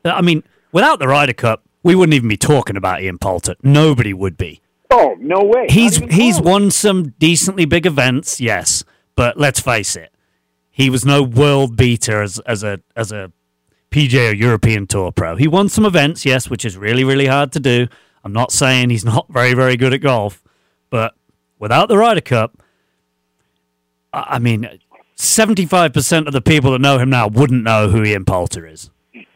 I 0.03 0.21
mean, 0.21 0.43
without 0.71 0.99
the 0.99 1.07
Ryder 1.07 1.33
Cup, 1.33 1.63
we 1.83 1.95
wouldn't 1.95 2.15
even 2.15 2.27
be 2.27 2.37
talking 2.37 2.75
about 2.75 3.01
Ian 3.01 3.19
Poulter. 3.19 3.55
Nobody 3.61 4.13
would 4.13 4.35
be. 4.35 4.61
Oh 4.89 5.15
no 5.19 5.43
way! 5.43 5.67
He's 5.69 5.97
he's 5.97 6.35
close. 6.35 6.41
won 6.41 6.71
some 6.71 7.09
decently 7.19 7.65
big 7.65 7.85
events, 7.85 8.39
yes, 8.41 8.83
but 9.15 9.37
let's 9.37 9.59
face 9.59 9.95
it, 9.95 10.11
he 10.73 10.89
was 10.89 11.05
no 11.05 11.23
world 11.23 11.77
beater 11.77 12.21
as 12.21 12.39
as 12.39 12.63
a 12.63 12.79
as 12.97 13.11
a 13.13 13.31
PGA 13.91 14.31
or 14.31 14.35
European 14.35 14.87
Tour 14.87 15.11
pro. 15.11 15.35
He 15.37 15.47
won 15.47 15.69
some 15.69 15.85
events, 15.85 16.25
yes, 16.25 16.49
which 16.49 16.65
is 16.65 16.75
really 16.77 17.03
really 17.05 17.27
hard 17.27 17.51
to 17.53 17.59
do. 17.59 17.87
I'm 18.25 18.33
not 18.33 18.51
saying 18.51 18.89
he's 18.89 19.05
not 19.05 19.27
very 19.29 19.53
very 19.53 19.77
good 19.77 19.93
at 19.93 20.01
golf, 20.01 20.41
but 20.89 21.13
without 21.59 21.87
the 21.89 21.97
Ryder 21.97 22.21
Cup, 22.21 22.57
I 24.11 24.35
I 24.35 24.39
mean, 24.39 24.67
75% 25.17 26.27
of 26.27 26.33
the 26.33 26.41
people 26.41 26.71
that 26.71 26.81
know 26.81 26.97
him 26.97 27.09
now 27.09 27.27
wouldn't 27.27 27.63
know 27.63 27.89
who 27.89 28.03
Ian 28.03 28.25
Poulter 28.25 28.65
is. 28.67 28.89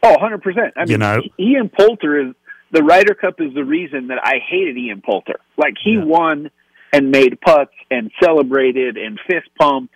Oh, 0.04 0.12
100 0.12 0.42
percent. 0.42 0.74
I 0.76 0.82
mean, 0.82 0.90
You 0.92 0.98
know? 0.98 1.22
Ian 1.40 1.70
Poulter 1.70 2.20
is 2.30 2.34
the 2.72 2.84
Ryder 2.84 3.14
Cup 3.14 3.36
is 3.40 3.54
the 3.54 3.64
reason 3.64 4.08
that 4.08 4.20
I 4.24 4.40
hated 4.50 4.78
Ian 4.78 5.02
Poulter. 5.06 5.40
Like 5.56 5.76
he 5.84 5.94
Yeah. 5.94 6.04
won 6.04 6.50
and 6.94 7.12
made 7.12 7.40
putts 7.42 7.74
and 7.92 8.12
celebrated 8.24 8.98
and 8.98 9.20
fist 9.28 9.50
pumped. 9.60 9.94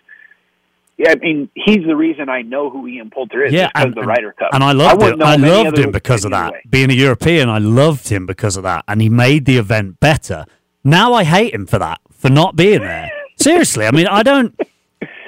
Yeah, 0.98 1.12
I 1.12 1.14
mean, 1.16 1.48
he's 1.54 1.84
the 1.86 1.96
reason 1.96 2.28
I 2.28 2.42
know 2.42 2.70
who 2.70 2.86
Ian 2.86 3.10
Poulter 3.10 3.44
is. 3.44 3.52
Yeah, 3.52 3.68
because 3.68 3.84
and, 3.86 3.98
of 3.98 4.02
the 4.02 4.06
Ryder 4.06 4.32
Cup. 4.38 4.50
and 4.52 4.62
I 4.62 4.72
loved 4.72 5.02
him. 5.02 5.22
I 5.22 5.36
loved 5.36 5.78
him 5.78 5.90
because 5.90 6.24
of 6.24 6.30
that. 6.30 6.46
anyway. 6.46 6.62
Being 6.68 6.90
a 6.90 6.94
European, 6.94 7.48
I 7.48 7.58
loved 7.58 8.08
him 8.08 8.26
because 8.26 8.56
of 8.56 8.62
that, 8.62 8.84
and 8.86 9.00
he 9.00 9.08
made 9.08 9.46
the 9.46 9.56
event 9.56 10.00
better. 10.00 10.44
Now 10.84 11.14
I 11.14 11.24
hate 11.24 11.54
him 11.54 11.66
for 11.66 11.78
that, 11.78 12.00
for 12.10 12.28
not 12.28 12.56
being 12.56 12.82
there. 12.82 13.10
Seriously, 13.36 13.86
I 13.86 13.90
mean, 13.90 14.06
I 14.06 14.22
don't 14.22 14.58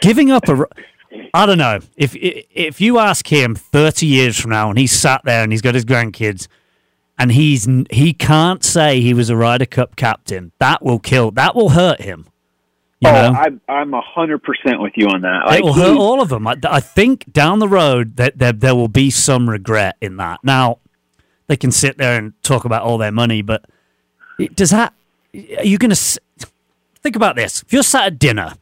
giving 0.00 0.31
up 0.31 0.48
a. 0.48 0.66
I 1.33 1.46
don't 1.46 1.59
know 1.59 1.81
if 1.96 2.14
if 2.14 2.81
you 2.81 2.98
ask 2.98 3.27
him 3.27 3.55
thirty 3.55 4.07
years 4.07 4.38
from 4.38 4.50
now, 4.50 4.68
and 4.68 4.79
he's 4.79 4.92
sat 4.92 5.22
there 5.24 5.42
and 5.42 5.50
he's 5.50 5.62
got 5.62 5.74
his 5.74 5.85
grandkids, 5.85 6.46
and 7.18 7.33
he's 7.33 7.66
he 7.90 8.12
can't 8.12 8.62
say 8.62 9.00
he 9.00 9.14
was 9.14 9.31
a 9.31 9.37
Ryder 9.37 9.66
Cup 9.66 9.96
captain. 9.96 10.53
That 10.59 10.83
will 10.83 10.98
kill. 10.98 11.31
That 11.33 11.57
will 11.57 11.70
hurt 11.70 12.00
him. 12.00 12.27
You 13.04 13.10
oh, 13.10 13.12
know? 13.12 13.38
I, 13.68 13.72
I'm 13.72 13.92
a 13.92 14.00
hundred 14.00 14.42
percent 14.42 14.80
with 14.80 14.94
you 14.96 15.08
on 15.08 15.20
that. 15.20 15.46
Like, 15.46 15.58
it 15.58 15.64
will 15.64 15.74
hurt 15.74 15.96
all 15.96 16.22
of 16.22 16.30
them. 16.30 16.46
I, 16.46 16.56
I 16.64 16.80
think 16.80 17.30
down 17.30 17.58
the 17.58 17.68
road 17.68 18.16
that 18.16 18.38
there, 18.38 18.52
there 18.52 18.74
will 18.74 18.88
be 18.88 19.10
some 19.10 19.48
regret 19.48 19.96
in 20.00 20.16
that. 20.16 20.40
Now, 20.42 20.78
they 21.46 21.56
can 21.56 21.70
sit 21.70 21.98
there 21.98 22.16
and 22.18 22.32
talk 22.42 22.64
about 22.64 22.82
all 22.82 22.96
their 22.96 23.12
money, 23.12 23.42
but 23.42 23.66
does 24.54 24.70
that? 24.70 24.94
Are 25.34 25.64
you 25.64 25.76
going 25.76 25.90
to 25.90 26.20
think 27.02 27.14
about 27.14 27.36
this? 27.36 27.62
If 27.62 27.72
you're 27.74 27.82
sat 27.82 28.06
at 28.06 28.18
dinner, 28.18 28.54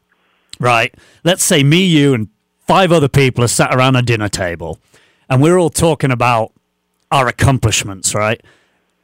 right? 0.59 0.93
Let's 1.23 1.45
say 1.45 1.63
me, 1.63 1.85
you, 1.85 2.13
and 2.13 2.29
five 2.67 2.91
other 2.91 3.09
people 3.09 3.45
are 3.45 3.49
sat 3.49 3.73
around 3.73 3.95
a 3.95 4.03
dinner 4.03 4.29
table, 4.29 4.81
and 5.31 5.41
we're 5.41 5.59
all 5.59 5.71
talking 5.71 6.11
about 6.11 6.53
our 7.13 7.29
accomplishments, 7.29 8.13
right? 8.13 8.43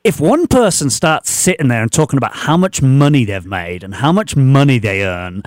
If 0.04 0.20
one 0.20 0.46
person 0.46 0.90
starts 0.90 1.30
sitting 1.30 1.68
there 1.68 1.82
and 1.82 1.92
talking 1.92 2.16
about 2.16 2.34
how 2.34 2.56
much 2.56 2.80
money 2.80 3.24
they've 3.24 3.44
made 3.44 3.82
and 3.82 3.96
how 3.96 4.12
much 4.12 4.36
money 4.36 4.78
they 4.78 5.04
earn, 5.04 5.42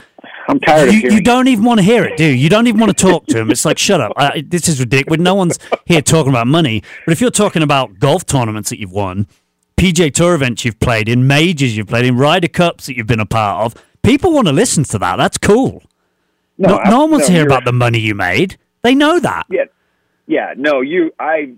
I'm 0.47 0.59
tired 0.59 0.91
you, 0.91 1.09
you 1.11 1.21
don't 1.21 1.47
even 1.47 1.63
want 1.63 1.79
to 1.79 1.83
hear 1.83 2.03
it, 2.03 2.17
do 2.17 2.25
you? 2.25 2.31
You 2.33 2.49
don't 2.49 2.67
even 2.67 2.79
want 2.79 2.95
to 2.95 3.01
talk 3.07 3.25
to 3.27 3.39
him. 3.39 3.49
It's 3.49 3.63
like, 3.65 3.77
shut 3.77 4.01
up. 4.01 4.11
I, 4.17 4.43
this 4.45 4.67
is 4.67 4.79
ridiculous. 4.79 5.19
No 5.21 5.35
one's 5.35 5.57
here 5.85 6.01
talking 6.01 6.29
about 6.31 6.47
money. 6.47 6.83
But 7.05 7.13
if 7.13 7.21
you're 7.21 7.31
talking 7.31 7.63
about 7.63 7.99
golf 7.99 8.25
tournaments 8.25 8.69
that 8.69 8.79
you've 8.79 8.91
won, 8.91 9.27
PGA 9.77 10.13
Tour 10.13 10.35
events 10.35 10.65
you've 10.65 10.79
played 10.79 11.07
in, 11.07 11.25
majors 11.27 11.75
you've 11.77 11.87
played 11.87 12.05
in, 12.05 12.17
Ryder 12.17 12.49
Cups 12.49 12.85
that 12.87 12.97
you've 12.97 13.07
been 13.07 13.19
a 13.21 13.25
part 13.25 13.65
of, 13.65 13.83
people 14.03 14.33
want 14.33 14.47
to 14.47 14.53
listen 14.53 14.83
to 14.85 14.99
that. 14.99 15.15
That's 15.15 15.37
cool. 15.37 15.81
No, 16.57 16.77
I- 16.77 16.89
no 16.89 17.01
one 17.01 17.11
wants 17.11 17.27
to 17.27 17.31
hear 17.33 17.45
about 17.45 17.63
the 17.65 17.73
money 17.73 17.99
you 17.99 18.13
made. 18.13 18.57
They 18.83 18.93
know 18.93 19.19
that. 19.19 19.45
Yeah, 19.49 19.65
yeah. 20.27 20.53
No, 20.57 20.81
you. 20.81 21.11
I 21.19 21.53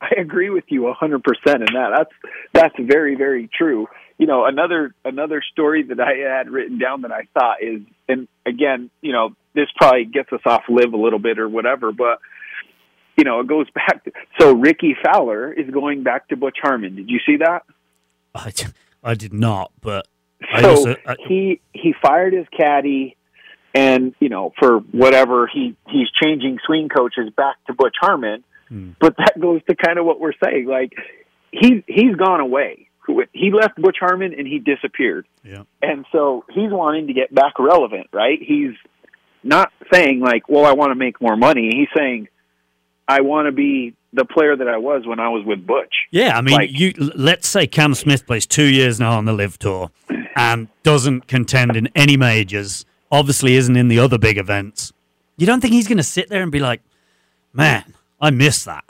I 0.00 0.10
agree 0.18 0.50
with 0.50 0.64
you 0.68 0.88
a 0.88 0.94
hundred 0.94 1.22
percent 1.22 1.62
in 1.62 1.74
that. 1.74 1.90
That's 1.96 2.34
that's 2.52 2.74
very 2.78 3.14
very 3.14 3.48
true. 3.52 3.86
You 4.18 4.26
know, 4.26 4.44
another 4.44 4.94
another 5.04 5.42
story 5.52 5.84
that 5.84 6.00
I 6.00 6.14
had 6.36 6.50
written 6.50 6.78
down 6.78 7.02
that 7.02 7.12
I 7.12 7.22
thought 7.34 7.62
is, 7.62 7.82
and 8.08 8.28
again, 8.44 8.90
you 9.00 9.12
know, 9.12 9.34
this 9.54 9.68
probably 9.76 10.04
gets 10.04 10.32
us 10.32 10.40
off 10.44 10.64
LIV 10.68 10.92
a 10.92 10.96
little 10.96 11.18
bit 11.18 11.38
or 11.38 11.48
whatever, 11.48 11.92
but 11.92 12.20
you 13.16 13.24
know, 13.24 13.40
it 13.40 13.46
goes 13.46 13.68
back. 13.70 14.04
To, 14.04 14.12
so 14.38 14.52
Rickie 14.52 14.96
Fowler 15.02 15.52
is 15.52 15.70
going 15.70 16.02
back 16.02 16.28
to 16.28 16.36
Butch 16.36 16.58
Harmon. 16.60 16.96
Did 16.96 17.10
you 17.10 17.18
see 17.26 17.38
that? 17.38 17.64
I, 18.34 18.52
I 19.02 19.14
did 19.14 19.32
not, 19.32 19.72
but 19.80 20.06
I 20.52 20.60
so 20.60 20.70
also, 20.70 20.96
I, 21.06 21.16
he 21.26 21.60
he 21.72 21.94
fired 22.00 22.34
his 22.34 22.46
caddy, 22.56 23.16
and 23.74 24.14
you 24.20 24.28
know 24.28 24.52
for 24.58 24.78
whatever 24.78 25.46
he 25.46 25.76
he's 25.88 26.10
changing 26.10 26.58
swing 26.66 26.88
coaches 26.88 27.30
back 27.36 27.56
to 27.66 27.72
Butch 27.72 27.96
Harmon. 28.00 28.44
Hmm. 28.68 28.90
But 29.00 29.16
that 29.18 29.38
goes 29.40 29.60
to 29.68 29.76
kind 29.76 29.98
of 29.98 30.04
what 30.04 30.20
we're 30.20 30.32
saying. 30.42 30.66
Like 30.66 30.92
he 31.52 31.84
he's 31.86 32.16
gone 32.16 32.40
away. 32.40 32.88
He 33.32 33.52
left 33.52 33.80
Butch 33.80 33.98
Harmon 34.00 34.34
and 34.36 34.48
he 34.48 34.58
disappeared, 34.58 35.26
yeah. 35.44 35.62
and 35.80 36.04
so 36.10 36.44
he's 36.50 36.72
wanting 36.72 37.06
to 37.06 37.12
get 37.12 37.32
back 37.32 37.56
relevant. 37.58 38.08
Right? 38.12 38.38
He's 38.42 38.72
not 39.44 39.72
saying 39.92 40.18
like, 40.20 40.48
"Well, 40.48 40.64
I 40.64 40.72
want 40.72 40.90
to 40.90 40.96
make 40.96 41.20
more 41.20 41.36
money." 41.36 41.70
He's 41.72 41.88
saying, 41.96 42.26
"I 43.06 43.20
want 43.20 43.46
to 43.46 43.52
be 43.52 43.94
the 44.12 44.24
player 44.24 44.56
that 44.56 44.66
I 44.66 44.78
was 44.78 45.06
when 45.06 45.20
I 45.20 45.28
was 45.28 45.44
with 45.46 45.64
Butch." 45.64 45.94
Yeah, 46.10 46.36
I 46.36 46.40
mean, 46.40 46.54
Like- 46.56 46.70
you 46.72 46.94
let's 47.14 47.46
say 47.46 47.68
Cam 47.68 47.94
Smith 47.94 48.26
plays 48.26 48.44
two 48.44 48.64
years 48.66 48.98
now 48.98 49.12
on 49.12 49.24
the 49.24 49.32
LIV 49.32 49.58
Tour 49.60 49.90
and 50.34 50.66
doesn't 50.82 51.28
contend 51.28 51.76
in 51.76 51.88
any 51.94 52.16
majors. 52.16 52.84
Obviously, 53.12 53.54
isn't 53.54 53.76
in 53.76 53.86
the 53.86 54.00
other 54.00 54.18
big 54.18 54.36
events. 54.36 54.92
You 55.36 55.46
don't 55.46 55.60
think 55.60 55.74
he's 55.74 55.86
going 55.86 55.98
to 55.98 56.02
sit 56.02 56.28
there 56.28 56.42
and 56.42 56.50
be 56.50 56.58
like, 56.58 56.80
"Man, 57.52 57.84
I 58.20 58.30
miss 58.30 58.64
that." 58.64 58.84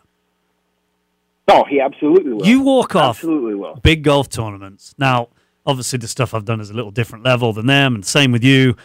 Oh, 1.49 1.65
he 1.65 1.81
absolutely 1.81 2.33
will. 2.33 2.47
You 2.47 2.63
walk 2.63 2.97
off 2.97 3.19
absolutely 3.19 3.55
will. 3.55 3.77
big 3.77 4.03
golf 4.03 4.29
tournaments. 4.29 4.95
Now, 4.99 5.29
obviously, 5.65 5.99
the 5.99 6.09
stuff 6.09 6.35
I've 6.35 6.45
done 6.45 6.61
is 6.61 6.71
a 6.71 6.75
little 6.75 6.91
different 6.91 7.25
level 7.25 7.53
than 7.53 7.67
them, 7.67 7.95
and 7.95 8.05
same 8.05 8.33
with 8.33 8.43
you. 8.43 8.77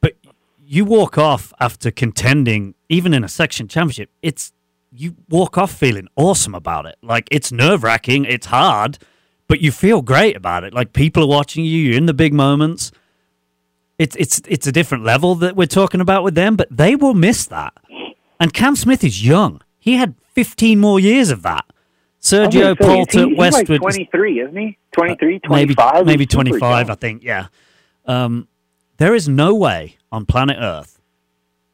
But 0.00 0.14
you 0.64 0.84
walk 0.84 1.18
off 1.18 1.52
after 1.58 1.90
contending, 1.90 2.74
even 2.88 3.12
in 3.12 3.24
a 3.24 3.28
section 3.28 3.66
championship. 3.66 4.10
It's 4.22 4.52
you 4.92 5.16
walk 5.28 5.58
off 5.58 5.72
feeling 5.72 6.08
awesome 6.16 6.54
about 6.54 6.86
it. 6.86 6.96
Like 7.02 7.28
it's 7.30 7.50
nerve 7.52 7.82
wracking, 7.82 8.24
it's 8.24 8.46
hard, 8.46 8.98
but 9.48 9.60
you 9.60 9.72
feel 9.72 10.02
great 10.02 10.36
about 10.36 10.64
it. 10.64 10.72
Like 10.72 10.92
people 10.92 11.24
are 11.24 11.28
watching 11.28 11.64
you. 11.64 11.78
You're 11.78 11.96
in 11.96 12.06
the 12.06 12.14
big 12.14 12.32
moments. 12.32 12.92
It's 13.98 14.14
it's 14.16 14.40
it's 14.46 14.66
a 14.66 14.72
different 14.72 15.04
level 15.04 15.34
that 15.36 15.56
we're 15.56 15.66
talking 15.66 16.00
about 16.00 16.22
with 16.22 16.36
them, 16.36 16.54
but 16.54 16.68
they 16.70 16.94
will 16.94 17.14
miss 17.14 17.46
that. 17.46 17.74
And 18.40 18.52
Cam 18.52 18.76
Smith 18.76 19.02
is 19.04 19.26
young. 19.26 19.60
He 19.78 19.94
had 19.94 20.14
15 20.34 20.78
more 20.78 21.00
years 21.00 21.30
of 21.30 21.42
that. 21.42 21.64
Sergio 22.20 22.76
gonna 22.78 23.04
say, 23.10 23.20
he- 23.22 23.28
he's 23.30 23.38
Westwood, 23.38 23.80
like 23.80 23.92
23, 23.94 24.40
isn't 24.40 24.56
he? 24.56 24.78
23, 24.92 25.36
Uh, 25.36 25.48
maybe 25.54 25.74
25? 25.74 26.06
maybe 26.06 26.26
25 26.26 26.90
i 26.90 26.94
think 26.96 27.22
yeah 27.22 27.46
um, 28.06 28.48
there 28.96 29.14
is 29.14 29.28
no 29.28 29.54
way 29.54 29.96
on 30.10 30.26
planet 30.26 30.56
earth 30.58 31.00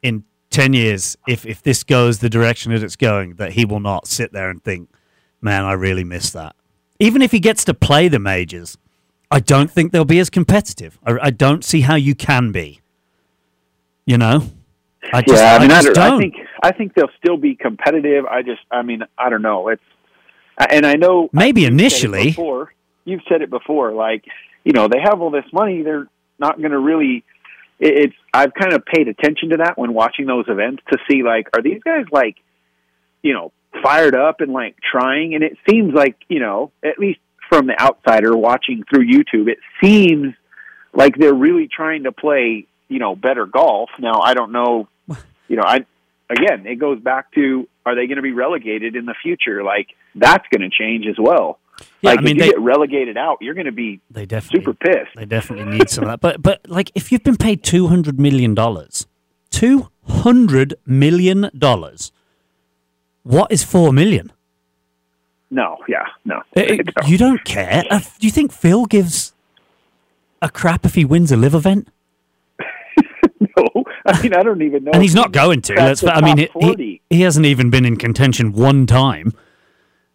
in 0.03 0.23
10 0.51 0.73
years 0.73 1.17
if, 1.27 1.45
if 1.47 1.63
this 1.63 1.83
goes 1.83 2.19
the 2.19 2.29
direction 2.29 2.71
that 2.71 2.83
it's 2.83 2.95
going 2.95 3.35
that 3.35 3.53
he 3.53 3.65
will 3.65 3.79
not 3.79 4.05
sit 4.05 4.31
there 4.33 4.51
and 4.51 4.63
think 4.63 4.89
man 5.41 5.63
i 5.63 5.73
really 5.73 6.03
miss 6.03 6.29
that 6.29 6.55
even 6.99 7.23
if 7.23 7.31
he 7.31 7.39
gets 7.39 7.63
to 7.65 7.73
play 7.73 8.07
the 8.07 8.19
majors 8.19 8.77
i 9.31 9.39
don't 9.39 9.71
think 9.71 9.91
they'll 9.91 10.05
be 10.05 10.19
as 10.19 10.29
competitive 10.29 10.99
i, 11.03 11.17
I 11.23 11.29
don't 11.31 11.65
see 11.65 11.81
how 11.81 11.95
you 11.95 12.13
can 12.13 12.51
be 12.51 12.81
you 14.05 14.17
know 14.19 14.51
i 15.13 15.21
just, 15.21 15.41
yeah, 15.41 15.55
I 15.55 15.59
mean, 15.59 15.71
I, 15.71 15.81
just 15.81 15.95
don't 15.95 16.13
I 16.13 16.17
think 16.17 16.35
I 16.63 16.71
think 16.71 16.93
they'll 16.93 17.09
still 17.17 17.37
be 17.37 17.55
competitive. 17.55 18.25
I 18.25 18.41
just, 18.41 18.61
I 18.71 18.81
mean, 18.81 19.03
I 19.17 19.29
don't 19.29 19.41
know. 19.41 19.69
It's 19.69 19.83
And 20.57 20.85
I 20.85 20.95
know 20.95 21.29
Maybe 21.31 21.65
initially. 21.65 22.25
before, 22.25 22.73
you've 23.03 23.21
said 23.29 23.41
it 23.41 23.49
before. 23.49 23.93
Like 23.93 24.25
you 24.63 24.73
know, 24.73 24.87
they 24.87 24.99
have 24.99 25.21
all 25.21 25.29
this 25.29 25.45
money. 25.53 25.83
They're 25.83 26.07
not 26.39 26.57
going 26.57 26.71
to 26.71 26.79
really. 26.79 27.23
It, 27.79 28.05
it's. 28.05 28.15
I've 28.33 28.53
kind 28.53 28.73
of 28.73 28.83
paid 28.85 29.07
attention 29.07 29.49
to 29.49 29.57
that 29.57 29.77
when 29.77 29.93
watching 29.93 30.25
those 30.25 30.45
events 30.47 30.83
to 30.91 30.97
see 31.09 31.23
like, 31.23 31.47
are 31.53 31.61
these 31.61 31.81
guys 31.83 32.05
like, 32.11 32.35
you 33.21 33.33
know, 33.33 33.53
fired 33.81 34.15
up 34.15 34.41
and 34.41 34.51
like 34.51 34.75
trying? 34.81 35.35
And 35.35 35.43
it 35.43 35.57
seems 35.69 35.93
like 35.93 36.17
you 36.27 36.39
know, 36.39 36.71
at 36.83 36.99
least 36.99 37.19
from 37.47 37.67
the 37.67 37.79
outsider 37.79 38.35
watching 38.35 38.83
through 38.89 39.05
YouTube, 39.07 39.47
it 39.47 39.59
seems 39.81 40.33
like 40.93 41.15
they're 41.17 41.33
really 41.33 41.67
trying 41.67 42.03
to 42.03 42.11
play, 42.11 42.65
you 42.87 42.99
know, 42.99 43.15
better 43.15 43.45
golf. 43.45 43.89
Now, 43.99 44.21
I 44.21 44.33
don't 44.33 44.51
know, 44.51 44.87
you 45.47 45.55
know, 45.57 45.63
I 45.65 45.85
again, 46.29 46.65
it 46.65 46.75
goes 46.75 46.99
back 46.99 47.31
to 47.33 47.67
are 47.85 47.95
they 47.95 48.07
going 48.07 48.15
to 48.17 48.21
be 48.23 48.31
relegated 48.31 48.95
in 48.95 49.05
the 49.05 49.15
future? 49.21 49.63
Like 49.63 49.87
that's 50.15 50.45
going 50.51 50.69
to 50.69 50.75
change 50.75 51.05
as 51.07 51.15
well. 51.19 51.59
Yeah, 52.01 52.11
like 52.11 52.19
I 52.19 52.21
mean, 52.21 52.37
if 52.39 52.45
you 52.45 52.51
they- 52.51 52.57
get 52.57 52.61
relegated 52.61 53.17
out, 53.17 53.37
you're 53.41 53.53
going 53.53 53.65
to 53.65 53.71
be 53.71 53.99
They 54.09 54.25
definitely 54.25 54.61
super 54.61 54.73
pissed. 54.73 55.15
They 55.15 55.25
definitely 55.25 55.77
need 55.77 55.89
some 55.89 56.05
of 56.05 56.09
that. 56.09 56.21
But 56.21 56.41
but 56.41 56.67
like 56.69 56.91
if 56.95 57.11
you've 57.11 57.23
been 57.23 57.37
paid 57.37 57.63
two 57.63 57.87
hundred 57.87 58.19
million 58.19 58.55
dollars, 58.55 59.07
two 59.51 59.89
hundred 60.07 60.75
million 60.85 61.49
dollars, 61.57 62.11
what 63.23 63.51
is 63.51 63.63
four 63.63 63.91
million? 63.91 64.31
No, 65.51 65.77
yeah, 65.87 66.05
no. 66.25 66.41
Uh, 66.57 66.77
You 67.07 67.17
don't 67.17 67.43
care. 67.45 67.83
Uh, 67.89 67.99
do 67.99 68.25
you 68.27 68.31
think 68.31 68.51
Phil 68.51 68.85
gives 68.85 69.33
a 70.41 70.49
crap 70.49 70.85
if 70.85 70.95
he 70.95 71.05
wins 71.05 71.31
a 71.31 71.37
LIV 71.37 71.53
event? 71.55 71.87
no, 73.39 73.83
I 74.05 74.21
mean 74.21 74.33
I 74.33 74.43
don't 74.43 74.61
even 74.61 74.85
know. 74.85 74.91
And 74.93 75.01
he's 75.01 75.15
not 75.15 75.31
going 75.31 75.61
to. 75.63 75.73
That's 75.75 76.03
I 76.03 76.21
mean, 76.21 76.37
he, 76.37 76.45
40. 76.47 77.01
he, 77.09 77.21
hasn't 77.21 77.45
even 77.45 77.69
been 77.69 77.85
in 77.85 77.97
contention 77.97 78.53
one 78.53 78.85
time. 78.85 79.33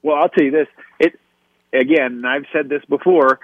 Well, 0.03 0.17
I'll 0.17 0.29
tell 0.29 0.45
you 0.45 0.51
this. 0.51 0.69
It 0.99 1.21
again. 1.73 2.13
and 2.13 2.27
I've 2.27 2.47
said 2.53 2.69
this 2.69 2.83
before. 2.89 3.41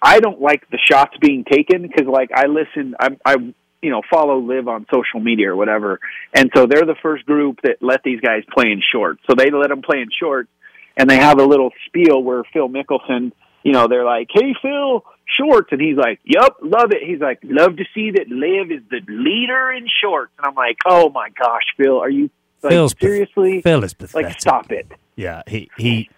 I 0.00 0.18
don't 0.18 0.40
like 0.40 0.68
the 0.70 0.78
shots 0.90 1.16
being 1.20 1.44
taken 1.44 1.82
because, 1.82 2.06
like, 2.08 2.30
I 2.34 2.46
listen. 2.46 2.96
I, 2.98 3.10
I, 3.24 3.36
you 3.80 3.90
know, 3.90 4.02
follow 4.10 4.38
LIV 4.38 4.68
on 4.68 4.86
social 4.92 5.20
media 5.20 5.50
or 5.50 5.56
whatever, 5.56 6.00
and 6.34 6.50
so 6.54 6.66
they're 6.66 6.86
the 6.86 6.96
first 7.02 7.24
group 7.26 7.60
that 7.62 7.76
let 7.80 8.02
these 8.04 8.20
guys 8.20 8.42
play 8.52 8.70
in 8.70 8.80
shorts. 8.92 9.20
So 9.28 9.34
they 9.36 9.50
let 9.50 9.68
them 9.68 9.82
play 9.82 10.00
in 10.00 10.08
shorts, 10.20 10.48
and 10.96 11.08
they 11.08 11.16
have 11.16 11.38
a 11.40 11.44
little 11.44 11.70
spiel 11.86 12.22
where 12.22 12.42
Phil 12.52 12.68
Mickelson, 12.68 13.32
you 13.64 13.72
know, 13.72 13.88
they're 13.88 14.04
like, 14.04 14.28
"Hey, 14.32 14.54
Phil, 14.60 15.04
shorts," 15.26 15.68
and 15.72 15.80
he's 15.80 15.96
like, 15.96 16.20
"Yup, 16.24 16.56
love 16.62 16.92
it." 16.92 17.02
He's 17.02 17.20
like, 17.20 17.38
"Love 17.42 17.76
to 17.76 17.84
see 17.94 18.10
that 18.12 18.28
LIV 18.28 18.70
is 18.72 18.82
the 18.90 19.00
leader 19.08 19.72
in 19.72 19.86
shorts," 20.02 20.32
and 20.38 20.46
I'm 20.46 20.54
like, 20.54 20.78
"Oh 20.86 21.10
my 21.10 21.28
gosh, 21.30 21.64
Phil, 21.76 21.98
are 21.98 22.10
you 22.10 22.30
like 22.62 22.72
Phil's 22.72 22.94
path- 22.94 23.08
seriously? 23.08 23.60
Phil 23.62 23.84
is 23.84 23.94
pathetic. 23.94 24.26
like, 24.30 24.40
stop 24.40 24.72
it." 24.72 24.86
Yeah, 25.16 25.42
he 25.46 25.70
he 25.76 26.08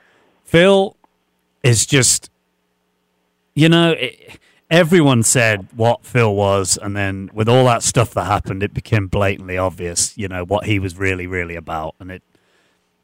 Phil 0.45 0.97
is 1.62 1.86
just 1.86 2.30
you 3.55 3.68
know 3.68 3.92
it, 3.92 4.38
everyone 4.70 5.22
said 5.22 5.68
what 5.76 6.05
Phil 6.05 6.34
was 6.34 6.76
and 6.80 6.97
then 6.97 7.30
with 7.32 7.49
all 7.49 7.64
that 7.64 7.82
stuff 7.82 8.12
that 8.14 8.24
happened 8.24 8.62
it 8.62 8.74
became 8.74 9.07
blatantly 9.07 9.57
obvious, 9.59 10.16
you 10.16 10.28
know, 10.28 10.45
what 10.45 10.66
he 10.66 10.78
was 10.78 10.97
really 10.99 11.26
really 11.26 11.55
about 11.57 11.95
and 12.01 12.11
it 12.11 12.22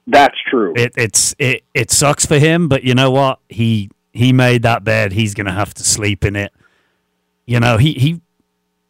That's 0.06 0.36
true. 0.50 0.72
it 0.76 0.92
it's 0.96 1.34
it 1.38 1.62
it 1.74 1.90
sucks 1.90 2.26
for 2.26 2.38
him, 2.38 2.68
but 2.68 2.82
you 2.84 2.94
know 2.94 3.10
what? 3.10 3.38
He 3.48 3.90
he 4.12 4.32
made 4.32 4.62
that 4.62 4.84
bed, 4.84 5.12
he's 5.12 5.34
going 5.34 5.46
to 5.46 5.52
have 5.52 5.74
to 5.74 5.84
sleep 5.84 6.24
in 6.24 6.36
it. 6.36 6.52
You 7.46 7.60
know, 7.60 7.78
he 7.78 7.94
he 7.94 8.20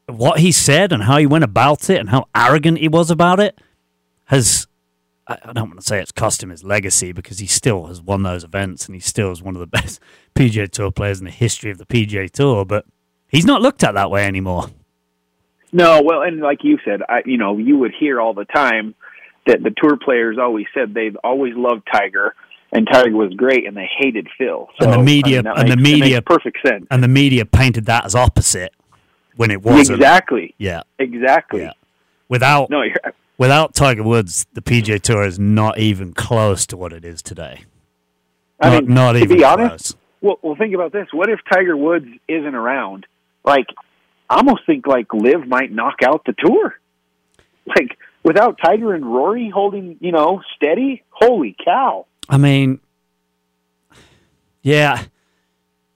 what 0.06 0.40
he 0.40 0.52
said 0.52 0.92
and 0.92 1.04
how 1.04 1.18
he 1.18 1.26
went 1.26 1.44
about 1.44 1.88
it 1.88 1.98
and 1.98 2.10
how 2.10 2.26
arrogant 2.34 2.78
he 2.78 2.88
was 2.88 3.10
about 3.10 3.40
it 3.40 3.58
has 4.26 4.66
I 5.26 5.52
don't 5.52 5.68
want 5.68 5.80
to 5.80 5.86
say 5.86 6.00
it's 6.00 6.10
cost 6.10 6.42
him 6.42 6.50
his 6.50 6.64
legacy 6.64 7.12
because 7.12 7.38
he 7.38 7.46
still 7.46 7.86
has 7.86 8.02
won 8.02 8.24
those 8.24 8.42
events 8.42 8.86
and 8.86 8.96
he 8.96 9.00
still 9.00 9.30
is 9.30 9.42
one 9.42 9.54
of 9.54 9.60
the 9.60 9.66
best 9.78 10.00
PGA 10.34 10.68
Tour 10.68 10.90
players 10.90 11.20
in 11.20 11.26
the 11.26 11.30
history 11.30 11.70
of 11.70 11.78
the 11.78 11.86
PGA 11.86 12.30
Tour, 12.30 12.64
but 12.64 12.84
he's 13.28 13.46
not 13.46 13.62
looked 13.62 13.84
at 13.84 13.94
that 13.94 14.10
way 14.10 14.26
anymore. 14.26 14.66
No, 15.72 16.02
well, 16.02 16.22
and 16.22 16.40
like 16.40 16.64
you 16.64 16.78
said, 16.84 17.00
I 17.08 17.22
you 17.24 17.36
know 17.36 17.58
you 17.58 17.78
would 17.78 17.92
hear 17.98 18.20
all 18.20 18.34
the 18.34 18.44
time 18.44 18.94
that 19.46 19.62
the 19.62 19.70
tour 19.70 19.96
players 19.96 20.36
always 20.38 20.66
said 20.74 20.94
they've 20.94 21.16
always 21.22 21.54
loved 21.56 21.82
Tiger, 21.92 22.34
and 22.72 22.86
Tiger 22.90 23.16
was 23.16 23.32
great, 23.34 23.66
and 23.66 23.76
they 23.76 23.88
hated 23.98 24.28
Phil. 24.38 24.68
So, 24.78 24.84
And 24.86 24.92
the 24.92 25.02
media- 25.04 25.40
I 25.40 25.42
mean, 25.42 25.52
and 25.56 25.70
the 25.70 25.76
makes- 25.76 25.88
it 25.88 26.00
media- 26.00 26.22
perfect 26.22 26.58
sense. 26.66 26.86
And 26.90 27.02
the 27.02 27.08
media 27.08 27.44
painted 27.44 27.86
that 27.86 28.04
as 28.04 28.14
opposite 28.14 28.72
when 29.36 29.50
it 29.50 29.62
wasn't. 29.62 29.98
Exactly, 29.98 30.54
Yeah. 30.58 30.82
exactly. 30.98 31.62
Yeah. 31.62 31.72
Without 32.28 32.70
No, 32.70 32.82
without 33.38 33.74
Tiger 33.74 34.02
Woods, 34.04 34.46
the 34.52 34.62
PGA 34.62 34.98
Tour 35.00 35.24
is 35.24 35.38
not 35.38 35.78
even 35.78 36.12
close 36.12 36.66
to 36.68 36.76
what 36.76 36.92
it 36.92 37.04
is 37.04 37.22
today. 37.22 37.60
I 38.60 38.68
not, 38.70 38.84
mean, 38.84 38.94
not 38.94 39.12
to 39.14 39.18
even 39.20 39.36
be 39.38 39.44
honest, 39.44 39.94
close. 39.94 39.96
well, 40.20 40.38
well, 40.42 40.54
think 40.54 40.74
about 40.74 40.92
this. 40.92 41.08
What 41.12 41.28
if 41.30 41.40
Tiger 41.52 41.76
Woods 41.76 42.06
isn't 42.28 42.54
around? 42.54 43.06
Like, 43.44 43.66
I 44.28 44.36
almost 44.36 44.64
think 44.66 44.86
like 44.86 45.12
LIV 45.12 45.48
might 45.48 45.72
knock 45.72 46.02
out 46.04 46.22
the 46.24 46.34
tour. 46.38 46.78
Like 47.66 47.96
without 48.22 48.58
Tiger 48.64 48.94
and 48.94 49.04
Rory 49.04 49.48
holding, 49.48 49.96
you 50.00 50.12
know, 50.12 50.40
steady. 50.56 51.02
Holy 51.10 51.56
cow! 51.64 52.06
I 52.30 52.36
mean, 52.38 52.78
yeah, 54.62 55.04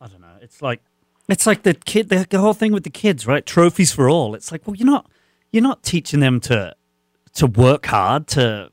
I 0.01 0.07
don't 0.09 0.20
know. 0.20 0.37
It's 0.43 0.61
like 0.61 0.80
it's 1.28 1.47
like 1.47 1.62
the 1.62 1.74
kid, 1.74 2.09
the, 2.09 2.26
the 2.28 2.41
whole 2.41 2.55
thing 2.55 2.72
with 2.72 2.82
the 2.82 2.91
kids, 2.91 3.26
right? 3.26 3.47
Trophies 3.47 3.93
for 3.93 4.11
all. 4.11 4.35
It's 4.35 4.51
like, 4.51 4.66
well, 4.66 4.74
you're 4.74 4.87
not 4.87 5.09
you're 5.53 5.62
not 5.62 5.85
teaching 5.85 6.18
them 6.18 6.41
to 6.41 6.74
to 7.35 7.47
work 7.47 7.87
hard 7.87 8.26
to 8.28 8.70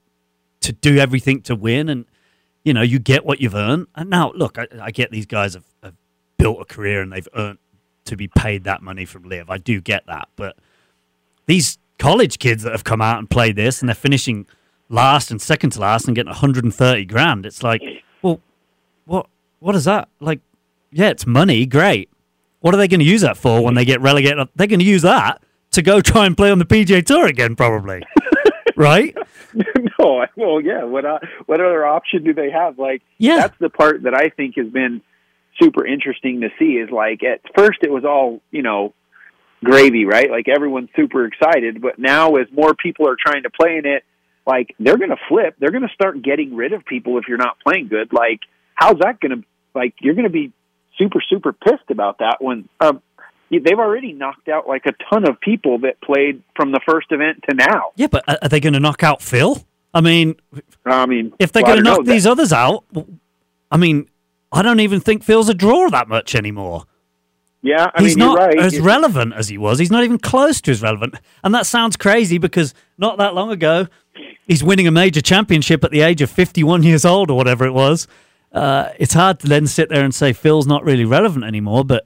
to 0.62 0.72
do 0.72 0.98
everything 0.98 1.42
to 1.44 1.56
win, 1.56 1.88
and 1.88 2.06
you 2.64 2.74
know 2.74 2.82
you 2.82 2.98
get 2.98 3.26
what 3.26 3.40
you've 3.40 3.56
earned. 3.56 3.88
And 3.94 4.10
now, 4.10 4.32
look, 4.34 4.58
I, 4.58 4.68
I 4.82 4.90
get 4.90 5.12
these 5.12 5.28
guys 5.28 5.54
have, 5.54 5.66
have 5.84 5.96
built 6.38 6.60
a 6.60 6.66
career 6.66 7.02
and 7.02 7.14
they've 7.14 7.30
earned 7.36 7.60
to 8.06 8.18
be 8.18 8.28
paid 8.28 8.64
that 8.64 8.82
money 8.82 9.06
from 9.06 9.24
LIV. 9.24 9.52
I 9.52 9.60
do 9.60 9.80
get 9.80 10.08
that, 10.08 10.30
but 10.36 10.58
these 11.46 11.78
college 12.00 12.40
kids 12.40 12.64
that 12.64 12.72
have 12.72 12.84
come 12.84 13.02
out 13.02 13.20
and 13.20 13.30
played 13.30 13.56
this 13.56 13.82
and 13.82 13.88
they're 13.88 13.94
finishing 13.96 14.48
last 14.92 15.32
and 15.32 15.42
second 15.42 15.72
to 15.72 15.80
last 15.80 16.06
and 16.08 16.16
getting 16.16 16.30
130 16.30 17.06
grand. 17.06 17.46
It's 17.46 17.64
like, 17.64 17.82
well, 18.22 18.40
what 19.06 19.28
what 19.60 19.76
is 19.76 19.86
that? 19.86 20.10
Like, 20.20 20.42
yeah, 20.92 21.10
it's 21.10 21.26
money, 21.26 21.66
great. 21.66 22.10
What 22.60 22.74
are 22.74 22.78
they 22.78 22.88
going 22.88 23.00
to 23.00 23.06
use 23.06 23.22
that 23.22 23.38
for 23.38 23.64
when 23.64 23.74
they 23.74 23.86
get 23.86 24.02
relegated? 24.02 24.48
They're 24.56 24.68
going 24.68 24.80
to 24.80 24.86
use 24.86 25.02
that 25.02 25.42
to 25.72 25.82
go 25.82 26.02
try 26.02 26.26
and 26.26 26.36
play 26.38 26.52
on 26.52 26.60
the 26.60 26.66
PGA 26.66 27.04
Tour 27.06 27.26
again, 27.28 27.56
probably. 27.56 28.04
right? 28.76 29.16
no, 29.54 30.26
well, 30.36 30.62
yeah. 30.62 30.84
What 30.84 31.06
uh, 31.06 31.20
what 31.46 31.60
other 31.60 31.86
option 31.86 32.24
do 32.24 32.34
they 32.34 32.52
have? 32.52 32.78
Like, 32.78 33.02
Yeah. 33.18 33.38
that's 33.38 33.58
the 33.60 33.70
part 33.70 34.04
that 34.04 34.14
I 34.14 34.30
think 34.30 34.56
has 34.58 34.68
been 34.68 35.02
super 35.62 35.86
interesting 35.86 36.42
to 36.42 36.50
see. 36.60 36.74
Is 36.78 36.90
like 36.90 37.24
at 37.24 37.42
first 37.56 37.80
it 37.84 37.92
was 37.92 38.06
all 38.06 38.42
you 38.52 38.62
know 38.62 38.94
gravy, 39.64 40.06
right? 40.06 40.30
Like 40.32 40.48
everyone's 40.48 40.90
super 40.96 41.26
excited, 41.26 41.82
but 41.82 42.00
now 42.00 42.36
as 42.36 42.48
more 42.52 42.74
people 42.74 43.08
are 43.08 43.18
trying 43.20 43.44
to 43.44 43.50
play 43.50 43.78
in 43.78 43.86
it, 43.86 44.04
like 44.46 44.76
they're 44.80 44.98
going 44.98 45.10
to 45.10 45.20
flip. 45.30 45.56
They're 45.60 45.72
going 45.72 45.88
to 45.88 45.94
start 45.94 46.22
getting 46.22 46.56
rid 46.56 46.74
of 46.74 46.86
people 46.86 47.18
if 47.18 47.26
you're 47.28 47.38
not 47.38 47.60
playing 47.60 47.88
good. 47.88 48.12
Like, 48.14 48.40
how's 48.76 49.00
that 49.00 49.20
going 49.20 49.42
to? 49.42 49.48
Like, 49.74 49.96
you're 50.02 50.16
going 50.16 50.26
to 50.26 50.32
be 50.32 50.52
super 50.98 51.22
super 51.28 51.54
pissed 51.54 51.90
about 51.90 52.20
that 52.20 52.38
when. 52.40 52.68
Um, 52.80 53.02
They've 53.54 53.78
already 53.78 54.14
knocked 54.14 54.48
out 54.48 54.66
like 54.66 54.86
a 54.86 54.94
ton 55.14 55.28
of 55.28 55.38
people 55.42 55.80
that 55.80 56.00
played 56.00 56.42
from 56.56 56.72
the 56.72 56.80
first 56.88 57.08
event 57.12 57.44
to 57.50 57.54
now. 57.54 57.92
Yeah, 57.98 58.08
but 58.08 58.24
are 58.26 58.48
they 58.48 58.62
going 58.62 58.72
to 58.72 58.80
knock 58.80 59.04
out 59.04 59.22
Phil? 59.22 59.62
I 59.94 60.00
mean, 60.00 60.36
I 60.86 61.06
mean, 61.06 61.34
if 61.38 61.52
they're 61.52 61.62
well, 61.64 61.74
going 61.74 61.84
to 61.84 61.90
knock 61.90 62.06
these 62.06 62.26
others 62.26 62.54
out, 62.54 62.86
I 63.70 63.76
mean, 63.76 64.08
I 64.54 64.62
don't 64.62 64.80
even 64.80 65.02
think 65.02 65.24
Phil's 65.24 65.50
a 65.50 65.54
draw 65.54 65.90
that 65.90 66.08
much 66.08 66.34
anymore. 66.34 66.86
Yeah, 67.62 67.92
I 67.94 68.02
he's 68.02 68.16
mean, 68.16 68.26
not 68.26 68.38
right. 68.38 68.58
as 68.58 68.80
relevant 68.80 69.34
as 69.34 69.50
he 69.50 69.58
was. 69.58 69.80
He's 69.80 69.92
not 69.92 70.06
even 70.06 70.18
close 70.18 70.62
to 70.62 70.72
as 70.72 70.82
relevant. 70.82 71.16
And 71.44 71.54
that 71.54 71.66
sounds 71.66 71.98
crazy 71.98 72.38
because 72.38 72.74
not 72.98 73.18
that 73.18 73.36
long 73.36 73.52
ago, 73.52 73.88
he's 74.52 74.64
winning 74.66 74.86
a 74.86 74.92
major 74.92 75.22
championship 75.22 75.82
at 75.82 75.92
the 75.92 76.02
age 76.02 76.22
of 76.22 76.30
51 76.30 76.84
years 76.84 77.06
old 77.06 77.32
or 77.32 77.38
whatever 77.38 77.66
it 77.66 77.72
was. 77.72 78.06
Uh, 78.52 78.90
it's 79.00 79.14
hard 79.14 79.40
to 79.40 79.48
then 79.48 79.66
sit 79.66 79.88
there 79.88 80.04
and 80.04 80.14
say 80.14 80.34
Phil's 80.34 80.68
not 80.68 80.84
really 80.84 81.06
relevant 81.06 81.46
anymore. 81.46 81.86
But 81.86 82.06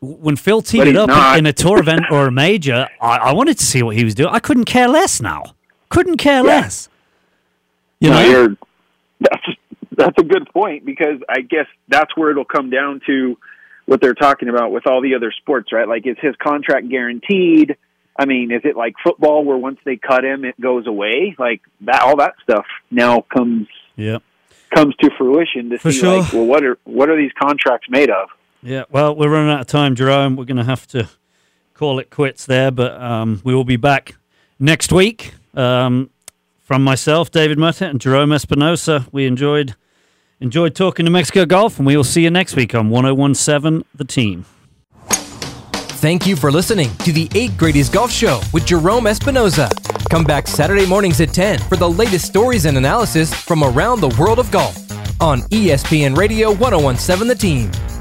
when 0.00 0.36
Phil 0.36 0.62
teed 0.62 0.86
it 0.86 0.96
up 0.96 1.08
not. 1.08 1.38
in 1.38 1.44
a 1.44 1.52
tour 1.52 1.78
event 1.78 2.06
or 2.10 2.26
a 2.26 2.32
major, 2.32 2.88
I, 3.02 3.16
I 3.18 3.32
wanted 3.34 3.58
to 3.58 3.66
see 3.66 3.82
what 3.82 3.96
he 3.96 4.02
was 4.02 4.14
doing. 4.14 4.30
I 4.32 4.38
couldn't 4.38 4.64
care 4.64 4.88
less 4.88 5.20
now. 5.20 5.42
Couldn't 5.90 6.16
care 6.16 6.42
less. 6.42 6.88
You 8.00 8.10
No, 8.10 8.16
know? 8.22 8.28
you're, 8.30 8.56
that's 9.20 9.46
that's 9.96 10.18
a 10.18 10.22
good 10.22 10.48
point 10.52 10.86
because 10.86 11.20
I 11.28 11.40
guess 11.40 11.66
that's 11.88 12.16
where 12.16 12.30
it'll 12.30 12.44
come 12.46 12.70
down 12.70 13.00
to 13.06 13.36
what 13.84 14.00
they're 14.00 14.14
talking 14.14 14.48
about 14.48 14.72
with 14.72 14.86
all 14.86 15.02
the 15.02 15.14
other 15.14 15.32
sports, 15.32 15.72
right? 15.72 15.88
Like, 15.88 16.06
is 16.06 16.16
his 16.22 16.34
contract 16.36 16.88
guaranteed? 16.88 17.76
I 18.18 18.24
mean, 18.24 18.50
is 18.50 18.62
it 18.64 18.76
like 18.76 18.94
football 19.02 19.44
where 19.44 19.56
once 19.56 19.78
they 19.84 19.96
cut 19.96 20.24
him, 20.24 20.44
it 20.44 20.60
goes 20.60 20.86
away? 20.86 21.36
Like 21.38 21.62
that, 21.82 22.02
all 22.02 22.16
that 22.16 22.34
stuff 22.42 22.66
now 22.90 23.24
comes 23.34 23.68
yeah. 23.96 24.18
comes 24.74 24.94
to 24.96 25.10
fruition 25.16 25.70
to 25.70 25.78
For 25.78 25.92
see, 25.92 26.00
sure. 26.00 26.20
like, 26.20 26.32
well, 26.32 26.46
what 26.46 26.64
are 26.64 26.78
what 26.84 27.08
are 27.08 27.16
these 27.16 27.32
contracts 27.40 27.88
made 27.90 28.10
of? 28.10 28.28
Yeah, 28.62 28.84
well, 28.90 29.14
we're 29.14 29.30
running 29.30 29.50
out 29.50 29.60
of 29.60 29.66
time, 29.68 29.94
Gerome. 29.94 30.36
We're 30.36 30.44
going 30.44 30.56
to 30.56 30.64
have 30.64 30.86
to 30.88 31.08
call 31.74 32.00
it 32.00 32.10
quits 32.10 32.44
there, 32.44 32.72
but 32.72 33.00
um, 33.00 33.40
we 33.44 33.54
will 33.54 33.64
be 33.64 33.76
back 33.76 34.16
next 34.58 34.92
week. 34.92 35.34
Um, 35.54 36.10
from 36.64 36.82
myself, 36.82 37.30
David 37.30 37.56
Mutter, 37.56 37.86
and 37.86 38.00
Gerome 38.00 38.30
Espinoza, 38.30 39.06
we 39.12 39.26
enjoyed 39.26 39.74
Enjoyed 40.40 40.76
talking 40.76 41.04
to 41.04 41.10
Mexico 41.10 41.44
Golf, 41.44 41.78
and 41.78 41.86
we 41.86 41.96
will 41.96 42.04
see 42.04 42.22
you 42.22 42.30
next 42.30 42.54
week 42.54 42.72
on 42.72 42.90
1017 42.90 43.84
The 43.92 44.04
Team. 44.04 44.44
Thank 46.00 46.28
you 46.28 46.36
for 46.36 46.52
listening 46.52 46.94
to 46.98 47.10
the 47.10 47.28
8 47.34 47.50
Gradys 47.56 47.92
Golf 47.92 48.12
Show 48.12 48.40
with 48.52 48.64
Gerome 48.64 49.06
Espinoza. 49.06 49.68
Come 50.08 50.22
back 50.22 50.46
Saturday 50.46 50.86
mornings 50.86 51.20
at 51.20 51.34
10 51.34 51.58
for 51.62 51.74
the 51.74 51.90
latest 51.90 52.24
stories 52.24 52.66
and 52.66 52.78
analysis 52.78 53.34
from 53.34 53.64
around 53.64 54.00
the 54.00 54.14
world 54.16 54.38
of 54.38 54.48
golf 54.52 54.76
on 55.20 55.40
ESPN 55.50 56.16
Radio 56.16 56.52
1017 56.54 57.26
The 57.26 57.34
Team. 57.34 57.97